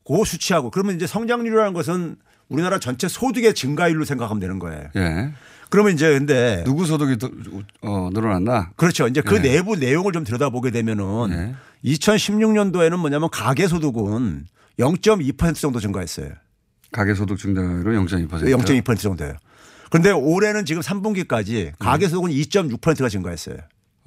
그 0.06 0.24
수치하고 0.24 0.70
그러면 0.70 0.96
이제 0.96 1.06
성장률이라는 1.06 1.72
것은 1.72 2.16
우리나라 2.48 2.78
전체 2.78 3.08
소득의 3.08 3.54
증가율로 3.54 4.04
생각하면 4.04 4.40
되는 4.40 4.58
거예요. 4.58 4.88
예. 4.96 5.32
그러면 5.70 5.94
이제 5.94 6.18
근데 6.18 6.62
누구 6.64 6.84
소득이 6.84 7.16
더, 7.18 7.30
어, 7.82 8.10
늘어났나? 8.12 8.70
그렇죠. 8.76 9.06
이제 9.06 9.20
그 9.20 9.36
예. 9.36 9.40
내부 9.40 9.76
내용을 9.76 10.12
좀 10.12 10.24
들여다보게 10.24 10.70
되면은 10.72 11.54
2016년도에는 11.84 12.96
뭐냐면 12.96 13.28
가계 13.30 13.68
소득은 13.68 14.46
0.2% 14.78 15.54
정도 15.54 15.78
증가했어요. 15.78 16.30
가계 16.92 17.14
소득 17.14 17.38
증가율은 17.38 18.04
0.2%. 18.06 18.28
0.2% 18.28 18.98
정도예요. 18.98 19.34
그런데 19.90 20.10
올해는 20.10 20.64
지금 20.64 20.82
3분기까지 20.82 21.72
가계 21.78 22.08
소득은 22.08 22.30
2.6%가 22.30 23.08
증가했어요. 23.08 23.56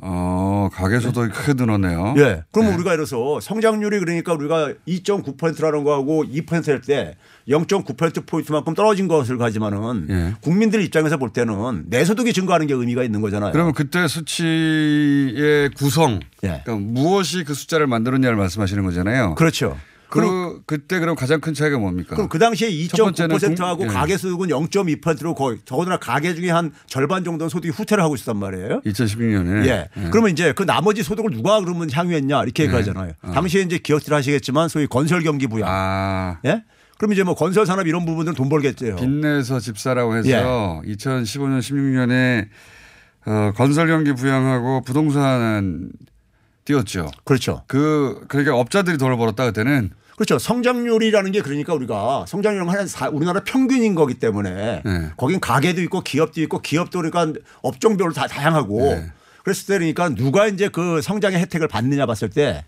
어, 0.06 0.70
가계 0.74 1.00
소득이 1.00 1.30
크게 1.30 1.54
늘었네요. 1.54 2.16
예. 2.18 2.44
그러면 2.52 2.74
우리가 2.76 2.94
이래서 2.94 3.40
성장률이 3.40 4.00
그러니까 4.00 4.34
우리가 4.34 4.74
2.9%라는 4.86 5.86
거하고 5.86 6.26
2%일 6.26 6.82
때 6.82 7.16
0.9% 7.48 8.26
포인트만큼 8.26 8.74
떨어진 8.74 9.08
것을 9.08 9.38
가지만은 9.38 10.08
예. 10.10 10.34
국민들 10.42 10.82
입장에서 10.82 11.16
볼 11.16 11.32
때는 11.32 11.86
내 11.88 12.04
소득이 12.04 12.34
증가하는 12.34 12.68
게 12.68 12.74
의미가 12.74 13.04
있는 13.04 13.22
거잖아요. 13.22 13.54
그러면 13.54 13.74
그때 13.74 14.06
수치의 14.08 15.70
구성, 15.70 16.20
예. 16.44 16.62
그러니까 16.66 16.76
무엇이 16.76 17.46
그 17.46 17.54
숫자를 17.54 17.88
만들었냐를 17.88 18.36
말씀하시는 18.36 18.84
거잖아요. 18.84 19.36
그렇죠. 19.36 19.78
그 20.22 20.62
그때 20.66 21.00
그럼 21.00 21.16
가장 21.16 21.42
큰 21.42 21.54
차이가 21.54 21.78
뭡니까? 21.78 22.16
그럼 22.16 22.30
그 22.30 22.38
당시에 22.40 22.88
첫 22.88 23.04
번째는 23.06 23.36
2.9%하고 23.38 23.78
국- 23.78 23.84
예. 23.86 23.88
가계 23.88 24.18
소득은 24.18 24.48
0.2%로 24.50 25.34
거의 25.36 25.58
더구나 25.66 25.98
가계 25.98 26.36
중에 26.36 26.50
한 26.52 26.72
절반 26.88 27.24
정도는 27.24 27.50
소득이 27.50 27.72
후퇴를 27.72 28.04
하고 28.04 28.16
있었단 28.16 28.38
말이에요. 28.38 28.82
2016년에. 28.86 29.66
예. 29.68 29.90
그러면 30.12 30.32
이제 30.32 30.54
그 30.54 30.64
나머지 30.64 31.04
소득을 31.04 31.32
누가 31.32 31.60
그러면 31.62 31.90
향유했냐 31.92 32.44
이렇게 32.44 32.64
예. 32.64 32.68
얘기하잖아요. 32.68 33.14
어. 33.22 33.32
당시에 33.32 33.62
이제 33.62 33.78
기억들 33.78 34.14
하시겠지만 34.14 34.70
소위 34.70 34.88
건설 34.88 35.22
경기 35.24 35.48
부양. 35.48 35.68
아. 35.72 36.40
예? 36.46 36.64
그럼 36.98 37.14
이제 37.14 37.24
뭐 37.24 37.36
건설 37.36 37.66
산업 37.66 37.88
이런 37.88 38.06
부분들은 38.06 38.36
돈 38.36 38.50
벌겠죠. 38.50 38.96
빚내서 38.98 39.60
집 39.60 39.78
사라고 39.80 40.16
해서 40.16 40.30
예. 40.30 40.36
2015년 40.94 41.60
16년에 41.60 42.48
어, 43.26 43.52
건설 43.56 43.88
경기 43.88 44.14
부양하고 44.14 44.82
부동산 44.84 45.90
띄웠죠. 46.66 47.10
그렇죠. 47.26 47.64
그 47.68 48.24
그러니까 48.28 48.56
업자들이 48.56 48.98
돈을 48.98 49.18
벌었다 49.18 49.46
그때는 49.46 49.90
그렇죠. 50.16 50.38
성장률이라는 50.40 51.32
게 51.32 51.42
그러니까 51.42 51.74
우리가 51.74 52.26
성장률은 52.28 52.70
한 52.70 52.88
사- 52.88 53.10
우리나라 53.10 53.42
평균인 53.44 53.96
거기 53.96 54.14
때문에 54.16 54.82
네. 54.86 55.10
거긴 55.18 55.40
가게도 55.40 55.82
있고 55.84 56.02
기업도 56.02 56.42
있고 56.42 56.60
기업도 56.60 57.02
그러니까 57.02 57.40
업종별로 57.62 58.14
다 58.14 58.28
다양하고 58.28 58.80
네. 58.82 59.12
그랬을 59.44 59.66
때 59.68 59.74
그러니까 59.78 60.10
누가 60.10 60.48
이제 60.48 60.70
그 60.70 61.02
성장의 61.02 61.40
혜택을 61.40 61.68
받느냐 61.68 62.06
봤을 62.06 62.30
때 62.30 62.64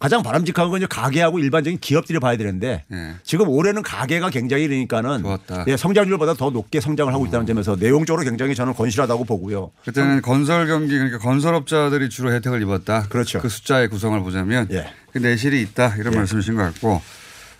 가장 0.00 0.22
바람직한 0.22 0.70
건 0.70 0.78
이제 0.78 0.86
가게하고 0.88 1.38
일반적인 1.40 1.78
기업들이 1.78 2.18
봐야 2.18 2.38
되는데 2.38 2.84
예. 2.90 3.16
지금 3.22 3.50
올해는 3.50 3.82
가게가 3.82 4.30
굉장히 4.30 4.66
그러니까는 4.66 5.22
좋았다. 5.22 5.66
예, 5.68 5.76
성장률보다 5.76 6.32
더 6.34 6.48
높게 6.48 6.80
성장을 6.80 7.12
하고 7.12 7.26
있다는 7.26 7.44
점에서 7.44 7.76
내용적으로 7.76 8.24
굉장히 8.24 8.54
저는 8.54 8.72
건실하다고 8.72 9.24
보고요. 9.26 9.72
그때는 9.84 10.22
건설 10.22 10.66
경기 10.66 10.94
그러니까 10.96 11.18
건설업자들이 11.18 12.08
주로 12.08 12.32
혜택을 12.32 12.62
입었다. 12.62 13.02
그렇죠. 13.10 13.40
그 13.40 13.50
숫자의 13.50 13.88
구성을 13.88 14.18
보자면 14.20 14.68
그 15.12 15.18
내실이 15.18 15.60
있다 15.60 15.94
이런 15.96 16.14
예. 16.14 16.16
말씀이신 16.16 16.56
것 16.56 16.62
같고 16.62 17.02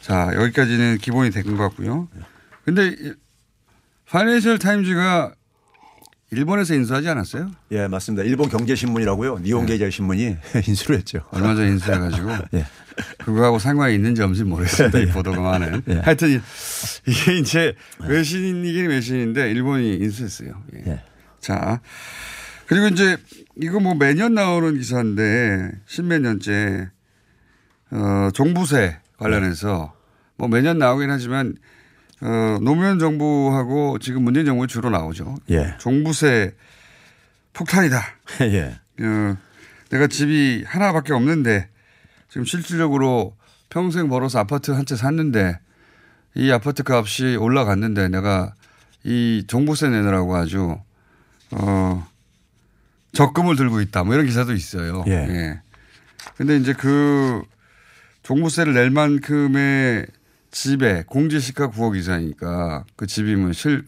자 0.00 0.30
여기까지는 0.34 0.96
기본이 0.96 1.30
된 1.30 1.44
것 1.44 1.58
같고요. 1.68 2.08
근데 2.64 2.86
이 2.88 3.12
파이낸셜 4.08 4.58
타임즈가 4.58 5.34
일본에서 6.32 6.74
인수하지 6.74 7.08
않았어요? 7.08 7.50
예, 7.72 7.88
맞습니다. 7.88 8.22
일본 8.22 8.48
경제신문이라고요. 8.48 9.38
니혼게이자신문이 9.40 10.36
인수를 10.68 10.98
했죠. 10.98 11.20
얼마 11.32 11.54
전에 11.54 11.68
인수해가지고 11.70 12.30
예. 12.54 12.66
그거하고 13.18 13.58
상관이 13.58 13.94
있는지 13.94 14.22
없는지 14.22 14.44
모르겠습니다. 14.44 14.98
이 15.00 15.06
보도가 15.06 15.40
많은. 15.40 15.82
예. 15.88 15.94
하여튼 15.96 16.28
이- 16.30 16.40
이게 17.10 17.38
이제 17.38 17.74
외신이긴 18.00 18.90
외신인데 18.90 19.50
일본이 19.50 19.94
인수했어요. 19.96 20.62
예. 20.86 21.02
자 21.40 21.80
그리고 22.66 22.86
이제 22.88 23.16
이거 23.56 23.80
뭐 23.80 23.94
매년 23.94 24.34
나오는 24.34 24.76
기사인데 24.78 25.72
십몇 25.86 26.20
년째 26.20 26.90
어, 27.90 28.28
종부세 28.32 28.98
관련해서 29.16 29.94
뭐 30.36 30.46
매년 30.48 30.78
나오긴 30.78 31.10
하지만 31.10 31.56
어, 32.22 32.58
노무현 32.60 32.98
정부하고 32.98 33.98
지금 33.98 34.22
문재인 34.22 34.46
정부 34.46 34.66
주로 34.66 34.90
나오죠. 34.90 35.36
예. 35.50 35.74
종부세 35.78 36.54
폭탄이다. 37.52 38.02
예. 38.42 38.78
어, 39.02 39.36
내가 39.90 40.06
집이 40.06 40.64
하나밖에 40.66 41.12
없는데 41.12 41.68
지금 42.28 42.44
실질적으로 42.44 43.36
평생 43.70 44.08
벌어서 44.08 44.38
아파트 44.38 44.70
한 44.72 44.84
채 44.84 44.96
샀는데 44.96 45.58
이 46.34 46.50
아파트 46.52 46.82
값이 46.86 47.36
올라갔는데 47.36 48.08
내가 48.08 48.52
이 49.04 49.44
종부세 49.48 49.88
내느라고 49.88 50.36
아주 50.36 50.76
어 51.52 52.06
적금을 53.12 53.56
들고 53.56 53.80
있다. 53.80 54.04
뭐 54.04 54.14
이런 54.14 54.26
기사도 54.26 54.52
있어요. 54.52 55.02
예. 55.08 55.60
근데 56.36 56.56
이제 56.56 56.72
그 56.74 57.42
종부세를 58.22 58.74
낼 58.74 58.90
만큼의 58.90 60.06
집에 60.50 61.04
공제시가 61.06 61.70
9억 61.70 61.96
이상이니까 61.96 62.84
그 62.96 63.06
집이면 63.06 63.52
실, 63.52 63.84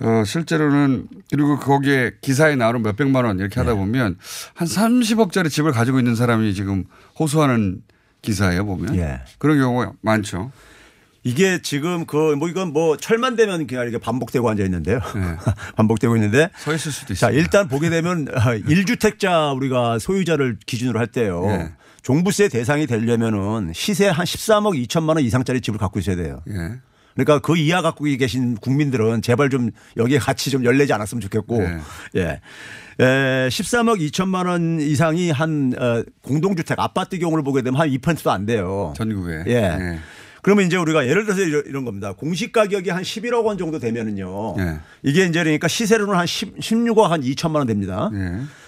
어, 0.00 0.24
실제로는 0.24 1.08
그리고 1.30 1.58
거기에 1.58 2.12
기사에 2.20 2.56
나오는 2.56 2.82
몇백만 2.82 3.24
원 3.24 3.38
이렇게 3.38 3.60
예. 3.60 3.64
하다 3.64 3.76
보면 3.76 4.18
한 4.54 4.68
30억짜리 4.68 5.50
집을 5.50 5.72
가지고 5.72 5.98
있는 5.98 6.14
사람이 6.14 6.52
지금 6.54 6.84
호소하는 7.18 7.82
기사예요 8.22 8.66
보면 8.66 8.96
예. 8.96 9.20
그런 9.38 9.58
경우가 9.58 9.92
많죠. 10.00 10.50
이게 11.26 11.62
지금 11.62 12.04
그 12.04 12.36
뭐 12.36 12.48
이건 12.50 12.72
뭐 12.74 12.98
철만 12.98 13.34
되면 13.36 13.66
그냥 13.66 13.84
이렇게 13.84 13.98
반복되고 13.98 14.48
앉아 14.50 14.62
있는데요. 14.64 15.00
네. 15.14 15.36
반복되고 15.76 16.16
있는데. 16.16 16.50
서 16.56 16.74
있을 16.74 16.92
수도 16.92 17.14
자, 17.14 17.30
있습니다. 17.30 17.40
일단 17.40 17.68
보게 17.68 17.88
되면 17.88 18.26
1주택자 18.26 19.56
우리가 19.56 19.98
소유자를 19.98 20.58
기준으로 20.66 20.98
할 20.98 21.06
때요. 21.06 21.46
예. 21.48 21.72
종부세 22.04 22.48
대상이 22.48 22.86
되려면은 22.86 23.72
시세 23.74 24.08
한 24.08 24.24
13억 24.24 24.86
2천만 24.86 25.16
원 25.16 25.20
이상짜리 25.20 25.60
집을 25.60 25.78
갖고 25.78 25.98
있어야 25.98 26.16
돼요. 26.16 26.42
예. 26.48 26.78
그러니까 27.14 27.38
그 27.38 27.56
이하 27.56 27.80
갖고 27.80 28.04
계신 28.04 28.56
국민들은 28.56 29.22
제발 29.22 29.48
좀 29.48 29.70
여기에 29.96 30.18
같이 30.18 30.50
좀 30.50 30.64
열내지 30.64 30.92
않았으면 30.92 31.22
좋겠고. 31.22 31.60
네. 31.60 31.78
예. 32.16 32.40
에, 33.02 33.48
13억 33.48 34.00
2천만 34.10 34.46
원 34.46 34.80
이상이 34.80 35.30
한 35.30 35.72
어, 35.78 36.02
공동주택 36.22 36.78
아파트 36.78 37.18
경우를 37.18 37.42
보게 37.42 37.62
되면 37.62 37.80
한 37.80 37.88
2%도 37.88 38.30
안 38.30 38.44
돼요. 38.44 38.92
전국에. 38.96 39.44
예. 39.46 39.54
예. 39.54 39.98
그러면 40.42 40.66
이제 40.66 40.76
우리가 40.76 41.06
예를 41.06 41.24
들어서 41.24 41.40
이런, 41.40 41.86
겁니다. 41.86 42.12
공시 42.12 42.52
가격이 42.52 42.90
한 42.90 43.02
11억 43.02 43.46
원 43.46 43.56
정도 43.56 43.78
되면은요. 43.78 44.56
예. 44.58 44.80
이게 45.02 45.24
이제 45.24 45.42
그러니까 45.42 45.68
시세로는 45.68 46.14
한 46.14 46.26
10, 46.26 46.58
16억 46.58 47.04
한 47.04 47.22
2천만 47.22 47.56
원 47.56 47.66
됩니다. 47.66 48.10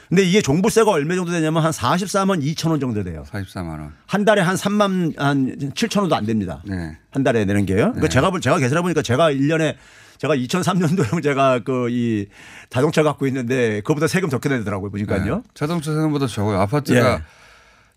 예. 0.06 0.08
근데 0.08 0.22
이게 0.22 0.40
종부세가 0.40 0.90
얼마 0.90 1.14
정도 1.14 1.32
되냐면 1.32 1.62
한 1.62 1.72
44만 1.72 2.42
2천 2.42 2.70
원 2.70 2.80
정도 2.80 3.02
돼요. 3.02 3.24
44만 3.30 3.68
원. 3.70 3.92
한 4.06 4.24
달에 4.24 4.40
한 4.42 4.56
3만 4.56 5.18
한 5.18 5.56
7천 5.74 6.00
원도 6.00 6.14
안 6.16 6.26
됩니다. 6.26 6.62
네. 6.64 6.96
한 7.10 7.22
달에 7.22 7.44
내는 7.44 7.66
게요. 7.66 7.86
그러니까 7.92 8.08
제가 8.08 8.30
볼 8.30 8.40
제가 8.40 8.58
계산해 8.58 8.82
보니까 8.82 9.02
제가 9.02 9.30
1년에 9.32 9.74
제가 10.18 10.34
2003년도에 10.36 11.22
제가 11.22 11.58
그 11.60 11.88
이 11.90 12.26
자동차 12.70 13.02
갖고 13.02 13.26
있는데 13.26 13.80
그거보다 13.82 14.06
세금 14.06 14.28
적게 14.30 14.48
내더라고요. 14.48 14.90
보니까요. 14.90 15.36
네. 15.36 15.42
자동차 15.54 15.92
세금보다 15.92 16.26
적어요. 16.26 16.60
아파트가 16.60 17.14
예. 17.14 17.22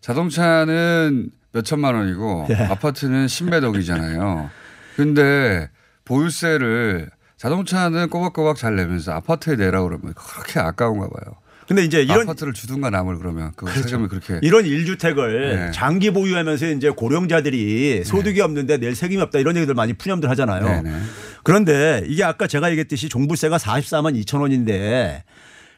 자동차는 0.01 1.29
몇 1.51 1.63
천만 1.65 1.95
원이고 1.95 2.47
예. 2.49 2.55
아파트는 2.65 3.27
십몇억이잖아요. 3.27 4.49
근데 4.95 5.69
보유세를 6.05 7.09
자동차는 7.37 8.09
꼬박꼬박 8.09 8.57
잘 8.57 8.75
내면서 8.75 9.13
아파트에 9.13 9.55
내라 9.55 9.81
그러면 9.83 10.13
그렇게 10.13 10.59
아까운가 10.59 11.07
봐요. 11.07 11.35
근데 11.69 11.84
이제 11.84 12.01
이런 12.01 12.21
아파트를 12.21 12.51
주든가 12.51 12.89
남을 12.89 13.19
그러면 13.19 13.51
그 13.55 13.69
세금을 13.69 14.08
그렇게 14.08 14.39
이런 14.41 14.63
1주택을 14.63 15.55
네. 15.55 15.71
장기 15.71 16.10
보유하면서 16.10 16.71
이제 16.71 16.89
고령자들이 16.89 18.03
소득이 18.05 18.41
없는데 18.41 18.77
낼 18.77 18.95
세금이 18.95 19.21
없다 19.21 19.38
이런 19.38 19.55
얘기들 19.55 19.75
많이 19.75 19.93
푸념들 19.93 20.32
하잖아요. 20.32 20.65
네, 20.65 20.82
네. 20.82 20.97
그런데 21.43 22.03
이게 22.08 22.23
아까 22.23 22.47
제가 22.47 22.71
얘기했듯이 22.71 23.08
종부세가 23.08 23.58
44만 23.58 24.19
2천 24.19 24.41
원인데 24.41 25.23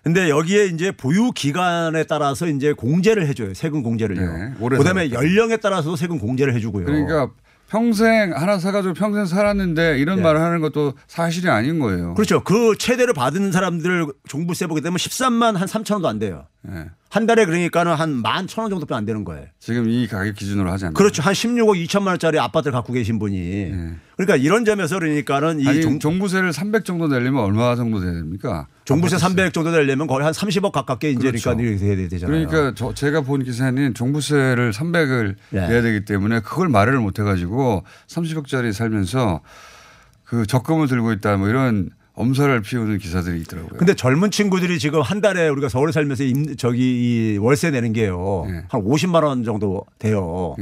근데 0.01 0.29
여기에 0.29 0.67
이제 0.67 0.93
보유 0.93 1.31
기간에 1.33 2.05
따라서 2.05 2.47
이제 2.47 2.71
공제를 2.71 3.27
해줘요. 3.27 3.53
세금 3.53 3.83
공제를요. 3.83 4.37
네, 4.37 4.77
그다음에. 4.77 5.11
연령에 5.11 5.57
따라서도 5.57 5.97
세금 5.97 6.19
공제를 6.19 6.55
해주고요. 6.55 6.85
그러니까 6.85 7.31
평생 7.71 8.33
하나 8.35 8.59
사가지고 8.59 8.93
평생 8.93 9.25
살았는데 9.25 9.97
이런 9.97 10.17
예. 10.17 10.21
말을 10.21 10.41
하는 10.41 10.59
것도 10.59 10.93
사실이 11.07 11.49
아닌 11.49 11.79
거예요. 11.79 12.13
그렇죠. 12.15 12.43
그 12.43 12.75
최대를 12.77 13.13
받은 13.13 13.53
사람들 13.53 14.07
종부세 14.27 14.67
보게 14.67 14.81
되면 14.81 14.97
13만 14.97 15.53
한 15.53 15.67
3천 15.69 15.93
원도 15.93 16.07
안 16.09 16.19
돼요. 16.19 16.47
예. 16.69 16.89
한 17.11 17.25
달에 17.25 17.45
그러니까는 17.45 17.93
한 17.93 18.21
만 18.21 18.47
천 18.47 18.63
원 18.63 18.69
정도밖에 18.69 18.95
안 18.97 19.05
되는 19.05 19.25
거예요. 19.25 19.45
지금 19.59 19.89
이 19.89 20.07
가격 20.07 20.33
기준으로 20.35 20.71
하지 20.71 20.85
않나요? 20.85 20.93
그렇죠. 20.93 21.21
한 21.21 21.33
16억 21.33 21.75
2천만 21.85 22.07
원짜리 22.07 22.39
아파트를 22.39 22.71
갖고 22.71 22.93
계신 22.93 23.19
분이. 23.19 23.71
그러니까 24.15 24.37
이런 24.37 24.63
점에서 24.63 24.97
그러니까는 24.97 25.59
이 25.59 25.63
네. 25.63 25.69
아니, 25.69 25.81
종, 25.81 25.99
종부세를 25.99 26.53
300 26.53 26.85
정도 26.85 27.07
내려면 27.07 27.43
얼마 27.43 27.75
정도 27.75 27.99
됩니까? 27.99 28.67
종부세 28.85 29.15
아파트 29.17 29.27
300 29.27 29.53
정도 29.53 29.71
되려면 29.71 30.07
거의 30.07 30.23
한 30.23 30.31
30억 30.31 30.71
가깝게 30.71 31.11
이제 31.11 31.27
그렇죠. 31.31 31.55
그러니까 31.55 31.69
이렇게 31.83 31.85
돼야 31.97 32.07
되잖아요. 32.09 32.47
그러니까 32.47 32.73
저 32.75 32.93
제가 32.93 33.21
본 33.21 33.43
기사는 33.43 33.93
종부세를 33.93 34.71
300을 34.71 35.35
예. 35.53 35.67
내야 35.67 35.81
되기 35.81 36.05
때문에 36.05 36.39
그걸 36.39 36.69
말을 36.69 36.97
못 36.99 37.19
해가지고 37.19 37.83
30억짜리 38.07 38.71
살면서 38.71 39.41
그 40.23 40.45
적금을 40.45 40.87
들고 40.87 41.11
있다 41.11 41.35
뭐 41.35 41.49
이런 41.49 41.89
엄살을 42.13 42.61
피우는 42.61 42.97
기사들이 42.97 43.39
있더라고요. 43.41 43.77
근데 43.77 43.93
젊은 43.93 44.31
친구들이 44.31 44.79
지금 44.79 45.01
한 45.01 45.21
달에 45.21 45.47
우리가 45.49 45.69
서울에 45.69 45.91
살면서 45.91 46.23
임, 46.23 46.55
저기 46.57 47.33
이 47.33 47.37
월세 47.37 47.71
내는 47.71 47.93
게요. 47.93 48.45
한 48.69 48.81
50만 48.83 49.23
원 49.23 49.43
정도 49.43 49.85
돼요. 49.97 50.55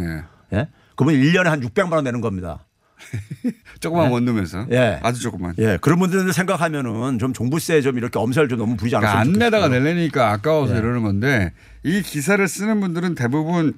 예. 0.53 0.67
그러면 0.95 1.21
1년에 1.21 1.45
한 1.45 1.61
600만 1.61 1.93
원 1.93 2.03
내는 2.03 2.21
겁니다. 2.21 2.65
조그만 3.79 4.07
예? 4.07 4.13
원룸에서 4.13 4.67
예. 4.71 4.99
아주 5.01 5.21
조그만. 5.21 5.55
예. 5.57 5.77
그런 5.81 5.99
분들 5.99 6.31
생각하면은 6.33 7.17
좀 7.17 7.33
종부세 7.33 7.81
좀 7.81 7.97
이렇게 7.97 8.19
엄살 8.19 8.47
좀 8.49 8.59
너무 8.59 8.75
부리지 8.75 8.95
그러니까 8.95 9.19
않았으면 9.19 9.35
안 9.35 9.39
내다가. 9.39 9.67
내려니까 9.69 10.31
아까워서 10.31 10.75
예. 10.75 10.79
이러는 10.79 11.01
건데 11.03 11.53
이 11.83 12.01
기사를 12.01 12.45
쓰는 12.47 12.79
분들은 12.81 13.15
대부분 13.15 13.73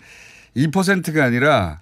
2%가 0.58 1.24
아니라 1.24 1.80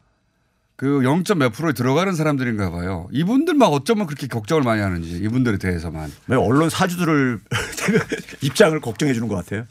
그 0.80 1.04
0. 1.04 1.24
몇 1.36 1.50
프로에 1.50 1.74
들어가는 1.74 2.16
사람들인가 2.16 2.72
봐요. 2.72 3.10
이분들 3.12 3.54
막 3.56 3.66
어쩌면 3.66 4.08
그렇게 4.08 4.28
걱정을 4.28 4.64
많이 4.64 4.82
하는지 4.82 5.10
이분들에 5.10 5.58
대해서만. 5.58 6.10
왜 6.28 6.38
언론 6.38 6.70
사주들을 6.70 7.42
입장을 8.40 8.80
걱정해 8.80 9.14
주는 9.14 9.28
것 9.28 9.36
같아요. 9.36 9.66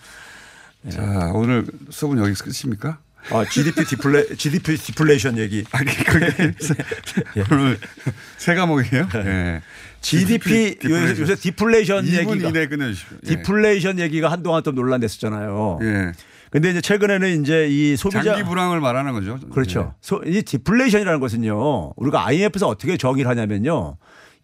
자 0.90 1.30
오늘 1.32 1.64
수업은 1.88 2.18
여기서 2.18 2.44
끝입니까? 2.44 2.98
아, 3.30 3.42
GDP 3.46 3.86
디플레 3.86 4.26
GDP 4.36 4.76
디플레이션 4.76 5.38
얘기. 5.38 5.64
아니 5.72 5.90
그게 5.96 6.52
오늘 7.52 7.78
세 8.36 8.54
과목이에요? 8.54 9.08
예. 9.14 9.62
GDP 10.02 10.76
요새, 10.84 11.22
요새 11.22 11.34
디플레이션 11.36 12.04
2분 12.04 12.32
얘기가 12.32 12.48
이내에 12.50 12.66
끝내주십시오. 12.66 13.16
예. 13.24 13.28
디플레이션 13.28 13.98
얘기가 13.98 14.30
한동안 14.30 14.62
좀 14.62 14.74
논란됐었잖아요. 14.74 15.78
예. 15.84 16.12
근데 16.50 16.70
이제 16.70 16.80
최근에는 16.80 17.42
이제 17.42 17.68
이 17.68 17.96
소비자 17.96 18.22
장기 18.22 18.42
불황을 18.48 18.80
말하는 18.80 19.12
거죠. 19.12 19.38
그렇죠. 19.50 19.94
소- 20.00 20.22
이 20.24 20.42
디플레이션이라는 20.42 21.20
것은요. 21.20 21.92
우리가 21.96 22.26
IMF에서 22.26 22.68
어떻게 22.68 22.96
정의를 22.96 23.30
하냐면요. 23.30 23.96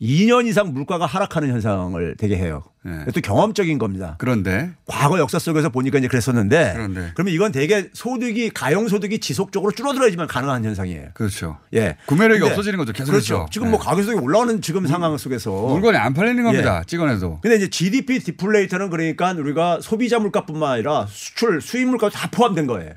2년 0.05 0.47
이상 0.47 0.75
물가가 0.75 1.07
하락하는 1.07 1.49
현상을 1.49 2.17
되게 2.19 2.37
해요. 2.37 2.62
예. 2.87 3.07
또 3.12 3.21
경험적인 3.23 3.79
겁니다. 3.79 4.17
그런데 4.19 4.73
과거 4.87 5.19
역사 5.19 5.38
속에서 5.38 5.71
보니까 5.71 5.99
이제 5.99 6.09
그랬었는데 6.09 6.73
그런데. 6.75 7.12
그러면 7.14 7.33
이건 7.33 7.53
되게 7.53 7.88
소득이 7.95 8.51
가용 8.51 8.87
소득이 8.87 9.19
지속적으로 9.21 9.73
줄어들어야지만 9.73 10.27
가능한 10.27 10.64
현상이에요. 10.64 11.09
그렇죠. 11.14 11.57
예. 11.73 11.97
구매력이 12.05 12.43
없어지는 12.43 12.79
거죠. 12.79 12.93
계속해서. 12.93 13.35
그렇죠. 13.35 13.49
지금 13.51 13.71
뭐 13.71 13.81
가격 13.81 14.05
소득이 14.05 14.23
올라오는 14.23 14.61
지금 14.61 14.87
상황 14.87 15.17
속에서 15.17 15.51
물건이 15.51 15.97
안 15.97 16.12
팔리는 16.12 16.45
겁니다. 16.45 16.81
예. 16.81 16.87
찍어내도. 16.87 17.40
근데 17.40 17.57
이제 17.57 17.69
GDP 17.69 18.19
디플레이터는 18.19 18.90
그러니까 18.90 19.33
우리가 19.33 19.79
소비자 19.81 20.19
물가뿐만 20.19 20.73
아니라 20.73 21.07
수출, 21.09 21.62
수입 21.62 21.88
물가 21.88 22.11
다 22.11 22.29
포함된 22.31 22.67
거예요. 22.67 22.93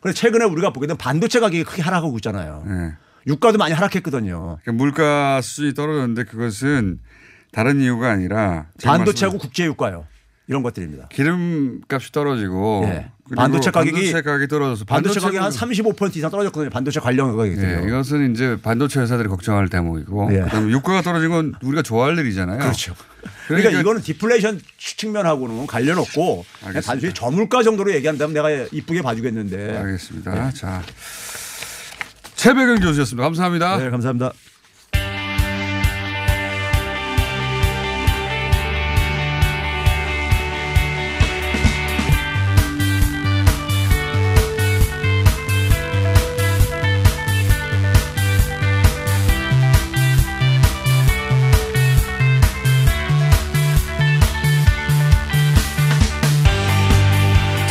그래서 0.00 0.18
최근에 0.18 0.44
우리가 0.44 0.72
보게 0.72 0.86
되면 0.86 0.98
반도체 0.98 1.38
가격이 1.40 1.64
크게 1.64 1.82
하락하고 1.82 2.16
있잖아요. 2.18 2.64
예. 2.68 3.03
유가도 3.26 3.58
많이 3.58 3.74
하락했거든요. 3.74 4.58
그러니까 4.62 4.72
물가 4.72 5.40
수준이 5.40 5.74
떨어졌는데 5.74 6.24
그것은 6.24 6.98
다른 7.52 7.80
이유가 7.80 8.10
아니라 8.10 8.66
반도체하고 8.82 9.38
국제 9.38 9.64
유가요. 9.64 10.06
이런 10.46 10.62
것들입니다. 10.62 11.08
기름값이 11.08 12.12
떨어지고 12.12 12.82
예. 12.86 13.10
그리고 13.24 13.40
반도체 13.40 13.70
가격이 13.70 13.92
반도체 13.92 14.20
가격이 14.20 14.48
떨어져서 14.48 14.84
반도체 14.84 15.18
가격이 15.18 15.38
한 15.38 15.48
반도체는- 15.50 15.96
35% 15.96 16.16
이상 16.16 16.30
떨어졌거든요. 16.30 16.68
반도체 16.68 17.00
관련 17.00 17.34
가격이요. 17.34 17.66
예, 17.66 17.86
이것은 17.88 18.34
이제 18.34 18.58
반도체 18.62 19.00
회사들이 19.00 19.28
걱정할 19.30 19.70
대목이고 19.70 20.34
예. 20.34 20.40
그다음에 20.40 20.70
유가가 20.70 21.00
떨어진 21.00 21.30
건 21.30 21.54
우리가 21.62 21.80
좋아할 21.80 22.18
일이잖아요. 22.18 22.58
그렇죠. 22.58 22.94
그러니까, 23.48 23.70
이거는 23.70 24.02
디플레이션 24.02 24.60
측면하고는 24.76 25.66
관련 25.66 25.96
없고. 25.96 26.44
단순히 26.84 27.14
저물가 27.14 27.62
정도로 27.62 27.94
얘기한다면 27.94 28.34
내가 28.34 28.50
이쁘게 28.70 29.00
봐주겠는데. 29.00 29.78
알겠습니다. 29.78 30.50
자 30.50 30.82
최백은 32.44 32.80
교수였습니다. 32.80 33.24
감사합니다. 33.24 33.78
네, 33.78 33.88
감사합니다. 33.88 34.32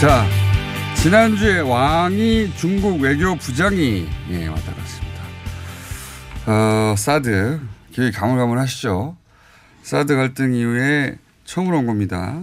자 0.02 0.26
지난주에 1.04 1.60
왕이 1.60 2.54
중국 2.56 3.02
외교 3.02 3.36
부장이 3.36 4.08
예, 4.30 4.48
왔다 4.48 4.74
갔습니다. 4.74 5.22
어, 6.48 6.96
사드 6.96 7.60
기억이 7.92 8.14
가물가물하시죠? 8.14 9.18
사드 9.82 10.16
갈등 10.16 10.54
이후에 10.54 11.18
처음으로 11.44 11.80
온 11.80 11.88
겁니다. 11.88 12.42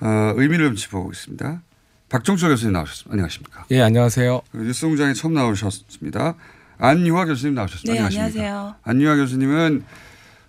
어, 0.00 0.32
의미를 0.34 0.68
좀 0.68 0.76
짚어보겠습니다. 0.76 1.60
박종철 2.08 2.48
교수님 2.48 2.72
나오셨습니다. 2.72 3.12
안녕하십니까? 3.12 3.66
예, 3.70 3.82
안녕하세요. 3.82 4.40
그리고 4.50 4.66
뉴스공장에 4.68 5.12
처음 5.12 5.34
나오셨습니다. 5.34 6.36
안유화 6.78 7.26
교수님 7.26 7.54
나오셨습니다. 7.54 7.92
네, 7.92 7.98
안녕하십니까? 7.98 8.40
안녕하세요. 8.40 8.74
안유화 8.82 9.16
교수님은 9.16 9.84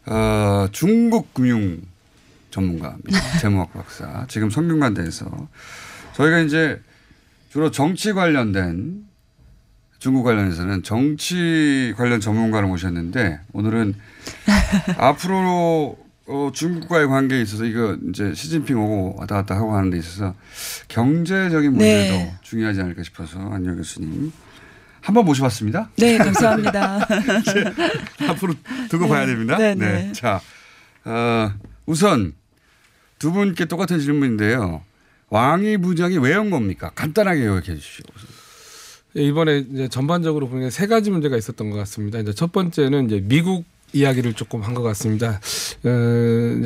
어, 0.06 0.68
중국 0.72 1.34
금융 1.34 1.82
전문가입니다. 2.49 3.20
재무학 3.41 3.74
박사. 3.74 4.26
지금 4.30 4.49
성균관대에서 4.49 5.49
저희가 6.16 6.39
이제 6.39 6.80
주로 7.54 7.70
정치 7.70 8.14
관련된 8.14 9.04
중국 9.99 10.24
관련해서는 10.24 10.82
정치 10.82 11.93
관련 11.95 12.20
전문가를 12.20 12.68
모셨는데 12.68 13.41
오늘은 13.54 13.93
앞으로 14.97 15.95
어, 16.26 16.49
중국과의 16.51 17.08
관계에 17.08 17.43
있어서 17.43 17.66
이거 17.66 17.95
이제 18.10 18.34
시진핑 18.34 18.76
오고 18.82 19.18
왔다 19.20 19.36
갔다 19.36 19.56
하고 19.56 19.76
하는 19.76 19.91
데 19.91 19.99
있어서 19.99 20.34
경제적인 20.88 21.74
문제도 21.74 22.14
네. 22.16 22.34
중요하지 22.41 22.82
않을까 22.82 23.04
싶어서 23.04 23.38
안녕 23.51 23.76
교수님 23.76 24.32
한번 25.01 25.24
모셔봤습니다. 25.26 25.91
네, 25.97 26.18
감사합니다. 26.18 27.08
앞으로 28.30 28.56
두고 28.89 29.08
봐야 29.08 29.28
됩니다. 29.28 29.58
네, 29.60 29.76
네. 29.76 30.12
자, 30.14 30.41
어, 31.06 31.51
우선 31.86 32.34
두 33.20 33.32
분께 33.32 33.66
똑같은 33.66 33.99
질문인데요. 33.99 34.82
왕이 35.38 35.78
부장이 35.78 36.18
왜 36.20 36.36
온 36.36 36.52
겁니까? 36.52 36.92
간단하게 36.94 37.46
요약해 37.46 37.74
주십시오. 37.76 38.06
예, 39.18 39.24
이번에 39.24 39.66
이제 39.74 39.88
전반적으로 39.88 40.48
보면 40.48 40.70
세 40.70 40.86
가지 40.86 41.10
문제가 41.10 41.38
있었던 41.38 41.72
것 41.72 41.78
같습니다. 41.78 42.20
이제 42.20 42.34
첫 42.34 42.52
번째는 42.52 43.08
이제 43.08 43.20
미국 43.24 43.66
이야기를 43.96 44.34
조금 44.34 44.62
한 44.64 44.74
것 44.74 44.82
같습니다. 44.84 45.40
어, 45.86 45.90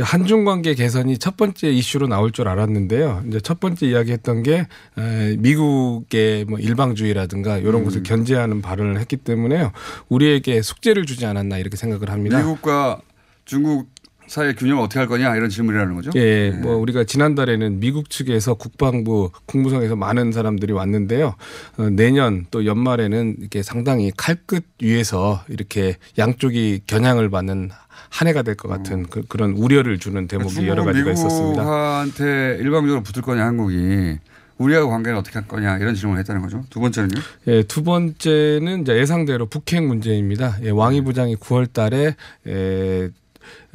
한중 0.01 0.45
관계 0.45 0.73
개선이 0.75 1.17
첫 1.17 1.35
번째 1.37 1.69
이슈로 1.69 2.07
나올 2.07 2.31
줄 2.31 2.47
알았는데요. 2.47 3.23
이제 3.27 3.39
첫 3.41 3.59
번째 3.59 3.85
이야기했던 3.87 4.43
게 4.43 4.67
에, 4.97 5.35
미국의 5.37 6.45
뭐 6.45 6.57
일방주의라든가 6.59 7.57
이런 7.57 7.75
음. 7.75 7.83
것을 7.85 8.03
견제하는 8.03 8.61
발언을 8.61 8.99
했기 8.99 9.15
때문에요. 9.17 9.71
우리에게 10.09 10.61
숙제를 10.61 11.05
주지 11.05 11.25
않았나 11.25 11.57
이렇게 11.57 11.75
생각을 11.77 12.09
합니다. 12.09 12.37
미국과 12.37 13.01
중국 13.43 13.89
사이의 14.27 14.55
균형을 14.55 14.83
어떻게 14.83 14.99
할 14.99 15.07
거냐 15.07 15.35
이런 15.35 15.49
질문이라는 15.49 15.95
거죠. 15.95 16.11
예, 16.15 16.51
네. 16.51 16.57
뭐 16.57 16.75
우리가 16.75 17.03
지난달에는 17.05 17.79
미국 17.79 18.09
측에서 18.09 18.53
국방부, 18.55 19.31
국무성에서 19.45 19.95
많은 19.95 20.31
사람들이 20.31 20.73
왔는데요. 20.73 21.35
어, 21.77 21.89
내년 21.89 22.45
또 22.51 22.65
연말에는 22.65 23.35
이렇게 23.39 23.63
상당히 23.63 24.11
칼끝 24.15 24.63
위에서 24.81 25.43
이렇게 25.47 25.95
양쪽이 26.17 26.81
겨냥을 26.87 27.29
받는 27.29 27.69
한 28.09 28.27
해가 28.27 28.41
될 28.41 28.55
것 28.55 28.67
같은 28.69 29.05
그, 29.07 29.23
런 29.37 29.51
우려를 29.51 29.99
주는 29.99 30.27
대목이 30.27 30.67
여러 30.67 30.83
가지가 30.83 31.11
있었습니다. 31.11 31.61
미국한테 31.61 32.57
일방적으로 32.61 33.03
붙을 33.03 33.21
거냐 33.21 33.45
한국이 33.45 34.17
우리하고 34.57 34.89
관계를 34.89 35.17
어떻게 35.17 35.37
할 35.37 35.47
거냐 35.47 35.77
이런 35.77 35.93
질문을 35.93 36.19
했다는 36.21 36.41
거죠. 36.41 36.63
두 36.69 36.79
번째는요. 36.79 37.21
예, 37.47 37.63
두 37.63 37.83
번째는 37.83 38.81
이제 38.81 38.97
예상대로 38.97 39.45
북핵 39.45 39.83
문제입니다. 39.83 40.57
예, 40.63 40.69
왕이 40.71 41.01
부장이 41.01 41.35
9월 41.35 41.71
달에 41.71 42.15
에, 42.47 43.09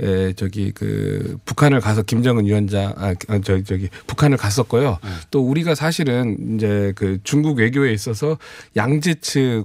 에, 0.00 0.32
저기 0.34 0.72
그 0.72 1.38
북한을 1.44 1.80
가서 1.80 2.02
김정은 2.02 2.46
위원장 2.46 2.94
아 2.96 3.14
저기 3.44 3.64
저기 3.64 3.88
북한을 4.06 4.36
갔었고요. 4.36 4.98
또 5.30 5.42
우리가 5.42 5.74
사실은 5.74 6.56
이제 6.56 6.92
그 6.96 7.18
중국 7.24 7.58
외교에 7.58 7.92
있어서 7.92 8.38
양재 8.76 9.14
측그 9.14 9.64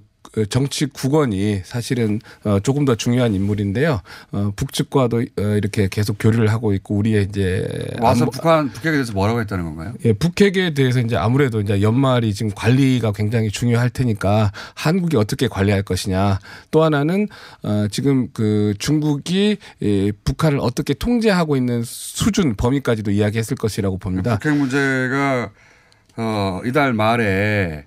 정치 0.50 0.86
국원이 0.86 1.62
사실은 1.64 2.20
어 2.44 2.60
조금 2.60 2.86
더 2.86 2.96
중요한 2.96 3.34
인물인데요. 3.34 4.02
어 4.32 4.52
북측과도 4.56 5.18
어 5.18 5.42
이렇게 5.42 5.88
계속 5.90 6.18
교류를 6.20 6.50
하고 6.52 6.74
있고 6.74 6.96
우리의 6.96 7.26
이제 7.30 7.68
와서 8.00 8.26
북한 8.30 8.70
북핵에 8.70 8.92
대해서 8.92 9.14
뭐라고 9.14 9.40
했다는 9.42 9.66
건가요? 9.66 9.94
예, 10.06 10.14
북핵에 10.14 10.74
대해서 10.74 11.00
이제 11.00 11.16
아무래도 11.16 11.62
이제 11.62 11.82
연말이 11.82 12.34
지금 12.34 12.52
관리가 12.54 13.12
굉장히 13.12 13.50
중요할 13.50 13.90
테니까 13.90 14.52
한국이 14.76 15.18
어떻게 15.18 15.48
관리할 15.48 15.84
것이냐. 15.84 16.40
또 16.72 16.84
하나는 16.84 17.28
어 17.64 17.88
지금 17.90 18.30
그 18.34 18.74
중국이 18.80 19.58
이 19.80 20.12
북한을 20.24 20.60
어떻게 20.60 20.94
통제하고 20.94 21.56
있는 21.56 21.84
수준 21.84 22.56
범위까지도 22.56 23.12
이야기했을 23.12 23.58
것이라고 23.58 23.98
봅니다. 23.98 24.38
북핵 24.40 24.58
문제가 24.58 25.52
어, 26.18 26.62
이달 26.66 26.94
말에 26.94 27.86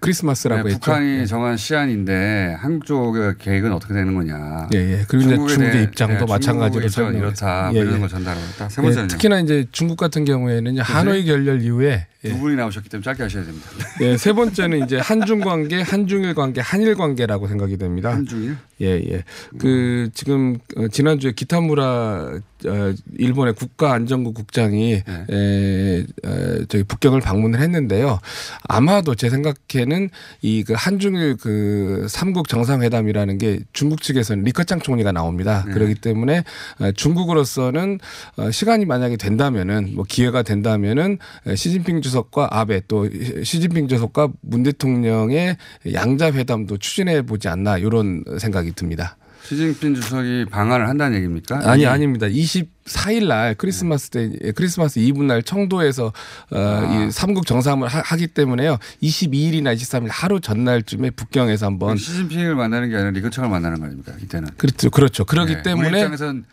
크리스마스라고 0.00 0.62
네, 0.62 0.68
했죠. 0.74 0.80
북한이 0.80 1.18
예. 1.20 1.26
정한 1.26 1.56
시한인데 1.56 2.56
한국 2.58 2.86
쪽의 2.86 3.34
계획은 3.38 3.72
어떻게 3.72 3.94
되는 3.94 4.14
거냐. 4.14 4.68
예, 4.74 4.78
예. 4.78 5.04
그리고 5.06 5.24
이제 5.26 5.34
중국에 5.34 5.48
중국의 5.52 5.72
대해- 5.72 5.84
입장도 5.84 6.24
네, 6.26 6.32
마찬가지로 6.32 6.88
중국의 6.88 7.20
이렇다. 7.20 7.66
했- 7.66 7.72
뭐 7.72 7.76
예, 7.76 7.80
이런 7.84 7.94
예. 7.96 8.00
걸 8.00 8.08
전달하고 8.08 8.46
있다. 8.54 8.68
세 8.68 8.80
예, 8.80 8.84
번째는요. 8.84 9.08
특히나 9.08 9.40
이제 9.40 9.66
중국 9.72 9.96
같은 9.96 10.24
경우에는 10.24 10.72
이제 10.72 10.80
하노이 10.82 11.24
결렬 11.24 11.62
이후에 11.62 12.06
예. 12.24 12.28
두 12.28 12.38
분이 12.38 12.56
나오셨기 12.56 12.88
때문에 12.88 13.04
짧게 13.04 13.22
하셔야 13.24 13.44
됩니다. 13.44 13.66
예, 14.00 14.16
세 14.16 14.32
번째는 14.32 14.84
이제 14.84 14.98
한중 14.98 15.40
관계, 15.40 15.82
한중일 15.82 16.34
관계, 16.34 16.60
한일 16.60 16.94
관계라고 16.94 17.48
생각이 17.48 17.76
됩니다. 17.76 18.10
한중일? 18.12 18.56
예, 18.82 19.00
예. 19.10 19.24
그 19.58 20.10
지금 20.14 20.58
어, 20.76 20.88
지난주에 20.88 21.32
기타무라 21.32 22.40
어, 22.64 22.94
일본의 23.18 23.54
국가안전국 23.54 24.34
국장이 24.34 25.02
네. 25.04 25.26
에, 25.30 26.04
에, 26.24 26.64
저기 26.68 26.84
북경을 26.84 27.20
방문을 27.20 27.60
했는데요. 27.60 28.20
아마도 28.68 29.14
제 29.14 29.30
생각에는 29.30 30.08
이 30.42 30.62
그 30.62 30.74
한중일 30.76 31.36
그 31.36 32.06
삼국 32.08 32.48
정상회담이라는 32.48 33.38
게 33.38 33.60
중국 33.72 34.02
측에서는 34.02 34.44
리커창 34.44 34.80
총리가 34.80 35.12
나옵니다. 35.12 35.64
네. 35.66 35.74
그렇기 35.74 35.96
때문에 35.96 36.44
어, 36.80 36.92
중국으로서는 36.92 37.98
어, 38.36 38.50
시간이 38.50 38.84
만약에 38.84 39.16
된다면은 39.16 39.92
뭐 39.94 40.04
기회가 40.08 40.42
된다면은 40.42 41.18
에, 41.46 41.56
시진핑 41.56 42.02
주석과 42.02 42.48
아베 42.52 42.82
또 42.88 43.08
시진핑 43.42 43.88
주석과 43.88 44.28
문 44.40 44.62
대통령의 44.62 45.56
양자 45.92 46.32
회담도 46.32 46.78
추진해 46.78 47.22
보지 47.22 47.48
않나 47.48 47.78
이런 47.78 48.24
생각이 48.38 48.71
듭니다. 48.72 49.16
시진핑 49.42 49.94
주석이 49.96 50.46
방한을 50.50 50.88
한다는 50.88 51.16
얘기입니까? 51.16 51.68
아니 51.68 51.84
아닙니다. 51.84 52.26
24일 52.28 53.26
날 53.26 53.54
크리스마스 53.56 54.10
때 54.10 54.30
크리스마스 54.54 55.00
이브 55.00 55.22
날 55.22 55.42
청도에서 55.42 56.06
어, 56.06 56.56
아. 56.56 57.06
이 57.06 57.10
삼국 57.10 57.46
정상을 57.46 57.86
하, 57.86 58.00
하기 58.00 58.28
때문에요. 58.28 58.78
22일이나 59.02 59.74
23일 59.74 60.08
하루 60.10 60.40
전날쯤에 60.40 61.10
북경에서 61.10 61.66
한번 61.66 61.96
시진핑을 61.96 62.54
만나는 62.54 62.88
게 62.88 62.96
아니라 62.96 63.10
리커창을 63.10 63.50
만나는 63.50 63.80
거 63.80 63.86
아닙니까? 63.86 64.12
이때는. 64.22 64.50
그렇죠. 64.56 64.90
그렇죠. 64.90 65.24
그렇기 65.24 65.56
네. 65.56 65.62
때문에 65.62 65.88
입장에선 65.88 66.44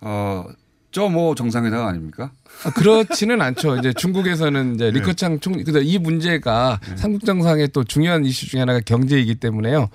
어, 0.00 0.46
저뭐 0.90 1.34
정상회담 1.34 1.86
아닙니까? 1.86 2.32
아, 2.64 2.70
그렇지는 2.70 3.42
않죠. 3.42 3.76
이제 3.76 3.92
중국에서는 3.92 4.74
이제 4.74 4.90
네. 4.90 4.98
리커창 4.98 5.40
총리, 5.40 5.62
그래서 5.62 5.80
이 5.80 5.98
문제가 5.98 6.80
삼국 6.96 7.26
정상의 7.26 7.68
또 7.68 7.84
중요한 7.84 8.24
이슈 8.24 8.46
중에 8.46 8.60
하나가 8.60 8.80
경제이기 8.80 9.34
때문에요. 9.34 9.90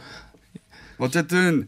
어쨌든 1.04 1.68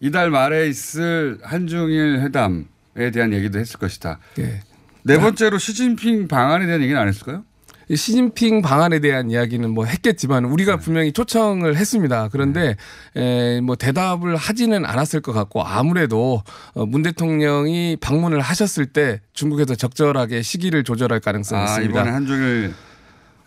이달 0.00 0.30
말에 0.30 0.68
있을 0.68 1.38
한중일 1.42 2.20
회담에 2.20 3.10
대한 3.12 3.32
얘기도 3.32 3.58
했을 3.58 3.78
것이다. 3.78 4.18
예. 4.38 4.60
네 5.04 5.18
번째로 5.18 5.58
시진핑 5.58 6.28
방안에 6.28 6.66
대한 6.66 6.82
얘기는 6.82 7.00
안 7.00 7.08
했을까요? 7.08 7.44
이 7.88 7.96
시진핑 7.96 8.62
방안에 8.62 9.00
대한 9.00 9.30
이야기는 9.30 9.68
뭐 9.70 9.84
했겠지만 9.84 10.44
우리가 10.44 10.78
분명히 10.78 11.12
초청을 11.12 11.76
했습니다. 11.76 12.28
그런데 12.32 12.76
에, 13.16 13.60
뭐 13.60 13.76
대답을 13.76 14.36
하지는 14.36 14.84
않았을 14.84 15.20
것 15.20 15.32
같고 15.32 15.62
아무래도 15.62 16.42
어, 16.74 16.86
문 16.86 17.02
대통령이 17.02 17.98
방문을 18.00 18.40
하셨을 18.40 18.86
때 18.86 19.20
중국에서 19.34 19.74
적절하게 19.74 20.42
시기를 20.42 20.84
조절할 20.84 21.20
가능성이 21.20 21.60
아, 21.60 21.64
있습니다. 21.64 21.90
이번에 21.90 22.10
한중일 22.10 22.74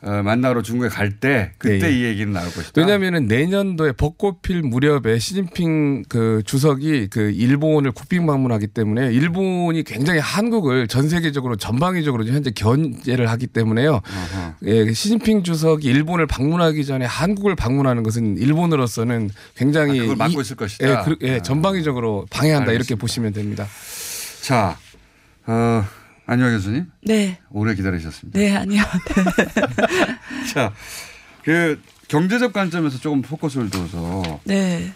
어, 0.08 0.22
만나러 0.22 0.62
중국에 0.62 0.88
갈 0.90 1.20
때 1.20 1.52
그때 1.58 1.80
네. 1.80 1.92
이 1.92 2.04
얘기는 2.04 2.32
나올 2.32 2.46
것이다. 2.52 2.80
왜냐하면은 2.80 3.26
내년도에 3.28 3.94
벚꽃 3.94 4.42
필 4.44 4.62
무렵에 4.62 5.18
시진핑 5.18 6.04
그 6.08 6.44
주석이 6.46 7.08
그 7.10 7.32
일본을 7.32 7.92
국빈 7.92 8.26
방문하기 8.28 8.68
때문에 8.68 9.12
일본이 9.12 9.84
굉장히 9.84 10.20
한국을 10.20 10.88
전 10.88 11.10
세계적으로 11.10 11.56
전방위적으로 11.56 12.24
현재 12.26 12.52
견제를 12.52 13.30
하기 13.32 13.48
때문에요. 13.48 14.02
예, 14.66 14.94
시진핑 14.94 15.42
주석이 15.44 15.88
일본을 15.88 16.28
방문하기 16.28 16.86
전에 16.86 17.06
한국을 17.06 17.56
방문하는 17.56 18.04
것은 18.04 18.38
일본으로서는 18.38 19.32
굉장히 19.56 20.00
아, 20.00 20.02
그걸 20.04 20.16
막고 20.18 20.40
이- 20.40 20.42
있을 20.42 20.56
것이다. 20.56 20.88
예, 20.88 21.04
그, 21.04 21.16
예, 21.24 21.40
전방위적으로 21.42 22.28
방해한다 22.30 22.66
이렇게 22.74 22.94
알겠습니다. 22.94 23.02
보시면 23.02 23.34
됩니다. 23.34 23.66
자, 24.42 24.78
어, 25.48 25.84
안녕 26.28 26.52
교수님. 26.52 26.92
네. 27.04 27.38
오래 27.52 27.76
기다리셨습니다. 27.76 28.40
네, 28.40 28.56
아니요. 28.56 28.82
자, 30.54 30.74
그 31.44 31.80
경제적 32.08 32.54
관점에서 32.54 32.98
조금 33.00 33.22
포커스를 33.22 33.70
둬서 33.70 34.40
네. 34.44 34.92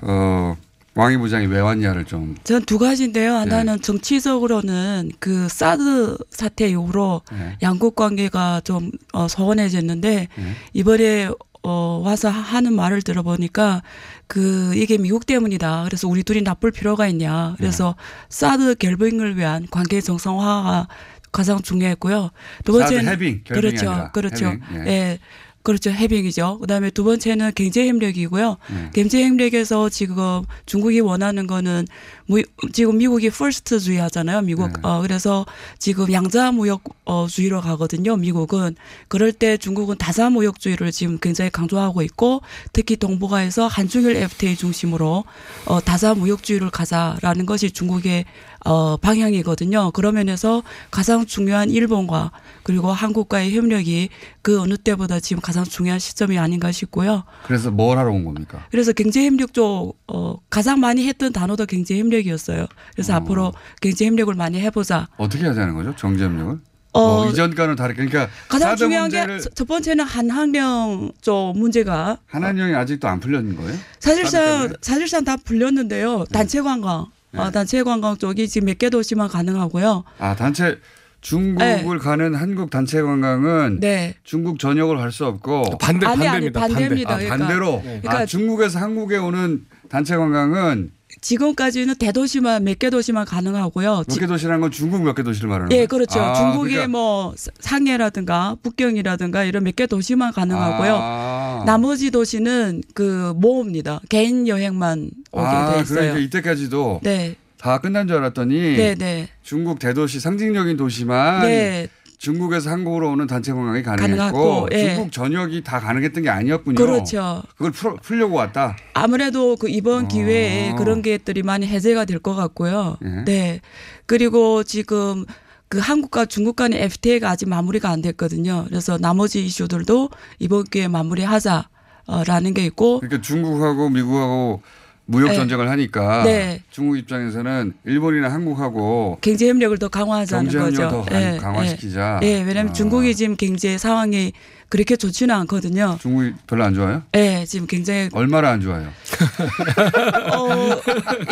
어, 0.00 0.56
왕이 0.94 1.16
부장이 1.18 1.46
왜 1.46 1.60
왔냐를 1.60 2.04
좀 2.04 2.34
전 2.44 2.64
두 2.64 2.78
가지인데요. 2.78 3.32
네. 3.32 3.38
하나는 3.38 3.80
정치적으로는 3.80 5.12
그 5.18 5.48
사드 5.48 6.18
사태 6.30 6.68
이후로 6.68 7.22
네. 7.32 7.56
양국 7.62 7.94
관계가 7.96 8.62
좀 8.64 8.90
어, 9.12 9.26
소원해졌는데 9.28 10.28
이번에 10.74 11.30
어, 11.62 12.00
와서 12.04 12.28
하- 12.30 12.40
하는 12.40 12.72
말을 12.74 13.02
들어보니까 13.02 13.82
그 14.26 14.72
이게 14.74 14.96
미국 14.98 15.26
때문이다. 15.26 15.84
그래서 15.84 16.08
우리 16.08 16.22
둘이 16.22 16.42
나쁠 16.42 16.70
필요가 16.72 17.06
있냐. 17.08 17.54
그래서 17.58 17.94
사드 18.28 18.76
결빙을 18.76 19.36
위한 19.36 19.66
관계 19.70 20.00
정상화가 20.00 20.88
가장 21.32 21.60
중요했고요. 21.60 22.30
두 22.64 22.72
번째는 22.72 23.12
해빙, 23.12 23.42
그렇죠, 23.48 23.90
아니라 23.90 24.10
그렇죠. 24.12 24.46
해빙, 24.46 24.60
예. 24.74 24.86
예. 24.86 25.18
그렇죠. 25.62 25.90
해빙이죠. 25.90 26.60
그다음에 26.60 26.88
두 26.90 27.04
번째는 27.04 27.52
경제 27.54 27.86
협력이고요. 27.88 28.56
예. 28.72 28.90
경제 28.94 29.22
협력에서 29.24 29.90
지금 29.90 30.42
중국이 30.64 31.00
원하는 31.00 31.46
거는 31.46 31.86
무, 32.28 32.42
지금 32.72 32.98
미국이 32.98 33.30
퍼스트주의 33.30 33.98
하잖아요. 33.98 34.42
미국. 34.42 34.68
네. 34.68 34.80
어 34.82 35.00
그래서 35.00 35.46
지금 35.78 36.12
양자 36.12 36.52
무역 36.52 36.82
어 37.06 37.26
주의로 37.26 37.62
가거든요. 37.62 38.16
미국은 38.16 38.76
그럴 39.08 39.32
때 39.32 39.56
중국은 39.56 39.96
다자 39.96 40.28
무역주의를 40.28 40.92
지금 40.92 41.18
굉장히 41.18 41.50
강조하고 41.50 42.02
있고 42.02 42.42
특히 42.74 42.96
동북아에서 42.96 43.66
한중일 43.66 44.16
FTA 44.16 44.56
중심으로 44.56 45.24
어 45.64 45.80
다자 45.80 46.14
무역주의를 46.14 46.68
가자라는 46.68 47.46
것이 47.46 47.70
중국의 47.70 48.26
어 48.66 48.98
방향이거든요. 48.98 49.92
그런 49.92 50.14
면에서 50.14 50.62
가장 50.90 51.24
중요한 51.24 51.70
일본과 51.70 52.30
그리고 52.62 52.92
한국과의 52.92 53.56
협력이 53.56 54.10
그 54.42 54.60
어느 54.60 54.76
때보다 54.76 55.20
지금 55.20 55.40
가장 55.40 55.64
중요한 55.64 55.98
시점이 55.98 56.38
아닌가 56.38 56.72
싶고요. 56.72 57.24
그래서 57.46 57.70
뭘 57.70 57.96
하러 57.96 58.10
온 58.10 58.24
겁니까? 58.24 58.66
그래서 58.70 58.92
경제 58.92 59.24
협력 59.24 59.54
쪽 59.54 59.96
어, 60.06 60.36
가장 60.50 60.80
많이 60.80 61.06
했던 61.06 61.32
단어도 61.32 61.64
경제 61.64 61.98
협력 61.98 62.17
이었어요. 62.26 62.66
그래서 62.94 63.14
앞으로 63.14 63.52
경제 63.80 64.06
협력을 64.06 64.32
많이 64.34 64.60
해보자. 64.60 65.08
어떻게 65.16 65.46
하자는 65.46 65.74
거죠? 65.74 65.94
정제협력을? 65.96 66.58
어, 66.92 67.00
뭐 67.22 67.26
이전과는 67.30 67.76
다르게 67.76 68.06
그러니까 68.06 68.32
가장 68.48 68.74
중요한 68.74 69.10
게 69.10 69.26
첫 69.54 69.68
번째는 69.68 70.04
한한령 70.04 71.12
쪽 71.20 71.52
문제가 71.56 72.18
한한령이 72.26 72.74
아직도 72.74 73.06
안 73.06 73.20
풀렸는 73.20 73.56
거예요? 73.56 73.76
사실상 74.00 74.72
사실상 74.80 75.22
다 75.24 75.36
풀렸는데요. 75.36 76.24
단체 76.32 76.60
관광, 76.62 77.06
네. 77.32 77.40
어, 77.40 77.50
단체 77.50 77.82
관광 77.82 78.16
쪽이 78.16 78.48
지금 78.48 78.66
몇 78.66 78.78
개 78.78 78.88
도시만 78.90 79.28
가능하고요. 79.28 80.04
아 80.18 80.34
단체 80.34 80.78
중국을 81.20 81.98
가는 81.98 82.34
한국 82.34 82.70
단체 82.70 83.02
관광은 83.02 83.80
네. 83.80 84.14
중국 84.24 84.58
전역을 84.58 84.96
갈 84.96 85.12
수 85.12 85.26
없고 85.26 85.78
반대 85.78 86.06
아니, 86.06 86.26
아니, 86.26 86.50
반대입니다. 86.50 86.60
반대입니다. 86.60 87.12
아, 87.12 87.16
그러니까. 87.18 87.36
반대로 87.36 87.82
네. 87.84 87.96
아, 87.98 88.00
그러니까 88.00 88.26
중국에서 88.26 88.78
한국에 88.78 89.16
오는 89.18 89.66
단체 89.90 90.16
관광은 90.16 90.90
지금까지는 91.20 91.94
대도시만 91.96 92.64
몇 92.64 92.78
개 92.78 92.90
도시만 92.90 93.24
가능하고요. 93.24 94.04
몇 94.08 94.18
개 94.18 94.26
도시라는 94.26 94.60
건 94.60 94.70
중국 94.70 95.02
몇 95.02 95.14
개 95.14 95.22
도시를 95.22 95.48
말하는 95.48 95.72
예, 95.72 95.76
거예요? 95.76 95.86
그렇죠. 95.88 96.20
아, 96.20 96.34
중국의 96.34 96.72
그러니까 96.74 96.88
뭐 96.98 97.34
상해라든가 97.60 98.56
북경이라든가 98.62 99.44
이런 99.44 99.64
몇 99.64 99.74
개 99.74 99.86
도시만 99.86 100.32
가능하고요. 100.32 100.98
아. 101.00 101.62
나머지 101.66 102.10
도시는 102.10 102.82
그 102.94 103.32
모읍니다. 103.36 104.00
개인 104.08 104.46
여행만 104.46 105.10
오게 105.32 105.44
아, 105.46 105.74
돼 105.74 105.80
있어요. 105.82 105.98
그러니까 106.00 106.18
이때까지도 106.18 107.00
네. 107.02 107.36
다 107.58 107.78
끝난 107.78 108.06
줄 108.06 108.16
알았더니 108.18 108.76
네, 108.76 108.94
네. 108.94 109.28
중국 109.42 109.78
대도시 109.80 110.20
상징적인 110.20 110.76
도시만 110.76 111.42
네. 111.42 111.88
중국에서 112.18 112.70
한국으로 112.70 113.10
오는 113.12 113.26
단체 113.26 113.52
관광이 113.52 113.82
가능했고 113.82 114.16
가능하고, 114.18 114.68
예. 114.72 114.94
중국 114.94 115.12
전역이 115.12 115.62
다 115.62 115.78
가능했던 115.80 116.24
게 116.24 116.28
아니었군요. 116.30 116.74
그렇죠. 116.74 117.42
그걸 117.56 117.70
풀, 117.72 117.96
풀려고 118.02 118.34
왔다. 118.34 118.76
아무래도 118.94 119.56
그 119.56 119.68
이번 119.70 120.06
아. 120.06 120.08
기회에 120.08 120.74
그런 120.76 121.02
것들이 121.02 121.42
많이 121.42 121.66
해제가 121.66 122.04
될 122.04 122.18
것 122.18 122.34
같고요. 122.34 122.96
예. 123.04 123.08
네. 123.24 123.60
그리고 124.06 124.64
지금 124.64 125.24
그 125.68 125.78
한국과 125.78 126.26
중국 126.26 126.56
간의 126.56 126.82
FTA가 126.82 127.30
아직 127.30 127.48
마무리가 127.48 127.90
안 127.90 128.02
됐거든요. 128.02 128.64
그래서 128.68 128.98
나머지 128.98 129.44
이슈들도 129.44 130.08
이번 130.40 130.64
기회에 130.64 130.88
마무리하자라는 130.88 132.54
게 132.54 132.64
있고 132.66 133.00
그러니까 133.00 133.20
중국하고 133.22 133.90
미국하고 133.90 134.62
무역 135.10 135.28
네. 135.28 135.34
전쟁을 135.36 135.70
하니까 135.70 136.22
네. 136.24 136.60
중국 136.70 136.98
입장에서는 136.98 137.72
일본이나 137.86 138.28
한국하고 138.30 139.16
경제 139.22 139.48
협력을 139.48 139.78
더 139.78 139.88
강화하자는 139.88 140.50
거죠. 140.52 140.90
더 140.90 141.02
강- 141.02 141.38
강화시키자. 141.38 142.20
예, 142.22 142.26
예, 142.26 142.42
왜냐하면 142.42 142.68
아. 142.68 142.72
중국이 142.74 143.14
지금 143.16 143.34
경제 143.34 143.78
상황이 143.78 144.32
그렇게 144.68 144.96
좋지는 144.96 145.34
않거든요. 145.34 145.96
중국이 145.98 146.34
별로 146.46 146.64
안 146.64 146.74
좋아요? 146.74 147.02
예, 147.16 147.46
지금 147.46 147.66
굉장히 147.66 148.10
얼마나 148.12 148.50
안 148.50 148.60
좋아요? 148.60 148.90
어, 150.36 150.80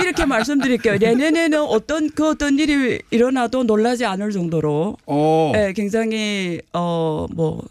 이렇게 0.01 0.25
말씀드릴게요. 0.25 0.97
내년에는 0.97 1.61
어떤 1.61 2.09
그 2.09 2.31
어떤 2.31 2.59
일이 2.59 2.99
일어나도 3.11 3.65
놀라지 3.65 4.07
않을 4.07 4.31
정도로 4.31 4.97
어. 5.05 5.53
예, 5.55 5.75
굉장히 5.77 6.63
어뭐 6.73 7.63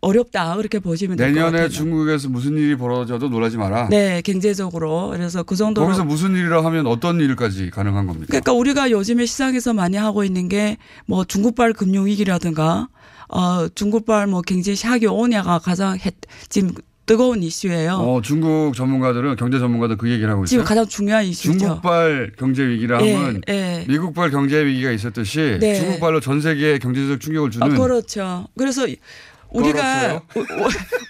어렵다 0.00 0.56
그렇게 0.56 0.78
보시면 0.78 1.16
될 1.16 1.28
것 1.32 1.34
같아요. 1.34 1.50
내년에 1.50 1.68
중국에서 1.68 2.28
무슨 2.28 2.56
일이 2.58 2.76
벌어져도 2.76 3.28
놀라지 3.28 3.56
마라. 3.56 3.88
네, 3.88 4.20
경제적으로 4.22 5.10
그래서 5.10 5.42
그 5.42 5.56
정도로 5.56 5.86
거기서 5.86 6.04
무슨 6.04 6.32
일이라 6.36 6.64
하면 6.64 6.86
어떤 6.86 7.18
일까지 7.20 7.70
가능한 7.70 8.06
겁니까? 8.06 8.26
그러니까 8.28 8.52
우리가 8.52 8.90
요즘에 8.90 9.26
시장에서 9.26 9.72
많이 9.72 9.96
하고 9.96 10.22
있는 10.24 10.48
게 10.48 10.76
뭐 11.06 11.24
중국발 11.24 11.72
금융 11.72 12.06
위기라든가 12.06 12.88
어 13.28 13.68
중국발 13.74 14.26
뭐 14.26 14.42
경제 14.42 14.74
샤기 14.74 15.06
오냐가 15.06 15.58
가장 15.58 15.98
해, 15.98 16.10
지금 16.48 16.70
뜨거운 17.06 17.42
이슈예요. 17.42 17.92
어, 17.94 18.20
중국 18.20 18.74
전문가들은 18.74 19.36
경제 19.36 19.58
전문가들 19.60 19.96
그 19.96 20.10
얘기를 20.10 20.28
하고 20.30 20.42
있어요. 20.42 20.50
지금 20.50 20.64
가장 20.64 20.86
중요한 20.86 21.24
이슈죠. 21.24 21.58
중국발 21.58 22.32
경제 22.38 22.66
위기라 22.66 23.04
예, 23.06 23.14
하면 23.14 23.40
예. 23.48 23.84
미국발 23.88 24.30
경제 24.30 24.64
위기가 24.64 24.90
있었듯이 24.90 25.58
네. 25.60 25.76
중국발로 25.76 26.20
전 26.20 26.40
세계에 26.40 26.78
경제적 26.78 27.20
충격을 27.20 27.50
주는 27.50 27.66
아, 27.66 27.76
그렇죠. 27.76 28.46
그래서 28.58 28.86
우리가 29.50 30.22
우- 30.36 30.44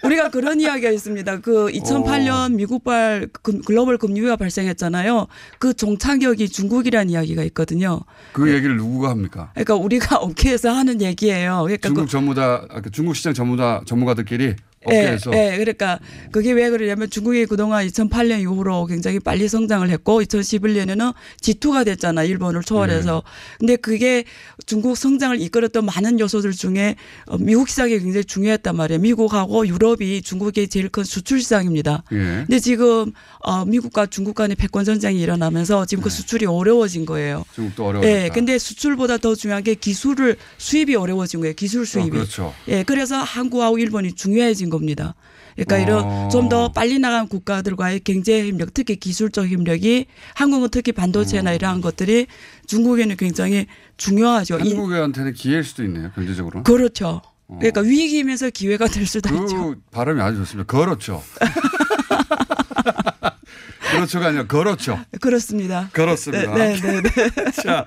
우리가 0.07 0.29
그런 0.29 0.59
이야기가 0.61 0.89
있습니다. 0.91 1.39
그 1.41 1.67
2008년 1.71 2.53
미국발 2.53 3.27
금- 3.41 3.61
글로벌 3.61 3.97
금융위기가 3.97 4.35
발생했잖아요. 4.35 5.27
그 5.59 5.73
종착역이 5.73 6.49
중국이라는 6.49 7.09
이야기가 7.09 7.43
있거든요. 7.45 8.01
그 8.33 8.53
얘기를 8.53 8.77
누구가 8.77 9.09
합니까? 9.09 9.51
그러니까 9.53 9.75
우리가 9.75 10.17
업계에서 10.21 10.71
하는 10.71 11.01
얘기예요. 11.01 11.61
그러니까 11.63 11.87
중국 11.89 12.03
그, 12.05 12.07
전부 12.11 12.33
다 12.35 12.65
아, 12.69 12.81
그 12.81 12.91
중국 12.91 13.15
시장 13.15 13.33
전부 13.33 13.57
다 13.57 13.81
전문가들끼리 13.85 14.43
예, 14.45 14.55
업계에서 14.87 15.31
예, 15.33 15.57
그러니까 15.57 15.99
그게 16.31 16.51
왜 16.51 16.69
그러냐면 16.69 17.09
중국이 17.09 17.45
그동안 17.45 17.85
2008년 17.87 18.41
이후로 18.41 18.85
굉장히 18.85 19.19
빨리 19.19 19.47
성장을 19.47 19.87
했고 19.89 20.21
2011년에는 20.21 21.13
G2가 21.41 21.85
됐잖아 21.85 22.23
일본을 22.23 22.63
초월해서. 22.63 23.23
네. 23.23 23.57
근데 23.59 23.75
그게 23.75 24.23
중국 24.65 24.97
성장을 24.97 25.39
이끌었던 25.41 25.85
많은 25.85 26.19
요소들 26.19 26.51
중에 26.51 26.95
어, 27.25 27.37
미국 27.37 27.69
시장이 27.69 27.99
굉장히 27.99 28.23
중요했단 28.25 28.75
말이에요. 28.75 28.99
미국하고 29.01 29.67
유럽이 29.67 30.21
중국의 30.21 30.67
제일 30.67 30.89
큰 30.89 31.03
수출 31.03 31.41
시장입니다. 31.41 32.03
예. 32.11 32.17
근데 32.17 32.59
지금 32.59 33.11
어, 33.39 33.65
미국과 33.65 34.07
중국 34.07 34.35
간의 34.35 34.55
패권 34.55 34.85
전쟁이 34.85 35.19
일어나면서 35.21 35.85
지금 35.85 36.03
그 36.03 36.09
수출이 36.09 36.45
어려워진 36.45 37.05
거예요. 37.05 37.45
중국도 37.55 37.83
네. 37.83 37.89
어려워졌다. 37.89 38.23
예, 38.23 38.29
근데 38.29 38.57
수출보다 38.57 39.17
더 39.17 39.35
중요한 39.35 39.63
게 39.63 39.75
기술을 39.75 40.37
수입이 40.57 40.95
어려워진 40.95 41.39
거예요. 41.39 41.53
기술 41.53 41.85
수입이. 41.85 42.09
그렇죠. 42.09 42.53
예, 42.67 42.83
그래서 42.83 43.17
한국하고 43.17 43.77
일본이 43.77 44.13
중요해진 44.13 44.69
겁니다. 44.77 45.15
그러니까 45.55 45.75
어. 45.75 45.79
이런 45.79 46.29
좀 46.29 46.49
더 46.49 46.71
빨리 46.71 46.99
나간 46.99 47.27
국가들과의 47.27 48.01
경제 48.01 48.47
협력, 48.47 48.73
특히 48.73 48.95
기술적 48.95 49.47
협력이 49.49 50.05
한국은 50.35 50.69
특히 50.71 50.91
어. 50.91 50.95
반도체나 50.95 51.53
이러한 51.53 51.81
것들이 51.81 52.27
중국에는 52.67 53.15
굉장히 53.17 53.65
중요하죠. 53.97 54.59
이- 54.59 54.73
한국한테는 54.73 55.33
기회일 55.33 55.63
수도 55.63 55.83
있네요. 55.83 56.11
경제적으로. 56.13 56.63
그렇죠. 56.63 57.21
그러니까 57.47 57.81
위기이면서 57.81 58.49
기회가 58.49 58.87
될 58.87 59.05
수도 59.07 59.29
있죠. 59.33 59.69
그 59.71 59.81
발음이 59.91 60.21
아주 60.21 60.37
좋습니다. 60.39 60.67
그렇죠. 60.71 61.23
그렇죠가 63.91 64.27
아니라 64.27 64.45
그렇죠. 64.47 64.99
그렇습니다. 65.21 65.89
그렇습니다. 65.93 66.53
네, 66.55 66.75
네, 66.79 67.01
네. 67.01 67.51
자, 67.63 67.85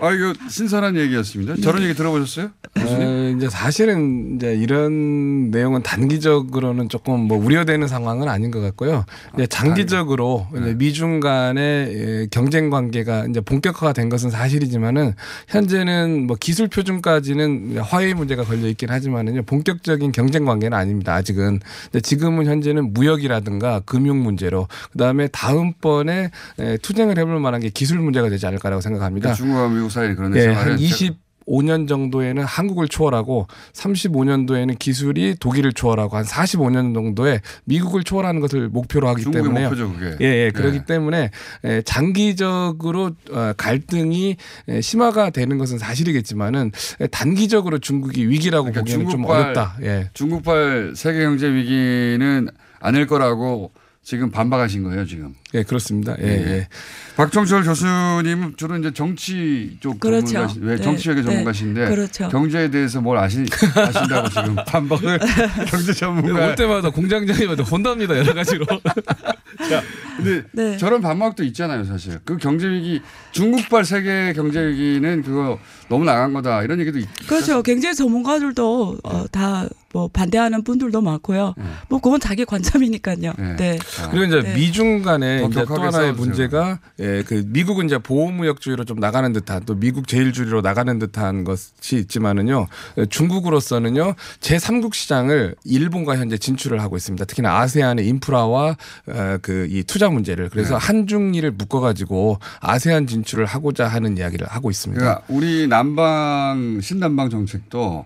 아 0.00 0.12
이거 0.12 0.32
신선한 0.48 0.96
얘기였습니다. 0.96 1.54
저런 1.62 1.82
얘기 1.82 1.94
들어보셨어요? 1.94 2.50
어, 2.78 3.32
이제 3.36 3.48
사실은 3.48 4.36
이제 4.36 4.54
이런 4.54 5.50
내용은 5.50 5.82
단기적으로는 5.82 6.88
조금 6.88 7.20
뭐 7.20 7.38
우려되는 7.38 7.88
상황은 7.88 8.28
아닌 8.28 8.50
것 8.50 8.60
같고요. 8.60 9.04
이제 9.34 9.46
장기적으로 9.46 10.46
이제 10.56 10.74
미중 10.74 11.20
간의 11.20 11.62
예, 11.94 12.28
경쟁 12.30 12.70
관계가 12.70 13.26
이제 13.26 13.40
본격화가 13.40 13.92
된 13.92 14.08
것은 14.08 14.30
사실이지만은 14.30 15.14
현재는 15.48 16.26
뭐 16.26 16.36
기술 16.38 16.68
표준까지는 16.68 17.78
화해 17.78 18.14
문제가 18.14 18.44
걸려 18.44 18.66
있긴 18.68 18.90
하지만은요 18.90 19.42
본격적인 19.44 20.12
경쟁 20.12 20.44
관계는 20.44 20.76
아닙니다. 20.76 21.14
아직은. 21.14 21.60
근데 21.84 22.00
지금은 22.00 22.46
현재는 22.46 22.92
무역이라든가 22.92 23.80
금융 23.80 24.22
문제로 24.22 24.68
그 24.92 24.98
다음에 24.98 25.28
다음번에 25.28 26.30
예, 26.60 26.78
투쟁을 26.82 27.18
해볼 27.18 27.40
만한 27.40 27.60
게 27.60 27.70
기술 27.70 27.98
문제가 27.98 28.28
되지 28.28 28.46
않을까라고 28.46 28.80
생각합니다. 28.80 29.34
중국과 29.66 29.68
미국 29.68 29.90
사이에 29.90 30.14
그런 30.14 30.34
예, 30.36 30.42
생활을 30.42 30.72
한 30.72 30.78
25년 30.78 31.88
정도에는 31.88 32.42
한국을 32.44 32.88
초월하고 32.88 33.46
35년도에는 33.72 34.78
기술이 34.78 35.36
독일을 35.38 35.72
초월하고 35.72 36.16
한 36.16 36.24
45년 36.24 36.94
정도에 36.94 37.40
미국을 37.64 38.04
초월하는 38.04 38.40
것을 38.40 38.68
목표로 38.68 39.08
하기 39.08 39.22
중국의 39.22 39.44
때문에 39.44 39.64
목표죠, 39.64 39.92
그게. 39.92 40.16
예, 40.24 40.44
예, 40.44 40.50
그렇기 40.50 40.78
예. 40.78 40.84
때문에 40.84 41.30
예, 41.64 41.82
장기적으로 41.82 43.12
어, 43.32 43.52
갈등이 43.56 44.36
예, 44.68 44.80
심화가 44.80 45.30
되는 45.30 45.58
것은 45.58 45.78
사실이겠지만은 45.78 46.72
예, 47.00 47.06
단기적으로 47.06 47.78
중국이 47.78 48.28
위기라고 48.28 48.72
보기에는 48.72 49.08
좀 49.08 49.24
어렵다. 49.24 49.76
예. 49.82 50.10
중국발 50.14 50.92
세계 50.94 51.22
경제 51.24 51.52
위기는 51.52 52.48
아닐 52.80 53.06
거라고 53.06 53.72
지금 54.06 54.30
반박하신 54.30 54.84
거예요, 54.84 55.04
지금. 55.04 55.34
예, 55.52 55.64
그렇습니다. 55.64 56.14
예, 56.20 56.28
예. 56.28 56.68
박정철 57.16 57.64
교수님은 57.64 58.54
주로 58.56 58.76
이제 58.76 58.92
정치 58.92 59.76
쪽 59.80 59.98
그렇죠. 59.98 60.26
전문가시, 60.28 60.60
왜 60.60 60.76
네, 60.76 60.82
정치학의 60.82 61.24
네. 61.24 61.28
전문가신데 61.28 61.88
그렇죠. 61.88 62.28
경제에 62.28 62.70
대해서 62.70 63.00
뭘 63.00 63.18
아시, 63.18 63.44
아신다고 63.74 64.28
지금 64.28 64.54
반박을 64.64 65.18
경제 65.66 65.92
전문가. 65.92 66.46
올 66.46 66.54
때마다 66.54 66.88
공장장님한테 66.90 67.64
혼납니다 67.64 68.16
여러 68.16 68.32
가지로. 68.32 68.64
자, 69.68 69.82
근데 70.18 70.44
네. 70.52 70.76
저런 70.76 71.00
반박도 71.00 71.42
있잖아요, 71.42 71.82
사실. 71.82 72.20
그 72.24 72.36
경제 72.36 72.68
위기, 72.68 73.02
중국발 73.32 73.84
세계 73.84 74.32
경제 74.34 74.64
위기는 74.68 75.20
그거 75.24 75.58
너무 75.88 76.04
나간 76.04 76.32
거다 76.32 76.62
이런 76.62 76.78
얘기도 76.78 77.00
있. 77.00 77.08
그렇죠. 77.26 77.60
굉장히 77.64 77.96
전문가들도 77.96 78.98
어, 79.02 79.26
다 79.32 79.68
뭐 79.96 80.08
반대하는 80.08 80.62
분들도 80.62 81.00
많고요. 81.00 81.54
뭐 81.88 82.00
그건 82.00 82.20
자기 82.20 82.44
관점이니까요. 82.44 83.32
네. 83.56 83.78
그리고 84.10 84.24
이제 84.26 84.42
네. 84.42 84.54
미중 84.54 85.00
간에 85.00 85.40
더 85.40 85.48
이제 85.48 85.64
또 85.64 85.80
하나의. 85.80 86.12
문제가 86.12 86.80
예, 87.00 87.22
그 87.26 87.44
미국은 87.46 87.86
이제 87.86 87.96
보호무역주의로 87.96 88.84
좀 88.84 88.98
나가는 89.00 89.32
듯한 89.32 89.62
또 89.64 89.74
미국 89.74 90.06
제일주의로 90.06 90.60
나가는 90.60 90.98
듯한 90.98 91.44
것이 91.44 91.96
있지만은요 91.96 92.66
예, 92.98 93.06
중국으로서는요 93.06 94.14
제3국 94.40 94.92
시장을 94.92 95.54
일본과 95.64 96.18
현재 96.18 96.36
진출을 96.36 96.82
하고 96.82 96.96
있습니다. 96.98 97.24
특히나 97.24 97.58
아세안의 97.60 98.06
인프라와 98.06 98.76
어, 99.06 99.38
그이 99.40 99.82
투자 99.84 100.10
문제를 100.10 100.50
그래서 100.50 100.78
네. 100.78 100.86
한중일을 100.86 101.52
묶어 101.52 101.80
가지고 101.80 102.38
아세안 102.60 103.06
진출을 103.06 103.46
하고자 103.46 103.88
하는 103.88 104.18
이야기를 104.18 104.46
하고 104.46 104.70
있습니다. 104.70 105.00
그러니까 105.00 105.24
우리 105.28 105.66
남방 105.68 106.80
신남방 106.82 107.30
정책도 107.30 108.04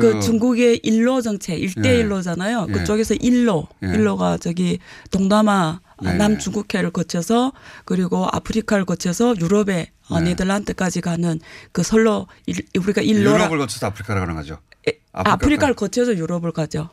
그, 0.00 0.14
그, 0.14 0.20
중국의 0.20 0.80
일로 0.82 1.20
정책, 1.20 1.54
예. 1.54 1.58
일대일로잖아요. 1.58 2.66
예. 2.68 2.72
그쪽에서 2.72 3.14
일로, 3.14 3.68
예. 3.84 3.88
일로가 3.88 4.38
저기 4.38 4.78
동남아, 5.10 5.80
네. 6.02 6.14
남중국해를 6.14 6.90
거쳐서 6.90 7.52
그리고 7.84 8.26
아프리카를 8.30 8.84
거쳐서 8.84 9.36
유럽에 9.38 9.92
어, 10.08 10.18
네. 10.18 10.30
네덜란드까지 10.30 11.00
가는 11.00 11.38
그 11.70 11.82
선로 11.82 12.26
일, 12.46 12.56
우리가 12.76 13.02
일로라 13.02 13.44
유럽을 13.44 13.58
거쳐서 13.58 13.86
아프리카로 13.86 14.20
가는 14.20 14.34
거죠. 14.34 14.58
아프리카 15.12 15.66
를 15.66 15.74
거쳐서 15.74 16.16
유럽을 16.16 16.52
가죠. 16.52 16.88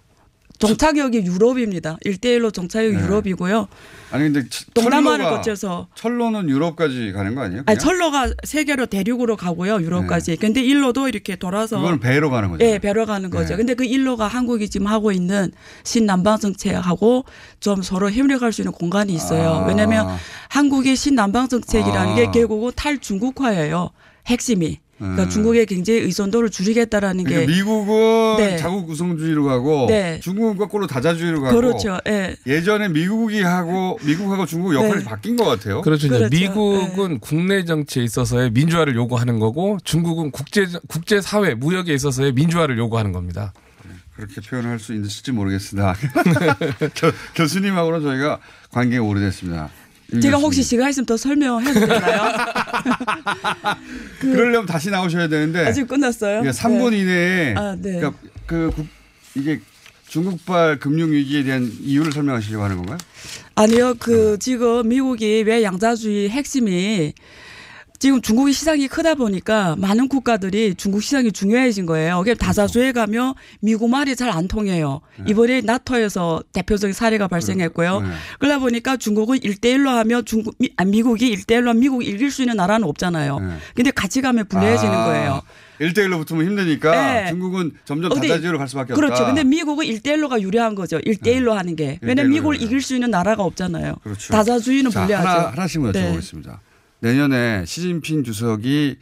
종착역이 0.60 1.20
유럽입니다. 1.26 1.98
일대일로 2.02 2.52
종착역이 2.52 2.96
네. 2.98 3.02
유럽이고요. 3.04 3.68
아니 4.12 4.24
근데 4.26 4.48
철- 4.50 4.68
동남아를 4.74 5.24
철로가- 5.26 5.30
거쳐서 5.38 5.88
철로는 5.96 6.50
유럽까지 6.50 7.12
가는 7.14 7.34
거 7.36 7.42
아니에요? 7.42 7.64
아니? 7.66 7.80
철로가 7.80 8.32
세계로 8.44 8.86
대륙으로 8.88 9.38
가고요. 9.38 9.82
유럽까지. 9.82 10.36
근데 10.36 10.62
일로도 10.62 11.08
이렇게 11.08 11.36
돌아서 11.38 11.78
그거는 11.78 12.00
배로 12.00 12.30
가는 12.30 12.50
거죠. 12.50 12.66
예, 12.66 12.78
배로 12.80 13.06
가는 13.06 13.30
거죠. 13.30 13.50
네. 13.52 13.56
근데 13.58 13.74
그 13.74 13.86
일로가 13.86 14.28
한국이 14.28 14.70
지금 14.70 14.88
하고 14.88 15.12
있는 15.12 15.52
신남방 15.84 16.40
정책하고 16.40 17.24
좀 17.62 17.82
서로 17.82 18.12
협력할 18.12 18.52
수 18.52 18.62
있는 18.62 18.74
공간이 18.74 19.14
있어요. 19.14 19.50
아. 19.64 19.68
왜냐하면 19.68 20.08
한국의 20.50 20.96
신남방 20.98 21.48
정책이라는 21.48 22.12
아. 22.12 22.16
게 22.16 22.26
결국은 22.32 22.72
탈중국화예요. 22.76 23.92
핵심이. 24.28 24.80
그러니까 25.00 25.24
음. 25.24 25.30
중국의 25.30 25.66
경제 25.66 25.94
의존도를 25.94 26.50
줄이겠다라는 26.50 27.24
게 27.24 27.30
그러니까 27.30 27.54
미국은 27.54 28.38
네. 28.38 28.58
자국 28.58 28.90
우성주의로 28.90 29.46
가고 29.46 29.88
네. 29.88 30.20
중국은 30.22 30.58
거꾸로 30.58 30.88
다자주의로 30.88 31.42
가고 31.42 31.56
그렇죠. 31.56 31.98
예. 32.08 32.36
예전에 32.46 32.90
미국이 32.90 33.42
하고 33.42 33.98
미국하고 34.04 34.46
중국 34.46 34.76
역할이 34.76 35.00
네. 35.00 35.04
바뀐 35.06 35.38
것 35.38 35.46
같아요. 35.46 35.82
그렇죠. 35.82 36.08
이제 36.08 36.18
그렇죠. 36.18 36.36
미국은 36.36 37.20
국내 37.20 37.64
정치에 37.64 38.04
있어서의 38.04 38.52
민주화를 38.52 38.96
요구하는 38.96 39.40
거고 39.40 39.78
중국은 39.86 40.32
국제 40.32 40.68
국제 40.90 41.22
사회 41.22 41.56
무역에 41.56 41.94
있어서의 41.94 42.34
민주화를 42.34 42.78
요구하는 42.78 43.14
겁니다. 43.14 43.54
그렇게 44.18 44.42
표현할 44.42 44.80
수 44.80 44.94
있을지 44.94 45.32
모르겠습니다. 45.32 45.96
교, 46.94 47.12
교수님하고는 47.36 48.02
저희가 48.02 48.40
관계가 48.70 49.02
오래됐습니다. 49.02 49.70
임 50.14 50.22
제가. 50.22 50.38
혹시 50.38 50.64
시간 50.64 50.90
있으면 50.90 51.06
더 51.06 51.16
설명해도 51.18 51.80
되나요? 51.80 52.22
그러려면 54.20 54.66
다시 54.66 54.90
나오셔야 54.90 55.28
되는데 55.28 55.66
아직 55.66 55.88
끝났어요? 55.88 56.42
이게 56.42 56.50
3분 56.52 56.92
네. 56.92 57.00
이내에 57.00 57.56
아, 57.56 57.76
네. 57.80 57.98
그러니까 58.00 58.14
그 58.46 58.72
국- 58.76 58.88
이게 59.36 59.60
중국발 60.08 60.80
금융 60.80 61.12
위기에 61.12 61.44
대한 61.44 61.72
이유를 61.82 62.12
설명하시려고 62.12 62.64
하는 62.64 62.78
건가요? 62.78 62.98
아니요, 63.56 63.94
그 64.00 64.38
지금 64.40 64.88
미국이 64.88 65.44
왜 65.46 65.62
양자주의 65.64 66.30
핵심이 66.30 67.14
지금 68.00 68.22
중국의 68.22 68.54
시장이 68.54 68.88
크다 68.88 69.16
보니까 69.16 69.76
많은 69.78 70.08
국가들이 70.08 70.76
중국 70.76 71.04
시장이 71.04 71.34
중요해진 71.34 71.86
거예요. 71.86 72.20
그게 72.20 72.34
다자주에 72.34 72.94
가면 72.94 73.34
미국 73.60 73.90
말이 73.90 74.16
잘 74.16 74.30
안 74.30 74.48
통해요. 74.48 75.02
이번에 75.28 75.62
나토에서 75.62 76.44
대표적인 76.54 76.94
사례가 76.94 77.28
발생했고요. 77.28 78.04
그러다 78.40 78.60
보니까 78.60 78.96
중국은 78.96 79.40
일대일로 79.44 79.90
하면 79.90 80.24
중국, 80.24 80.56
미, 80.60 80.70
아, 80.78 80.86
미국이 80.86 81.28
일대일로 81.30 81.70
하면 81.72 81.80
미국이 81.82 82.06
이길 82.08 82.32
수 82.32 82.42
있는 82.44 82.56
나라는 82.56 82.88
없잖아요. 82.88 83.40
근데 83.76 83.92
같이 83.92 84.22
가면 84.22 84.48
불리해지는 84.48 84.94
아, 84.94 85.06
거예요. 85.06 85.42
1대1로 85.82 86.20
붙으면 86.20 86.46
힘드니까 86.46 86.92
네. 86.92 87.30
중국은 87.30 87.72
점점 87.86 88.14
다자주의로 88.14 88.58
갈 88.58 88.68
수밖에 88.68 88.94
없다. 88.94 88.96
그렇죠. 88.96 89.26
근데 89.26 89.44
미국은 89.44 89.86
일대일로가 89.86 90.42
유리한 90.42 90.76
거죠. 90.76 91.00
일대일로 91.04 91.54
하는 91.54 91.76
게. 91.76 91.98
왜냐면 92.02 92.32
1대1로 92.32 92.34
미국을. 92.34 92.62
이길 92.62 92.82
수 92.82 92.94
있는 92.94 93.10
나라가 93.12 93.44
없잖아요. 93.44 93.96
그렇죠. 94.04 94.32
다자주의는 94.34 94.92
자, 94.92 95.02
불리하죠. 95.02 95.28
하나, 95.28 95.48
하나씩 95.50 95.82
네. 95.92 95.92
여쭤보겠습니다. 95.92 96.58
내년에 97.00 97.66
시진핑 97.66 98.24
주석이 98.24 98.98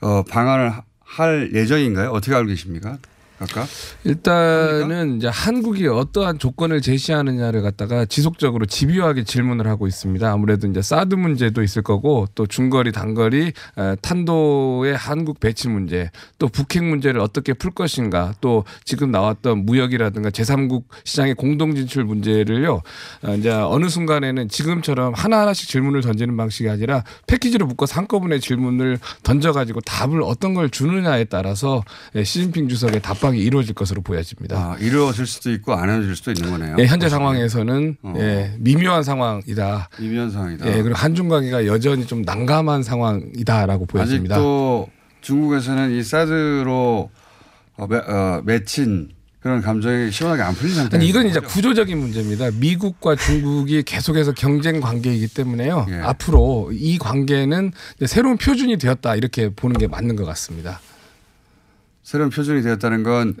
어, 0.00 0.22
방한을 0.24 0.70
하- 0.70 0.82
할 1.00 1.50
예정인가요? 1.54 2.10
어떻게 2.10 2.34
알고 2.34 2.48
계십니까? 2.48 2.98
각각? 3.38 3.68
일단은 4.02 5.18
이제 5.18 5.28
한국이 5.28 5.86
어떠한 5.86 6.40
조건을 6.40 6.80
제시하느냐를 6.80 7.62
갖다가 7.62 8.04
지속적으로 8.04 8.66
집요하게 8.66 9.22
질문을 9.22 9.68
하고 9.68 9.86
있습니다. 9.86 10.28
아무래도 10.30 10.66
이제 10.66 10.82
사드 10.82 11.14
문제도 11.14 11.62
있을 11.62 11.82
거고 11.82 12.26
또 12.34 12.46
중거리 12.46 12.90
단거리 12.90 13.52
에, 13.78 13.96
탄도의 14.02 14.96
한국 14.96 15.38
배치 15.38 15.68
문제 15.68 16.10
또 16.38 16.48
북핵 16.48 16.82
문제를 16.82 17.20
어떻게 17.20 17.52
풀 17.52 17.70
것인가 17.70 18.34
또 18.40 18.64
지금 18.84 19.12
나왔던 19.12 19.66
무역이라든가 19.66 20.30
제3국 20.30 20.84
시장의 21.04 21.34
공동 21.34 21.76
진출 21.76 22.04
문제를요. 22.04 22.82
어, 23.22 23.34
이제 23.34 23.50
어느 23.50 23.88
순간에는 23.88 24.48
지금처럼 24.48 25.14
하나하나씩 25.14 25.68
질문을 25.68 26.00
던지는 26.00 26.36
방식이 26.36 26.68
아니라 26.68 27.04
패키지로 27.28 27.66
묶어서 27.66 27.94
한꺼번에 27.94 28.40
질문을 28.40 28.98
던져 29.22 29.52
가지고 29.52 29.80
답을 29.82 30.22
어떤 30.22 30.54
걸 30.54 30.70
주느냐에 30.70 31.24
따라서 31.24 31.84
예, 32.16 32.24
시진핑 32.24 32.68
주석의 32.68 33.00
답 33.00 33.27
방이 33.28 33.40
이루어질 33.40 33.74
것으로 33.74 34.02
보여집니다. 34.02 34.56
아, 34.56 34.76
이루어질 34.80 35.26
수도 35.26 35.50
있고 35.52 35.74
안 35.74 35.88
이루어질 35.88 36.16
수도 36.16 36.32
있는 36.32 36.50
거네요. 36.50 36.76
예, 36.78 36.86
현재 36.86 37.08
상황에서는 37.08 37.96
어. 38.02 38.14
예, 38.16 38.54
미묘한 38.58 39.02
상황이다. 39.02 39.90
미묘한 40.00 40.30
상황이다. 40.30 40.66
예, 40.66 40.82
그리고 40.82 40.94
한중 40.96 41.28
관계가 41.28 41.66
여전히 41.66 42.06
좀 42.06 42.22
난감한 42.22 42.82
상황이다라고 42.82 43.86
보여집니다. 43.86 44.36
아직도 44.36 44.88
중국에서는 45.20 45.90
이 45.92 46.02
사드로 46.02 47.10
어, 47.76 47.86
매, 47.86 47.96
어, 47.96 48.42
맺힌 48.44 49.10
그런 49.40 49.60
감정이 49.60 50.10
시원하게 50.10 50.42
안 50.42 50.54
풀린. 50.54 50.88
아니, 50.92 51.06
이건 51.06 51.26
이제 51.28 51.38
구조적인 51.38 51.96
문제입니다. 51.96 52.50
미국과 52.58 53.14
중국이 53.14 53.82
계속해서 53.84 54.32
경쟁 54.32 54.80
관계이기 54.80 55.28
때문에요. 55.28 55.86
예. 55.90 55.94
앞으로 56.00 56.70
이 56.72 56.98
관계는 56.98 57.72
새로운 58.06 58.36
표준이 58.36 58.78
되었다 58.78 59.14
이렇게 59.14 59.50
보는 59.50 59.78
게 59.78 59.86
맞는 59.86 60.16
것 60.16 60.24
같습니다. 60.24 60.80
새로운 62.08 62.30
표준이 62.30 62.62
되었다는 62.62 63.02
건 63.02 63.34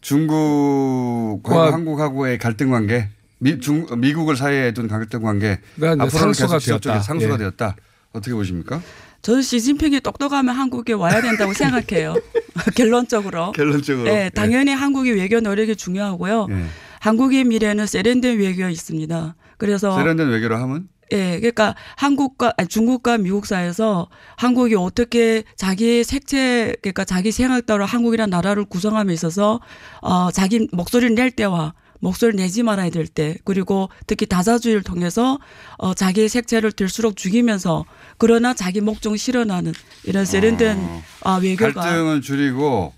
중국과 0.00 1.54
과- 1.54 1.72
한국하고의 1.74 2.38
갈등 2.38 2.70
관계, 2.70 3.10
미, 3.38 3.60
중, 3.60 3.86
미국을 3.98 4.34
사이에 4.34 4.72
둔 4.72 4.88
갈등 4.88 5.20
관계 5.20 5.60
그러니까 5.76 6.06
이제 6.06 6.16
앞으로는 6.16 6.32
상수가 6.32 6.58
되었다. 6.80 7.00
상수가 7.02 7.34
예. 7.34 7.36
되었다. 7.36 7.76
어떻게 8.12 8.32
보십니까? 8.34 8.80
저는 9.20 9.42
시진핑이 9.42 10.00
똑똑하면 10.00 10.54
한국에 10.54 10.94
와야 10.94 11.20
된다고 11.20 11.52
생각해요. 11.52 12.14
결론적으로. 12.74 13.52
결론적으로. 13.52 14.04
네, 14.08 14.30
당연히 14.30 14.72
한국의 14.72 15.12
외교 15.14 15.40
노력이 15.40 15.76
중요하고요. 15.76 16.46
예. 16.48 16.64
한국의 17.00 17.44
미래는 17.44 17.84
세련된 17.86 18.38
외교가 18.38 18.70
있습니다. 18.70 19.34
그래서 19.58 19.94
세련된 19.98 20.28
외교로 20.30 20.56
하면 20.56 20.88
예, 21.12 21.38
그러니까 21.38 21.74
한국과 21.96 22.52
아니, 22.56 22.68
중국과 22.68 23.18
미국 23.18 23.46
사이에서 23.46 24.08
한국이 24.36 24.74
어떻게 24.74 25.42
자기 25.56 26.04
색채 26.04 26.76
그러니까 26.82 27.04
자기 27.04 27.32
생각대로 27.32 27.84
한국이라는 27.84 28.30
나라를 28.30 28.64
구성함에 28.64 29.12
있어서 29.14 29.60
어 30.02 30.30
자기 30.30 30.68
목소리를 30.72 31.14
낼 31.14 31.30
때와 31.30 31.74
목소리를 32.00 32.36
내지 32.36 32.62
말아야 32.62 32.90
될 32.90 33.06
때 33.08 33.36
그리고 33.44 33.88
특히 34.06 34.26
다자주의를 34.26 34.82
통해서 34.82 35.38
어 35.78 35.94
자기의 35.94 36.28
색채를 36.28 36.72
들수록 36.72 37.16
죽이면서 37.16 37.84
그러나 38.18 38.54
자기 38.54 38.80
목적 38.80 39.16
실현하는 39.16 39.72
이런 40.04 40.24
세련된 40.24 40.78
아, 41.24 41.36
외교가 41.36 41.72
갈등은 41.72 42.20
줄이고 42.22 42.92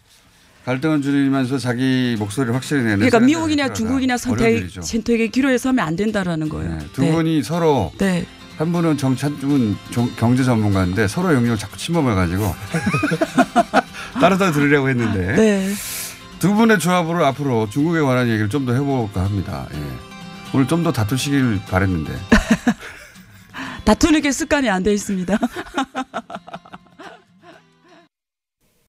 갈등은 0.65 1.03
줄이면서 1.03 1.59
자기 1.59 2.17
목소리를 2.19 2.55
확실히 2.55 2.83
내는 2.83 2.97
그러니까 2.99 3.21
미국이나 3.21 3.73
중국이나 3.73 4.17
선택. 4.17 4.69
선택의 4.83 5.31
기로에 5.31 5.57
서면 5.59 5.87
안 5.87 5.97
된다라는 5.97 6.49
거예요. 6.49 6.79
두 6.93 7.03
네. 7.03 7.13
분이 7.13 7.43
서로 7.43 7.93
네. 7.99 8.27
한 8.59 8.71
분은 8.73 8.99
정치 8.99 9.25
한 9.25 9.37
분은 9.39 9.77
정- 9.91 10.11
경제 10.17 10.45
전문가인데 10.45 11.09
서로 11.09 11.33
영역을 11.35 11.57
자꾸 11.57 11.79
침범해가지고 11.79 12.55
따로따로 14.21 14.53
들으려고 14.53 14.91
했는데 14.91 15.35
네. 15.35 15.73
두 16.39 16.55
분의 16.55 16.79
조합으로 16.79 17.25
앞으로 17.27 17.69
중국에 17.71 18.01
관한 18.01 18.29
얘기를 18.29 18.49
좀 18.51 18.67
더 18.67 18.75
해볼까 18.75 19.25
합니다. 19.25 19.67
예. 19.75 19.79
오늘 20.53 20.69
좀 20.69 20.83
더 20.83 20.93
다투시길 20.93 21.61
바랬는데 21.71 22.13
다투는 23.85 24.21
게 24.21 24.31
습관이 24.31 24.69
안 24.69 24.83
돼 24.83 24.93
있습니다. 24.93 25.39